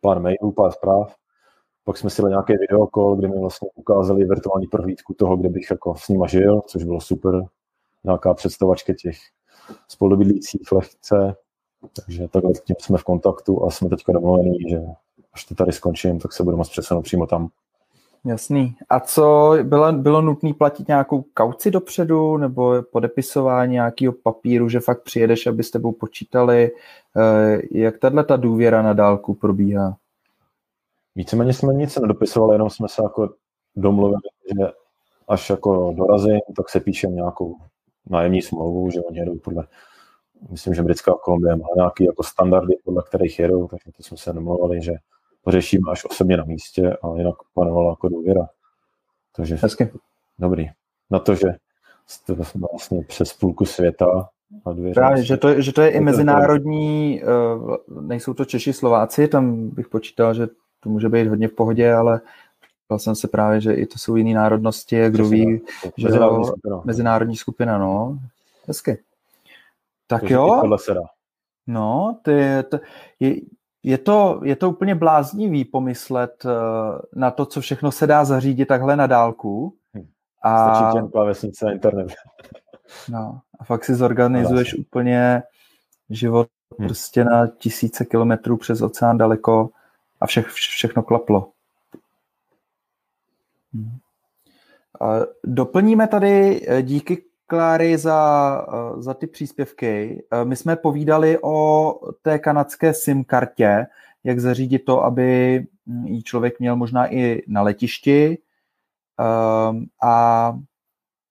[0.00, 1.14] pár mailů, pár zpráv
[1.86, 5.70] pak jsme si dali nějaký videokol, kde mi vlastně ukázali virtuální prohlídku toho, kde bych
[5.70, 7.42] jako s nima žil, což bylo super.
[8.04, 9.16] Nějaká představačka těch
[9.88, 11.34] spolubydlících lehce.
[11.96, 14.80] Takže takhle tím jsme v kontaktu a jsme teďka domluvení, že
[15.32, 17.48] až to tady skončím, tak se budu moct přesunout přímo tam.
[18.24, 18.76] Jasný.
[18.88, 25.02] A co bylo, bylo nutné platit nějakou kauci dopředu nebo podepisování nějakého papíru, že fakt
[25.02, 26.70] přijedeš, aby s tebou počítali?
[27.16, 29.96] Eh, jak tahle ta důvěra na dálku probíhá?
[31.16, 33.34] Víceméně jsme nic nedopisovali, jenom jsme se jako
[33.76, 34.20] domluvili,
[34.58, 34.66] že
[35.28, 37.56] až jako dorazím, tak se píšem nějakou
[38.10, 39.66] nájemní smlouvu, že oni jedou podle,
[40.50, 44.32] myslím, že britská Kolumbie má nějaký jako standardy, podle kterých jedou, takže to jsme se
[44.32, 44.92] domluvili, že
[45.44, 48.48] to řešíme až osobně na místě a jinak panovala jako důvěra.
[49.36, 49.90] Takže Hezky.
[50.38, 50.66] dobrý.
[51.10, 51.46] Na to, že
[52.54, 54.28] vlastně přes půlku světa.
[54.64, 57.22] A dvě Právě, že to, že to je i mezinárodní,
[58.00, 60.48] nejsou to Češi, Slováci, tam bych počítal, že
[60.86, 62.20] to může být hodně v pohodě, ale
[62.86, 65.60] Ptal jsem se právě, že i to jsou jiné národnosti, kdo ví,
[65.96, 66.80] že mezinárodní skupina.
[66.84, 68.18] mezinárodní skupina, no.
[68.66, 68.98] Hezky.
[70.06, 70.62] Tak jo.
[71.66, 72.78] No, ty, to,
[73.20, 73.34] je,
[73.82, 76.50] je, to, je to úplně bláznivý pomyslet uh,
[77.14, 79.74] na to, co všechno se dá zařídit takhle na dálku.
[79.98, 80.06] Hm.
[80.42, 82.14] A, Stačí jen klávesnice a internet.
[83.08, 85.42] no, a fakt si zorganizuješ úplně
[86.10, 86.48] život
[86.78, 86.88] hmm.
[86.88, 89.70] prostě na tisíce kilometrů přes oceán daleko
[90.20, 91.52] a vše, všechno klaplo.
[95.44, 100.24] Doplníme tady eh, díky Kláry za, eh, za ty příspěvky.
[100.30, 103.86] Eh, my jsme povídali o té kanadské SIM kartě,
[104.24, 108.38] jak zařídit to, aby hm, ji člověk měl možná i na letišti.
[110.02, 110.58] A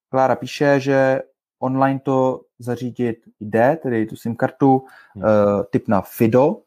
[0.09, 1.21] Klára píše, že
[1.59, 4.85] online to zařídit jde, tedy tu SIM kartu,
[5.15, 5.23] hmm.
[5.71, 6.61] typ na FIDO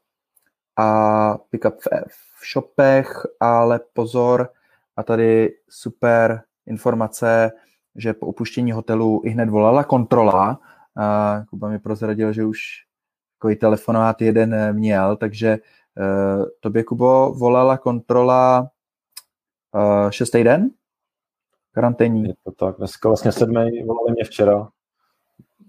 [0.79, 4.49] a pick-up v shopech, ale pozor,
[4.97, 7.53] a tady super informace,
[7.97, 10.61] že po opuštění hotelu i hned volala kontrola.
[10.97, 12.59] A Kuba mi prozradil, že už
[13.39, 18.71] takový telefonát jeden měl, takže uh, tobě, Kubo, volala kontrola
[19.75, 20.71] uh, šestý den?
[21.73, 22.25] Karanténní.
[22.25, 22.77] Je to tak.
[22.77, 24.69] Dneska vlastně sedmý volali mě včera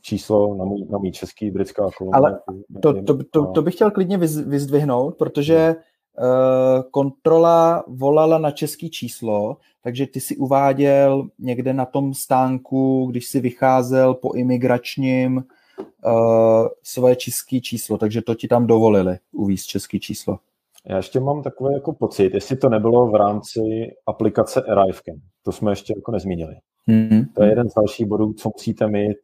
[0.01, 2.17] číslo na můj, na můj český, britská kolona.
[2.17, 2.39] Ale
[2.81, 5.75] to, to, to, to bych chtěl klidně vyzdvihnout, protože
[6.21, 13.25] Eh, kontrola volala na český číslo, takže ty si uváděl někde na tom stánku, když
[13.27, 19.99] si vycházel po imigračním uh, svoje české číslo, takže to ti tam dovolili uvízt český
[19.99, 20.39] číslo.
[20.85, 23.59] Já ještě mám takový jako pocit, jestli to nebylo v rámci
[24.07, 25.15] aplikace Arrivecam.
[25.43, 26.55] To jsme ještě jako nezmínili.
[26.89, 27.25] Mm-hmm.
[27.35, 29.17] To je jeden z dalších bodů, co musíte mít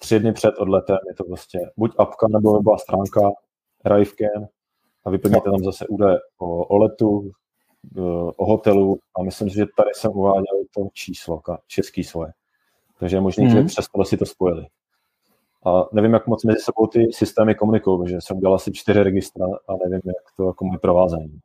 [0.00, 0.98] tři dny před odletem.
[1.08, 3.20] Je to prostě buď apka nebo webová stránka
[3.84, 4.46] Arrivecam,
[5.04, 7.30] a vyplníte tam zase údaje o, o letu,
[8.36, 12.32] o hotelu a myslím si, že tady jsem uváděl to číslo, český svoje.
[12.98, 13.52] Takže je možné, mm-hmm.
[13.52, 13.66] že mhm.
[13.66, 14.66] přes to si to spojili.
[15.66, 19.46] A nevím, jak moc mezi sebou ty systémy komunikují, protože jsem udělal asi čtyři registra
[19.46, 21.40] a nevím, jak to jako mají provázení.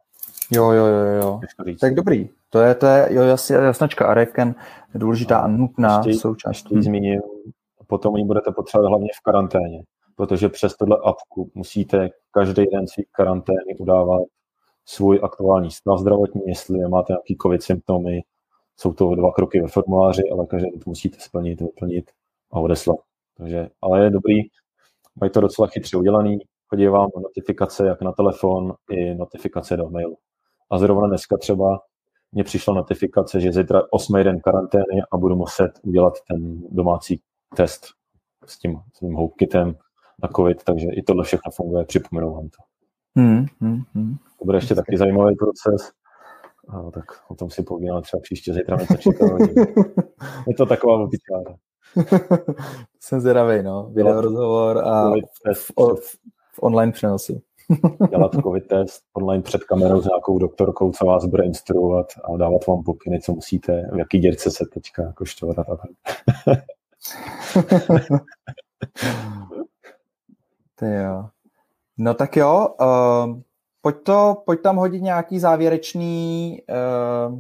[0.52, 1.40] Jo, jo, jo, jo.
[1.82, 2.30] Tak dobrý.
[2.50, 4.08] To je, to je jo, jasně, jasnačka.
[4.08, 4.56] Arevken
[4.94, 6.50] je důležitá a nutná ještě, součást.
[6.56, 7.22] Ještě zmíním,
[7.88, 9.84] potom oni budete potřebovat hlavně v karanténě
[10.16, 14.22] protože přes tohle apku musíte každý den si karantény udávat
[14.86, 18.22] svůj aktuální stav zdravotní, jestli máte nějaký covid symptomy,
[18.78, 22.12] jsou to dva kroky ve formuláři, ale každý den to musíte splnit, vyplnit
[22.52, 22.98] a odeslat.
[23.38, 24.36] Takže, ale je dobrý,
[25.22, 26.38] mají to docela chytře udělaný,
[26.68, 30.18] chodí vám notifikace jak na telefon, i notifikace do mailu.
[30.70, 31.80] A zrovna dneska třeba
[32.32, 34.14] mně přišla notifikace, že zítra 8.
[34.24, 37.22] den karantény a budu muset udělat ten domácí
[37.56, 37.88] test
[38.46, 39.76] s tím, s tím houkitem,
[40.24, 42.64] na COVID, takže i tohle všechno funguje, připomenu vám to.
[43.16, 44.16] Hmm, hmm, hmm.
[44.40, 45.92] To bude ještě taky zajímavý proces,
[46.68, 49.26] a, tak o tom si povídáme třeba příště, zítra to čeká.
[50.48, 51.56] Je to taková obyčára.
[53.00, 53.90] Jsem zvědavý, no.
[53.94, 55.72] Video rozhovor a v, v,
[56.54, 57.42] v online přenosu.
[58.10, 62.68] dělat covid test online před kamerou s nějakou doktorkou, co vás bude instruovat a dávat
[62.68, 65.90] vám pokyny, co musíte, v jaký děrce se teďka koštovat a tak.
[70.76, 71.30] Ty jo.
[71.98, 73.40] No tak jo, uh,
[73.82, 77.40] pojď, to, pojď tam hodit nějaký závěrečný uh,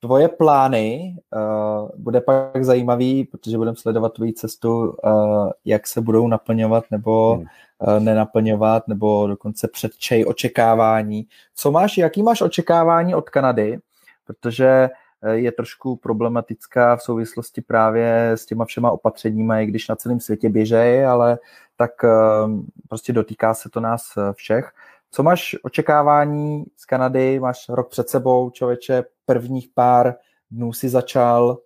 [0.00, 1.16] tvoje plány.
[1.36, 7.34] Uh, bude pak zajímavý, protože budeme sledovat tvoji cestu, uh, jak se budou naplňovat nebo
[7.34, 7.44] hmm.
[7.78, 11.26] uh, nenaplňovat, nebo dokonce předčej očekávání.
[11.54, 13.78] Co máš, jaký máš očekávání od Kanady?
[14.24, 14.88] Protože
[15.32, 20.48] je trošku problematická v souvislosti právě s těma všema opatřeními, i když na celém světě
[20.48, 21.38] běžejí, ale
[21.76, 24.72] tak ehm, prostě dotýká se to nás eh, všech.
[25.10, 27.40] Co máš očekávání z Kanady?
[27.40, 30.14] Máš rok před sebou, člověče, prvních pár
[30.50, 31.58] dnů si začal,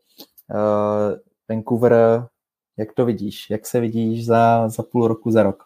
[0.51, 1.19] uh,
[1.49, 2.27] Vancouver,
[2.77, 3.51] jak to vidíš?
[3.51, 5.65] Jak se vidíš za, za půl roku, za rok?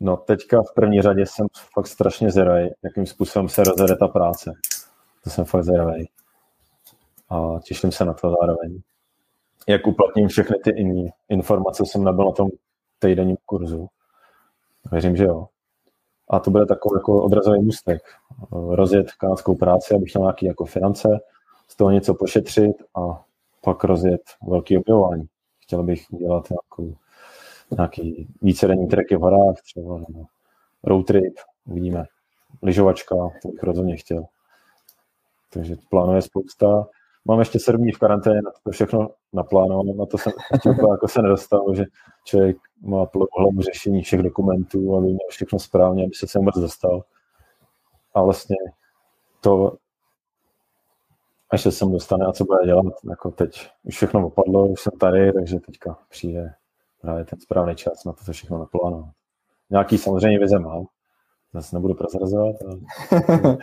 [0.00, 4.52] No teďka v první řadě jsem fakt strašně zvědavý, jakým způsobem se rozjede ta práce.
[5.24, 6.08] To jsem fakt zvědavý.
[7.32, 8.80] A těším se na to zároveň.
[9.68, 10.70] Jak uplatním všechny ty
[11.28, 12.48] informace, jsem nabil na tom
[12.98, 13.88] týdenním kurzu.
[14.92, 15.48] Věřím, že jo.
[16.30, 18.02] A to bude takový jako odrazový můstek.
[18.52, 21.20] Rozjet kanadskou práci, abych měl nějaké jako finance,
[21.68, 23.24] z toho něco pošetřit a
[23.60, 25.26] pak rozjet velký objevování.
[25.60, 26.96] Chtěl bych udělat nějakou,
[27.70, 30.24] nějaký vícedenní treky v horách, třeba nebo
[30.84, 31.34] road trip,
[31.66, 32.04] uvidíme.
[32.62, 34.24] Lyžovačka, to bych rozhodně chtěl.
[35.50, 36.86] Takže plánuje spousta.
[37.24, 41.08] Mám ještě sedm dní v karanténě, na to všechno naplánované, na to jsem ještě jako
[41.08, 41.84] se nedostal, že
[42.24, 47.04] člověk má plnou řešení všech dokumentů, aby měl všechno správně, aby se sem vůbec dostal.
[48.14, 48.56] A vlastně
[49.40, 49.76] to,
[51.50, 54.92] až se sem dostane a co bude dělat, jako teď už všechno opadlo, už jsem
[55.00, 56.54] tady, takže teďka přijde
[57.00, 59.10] právě ten správný čas na to, co všechno naplánovat.
[59.70, 60.86] Nějaký samozřejmě vize mám,
[61.54, 62.56] zase nebudu prozrazovat.
[62.62, 62.78] Ale...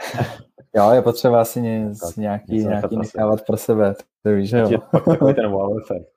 [0.75, 3.95] jo, je potřeba si ně, tak, nějaký, nějaký nechávat pro sebe.
[4.23, 4.69] To víš, jo.
[4.91, 6.07] Takový ten wow efekt.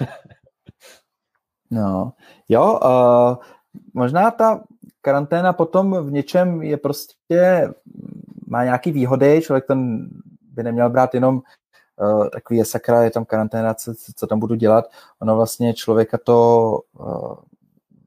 [1.70, 2.12] no,
[2.48, 3.36] jo, uh,
[3.94, 4.64] možná ta
[5.00, 7.68] karanténa potom v něčem je prostě,
[8.46, 10.08] má nějaký výhody, člověk ten
[10.52, 11.42] by neměl brát jenom
[12.00, 14.84] uh, takový je sakra, je tam karanténa, co, co tam budu dělat.
[15.22, 17.34] Ono vlastně člověka to uh,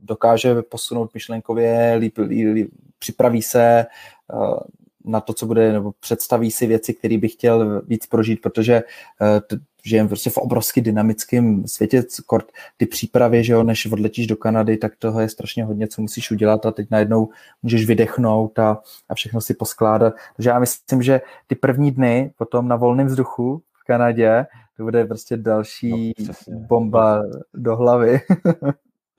[0.01, 2.71] dokáže posunout myšlenkově, líp, líp, líp,
[3.01, 3.85] připraví se
[4.33, 4.59] uh,
[5.05, 8.83] na to, co bude, nebo představí si věci, které bych chtěl víc prožít, protože
[9.21, 12.45] uh, žijeme prostě v obrovsky dynamickém světě, kort
[12.77, 16.31] ty přípravy, že jo, než odletíš do Kanady, tak toho je strašně hodně, co musíš
[16.31, 17.29] udělat a teď najednou
[17.63, 20.13] můžeš vydechnout a, a všechno si poskládat.
[20.35, 24.45] Takže já myslím, že ty první dny potom na volném vzduchu v Kanadě,
[24.77, 27.23] to bude prostě další no, bomba
[27.53, 28.19] do hlavy.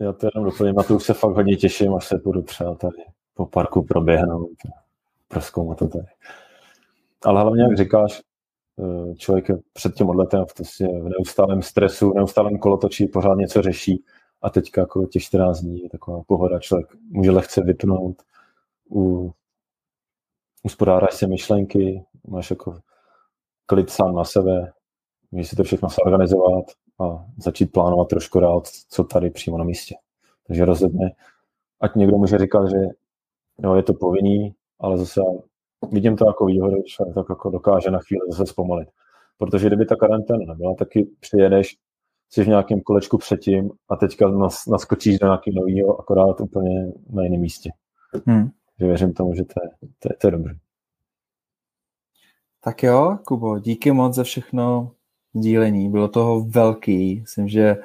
[0.00, 2.74] Já to jenom doplním, na to už se fakt hodně těším, až se budu třeba
[2.74, 2.96] tady
[3.42, 4.50] po parku proběhnout,
[5.28, 6.06] proskoumat to tady.
[7.24, 8.20] Ale hlavně, jak říkáš,
[8.78, 13.62] eh, člověk je před tím odletem prostě v neustálém stresu, v neustálém kolotočí, pořád něco
[13.62, 14.04] řeší
[14.42, 18.22] a teďka jako těch 14 dní je taková pohoda, člověk může lehce vypnout,
[18.90, 19.32] u,
[20.62, 22.78] uspodáráš si myšlenky, máš jako
[23.66, 24.72] klid sám na sebe,
[25.30, 26.64] můžeš si to všechno zorganizovat
[27.00, 29.94] a začít plánovat trošku dál, co tady přímo na místě.
[30.46, 31.10] Takže rozhodně,
[31.80, 33.01] ať někdo může říkat, že
[33.62, 35.20] jo, je to povinný, ale zase
[35.92, 38.88] vidím to jako výhodu, že tak jako dokáže na chvíli zase zpomalit.
[39.38, 41.76] Protože kdyby ta karanténa nebyla, taky přijedeš,
[42.30, 47.22] jsi v nějakém kolečku předtím a teďka nas, naskočíš do nějakého nového, akorát úplně na
[47.22, 47.70] jiném místě.
[48.26, 48.50] Hmm.
[48.80, 50.54] Že věřím tomu, že to je, to je, to je dobré.
[52.64, 54.92] Tak jo, Kubo, díky moc za všechno
[55.34, 55.90] sdílení.
[55.90, 57.20] Bylo toho velký.
[57.20, 57.76] Myslím, že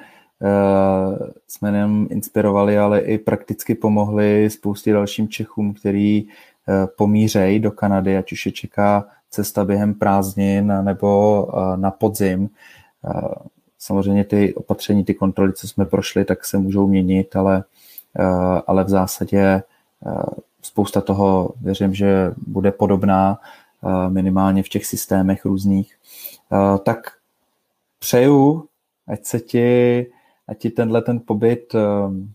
[1.48, 6.30] jsme nejen inspirovali, ale i prakticky pomohli spoustě dalším Čechům, který uh,
[6.96, 12.50] pomířej do Kanady, ať už je čeká cesta během prázdnin nebo uh, na podzim.
[13.78, 17.64] Samozřejmě ty opatření, ty kontroly, co jsme prošli, tak se můžou měnit, ale,
[18.66, 19.62] ale v zásadě
[20.62, 23.38] spousta toho věřím, že bude podobná
[24.08, 25.94] minimálně v těch systémech různých.
[26.82, 27.12] Tak
[27.98, 28.64] přeju,
[29.08, 30.06] ať se ti,
[30.48, 32.32] ať ti tenhle ten pobyt um,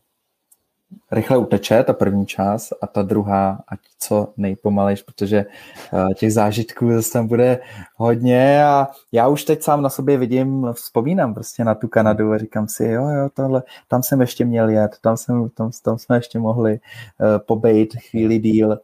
[1.11, 5.45] rychle uteče, ta první část, a ta druhá, ať co nejpomalejš, protože
[5.93, 7.59] uh, těch zážitků zase tam bude
[7.95, 12.37] hodně a já už teď sám na sobě vidím, vzpomínám prostě na tu Kanadu a
[12.37, 16.17] říkám si, jo, jo, tohle, tam jsem ještě měl jet, tam, jsem, tam, tam jsme
[16.17, 18.75] ještě mohli uh, pobejt chvíli díl, uh,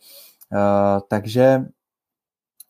[1.07, 1.65] takže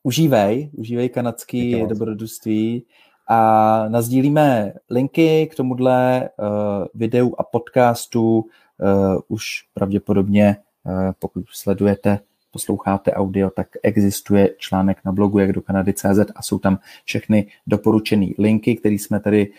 [0.03, 2.86] užívej, užívej kanadský dobrodružství,
[3.30, 6.45] a nazdílíme linky k tomuhle uh,
[6.93, 12.19] videu a podcastu uh, už pravděpodobně, uh, pokud sledujete,
[12.51, 18.27] posloucháte audio, tak existuje článek na blogu jak do Kanady.cz a jsou tam všechny doporučené
[18.38, 19.53] linky, které jsme tady uh,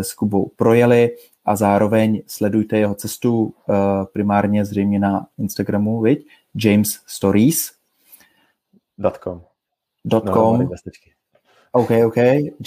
[0.00, 3.74] s Kubou projeli a zároveň sledujte jeho cestu uh,
[4.12, 6.26] primárně zřejmě na Instagramu, viď?
[6.54, 7.72] James Stories.
[9.20, 9.42] .com.
[10.32, 10.58] .com.
[10.58, 10.68] No,
[11.72, 12.16] OK, OK,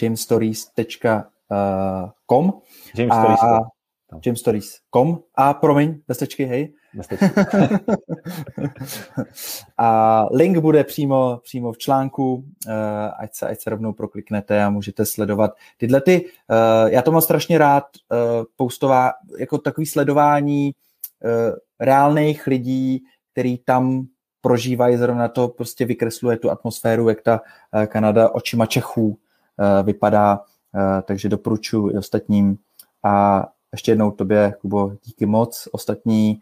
[0.01, 2.53] jamesstories.com
[2.95, 3.39] James a, Stories.
[4.25, 6.73] jamesstories.com a promiň, bez tečky, hej.
[9.77, 12.43] a link bude přímo, přímo v článku, uh,
[13.17, 17.21] ať, se, ať se rovnou prokliknete a můžete sledovat tyhle ty, uh, já to mám
[17.21, 18.17] strašně rád, uh,
[18.55, 20.71] postová, jako takový sledování
[21.23, 21.29] uh,
[21.79, 24.07] reálných lidí, který tam
[24.41, 27.41] prožívají, zrovna to prostě vykresluje tu atmosféru, jak ta
[27.73, 29.17] eh, Kanada očima Čechů
[29.59, 30.39] eh, vypadá,
[30.75, 32.57] eh, takže doporučuji i ostatním.
[33.03, 35.67] A ještě jednou tobě, Kubo, díky moc.
[35.71, 36.41] Ostatní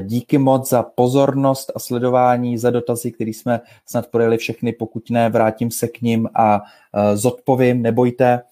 [0.00, 5.28] díky moc za pozornost a sledování, za dotazy, které jsme snad projeli všechny, pokud ne,
[5.30, 6.62] vrátím se k ním a
[7.14, 8.42] zodpovím, nebojte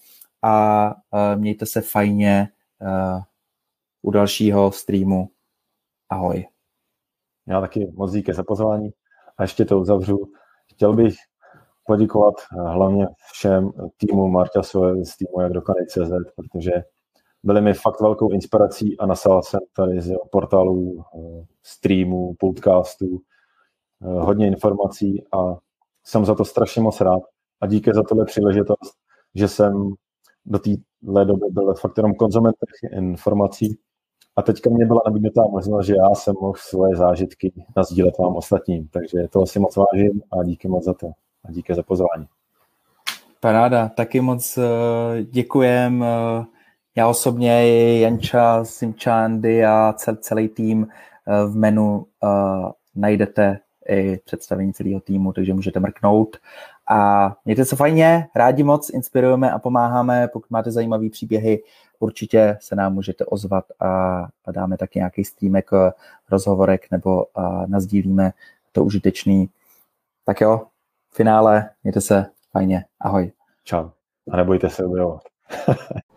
[0.43, 0.95] a
[1.35, 2.49] mějte se fajně
[4.03, 5.29] u dalšího streamu.
[6.11, 6.52] Ahoj.
[7.49, 8.91] Já taky moc díky za pozvání.
[9.39, 10.33] A ještě to uzavřu.
[10.73, 11.15] Chtěl bych
[11.87, 15.53] poděkovat eh, hlavně všem týmu Marťasové z týmu jak
[15.89, 16.73] CZ, protože
[17.43, 23.21] byli mi fakt velkou inspirací a nasál jsem tady z portálů, eh, streamů, podcastů,
[24.03, 25.57] eh, hodně informací a
[26.05, 27.23] jsem za to strašně moc rád.
[27.61, 29.03] A díky za tohle příležitost
[29.35, 29.93] že jsem
[30.45, 33.79] do téhle doby byl fakt jenom konzumentem informací
[34.37, 38.89] a teďka mě byla nabídnutá možnost, že já jsem mohl svoje zážitky nazdílet vám ostatním,
[38.89, 41.07] takže to asi moc vážím a díky moc za to
[41.45, 42.27] a díky za pozvání.
[43.41, 44.65] Paráda, taky moc uh,
[45.31, 46.01] děkujem.
[46.01, 46.45] Uh,
[46.97, 47.65] já osobně,
[48.01, 52.07] Janča, Simčandy a cel, celý tým uh, v menu
[52.95, 56.37] najdete i představení celého týmu, takže můžete mrknout.
[56.91, 60.29] A mějte se fajně, rádi moc inspirujeme a pomáháme.
[60.33, 61.63] Pokud máte zajímavé příběhy,
[62.03, 65.71] určitě se nám můžete ozvat a, dáme taky nějaký streamek,
[66.31, 68.33] rozhovorek nebo a nazdílíme
[68.73, 69.51] to užitečný.
[70.25, 70.67] Tak jo,
[71.13, 73.33] finále, mějte se fajně, ahoj.
[73.65, 73.89] Čau
[74.31, 75.23] a nebojte se objevovat.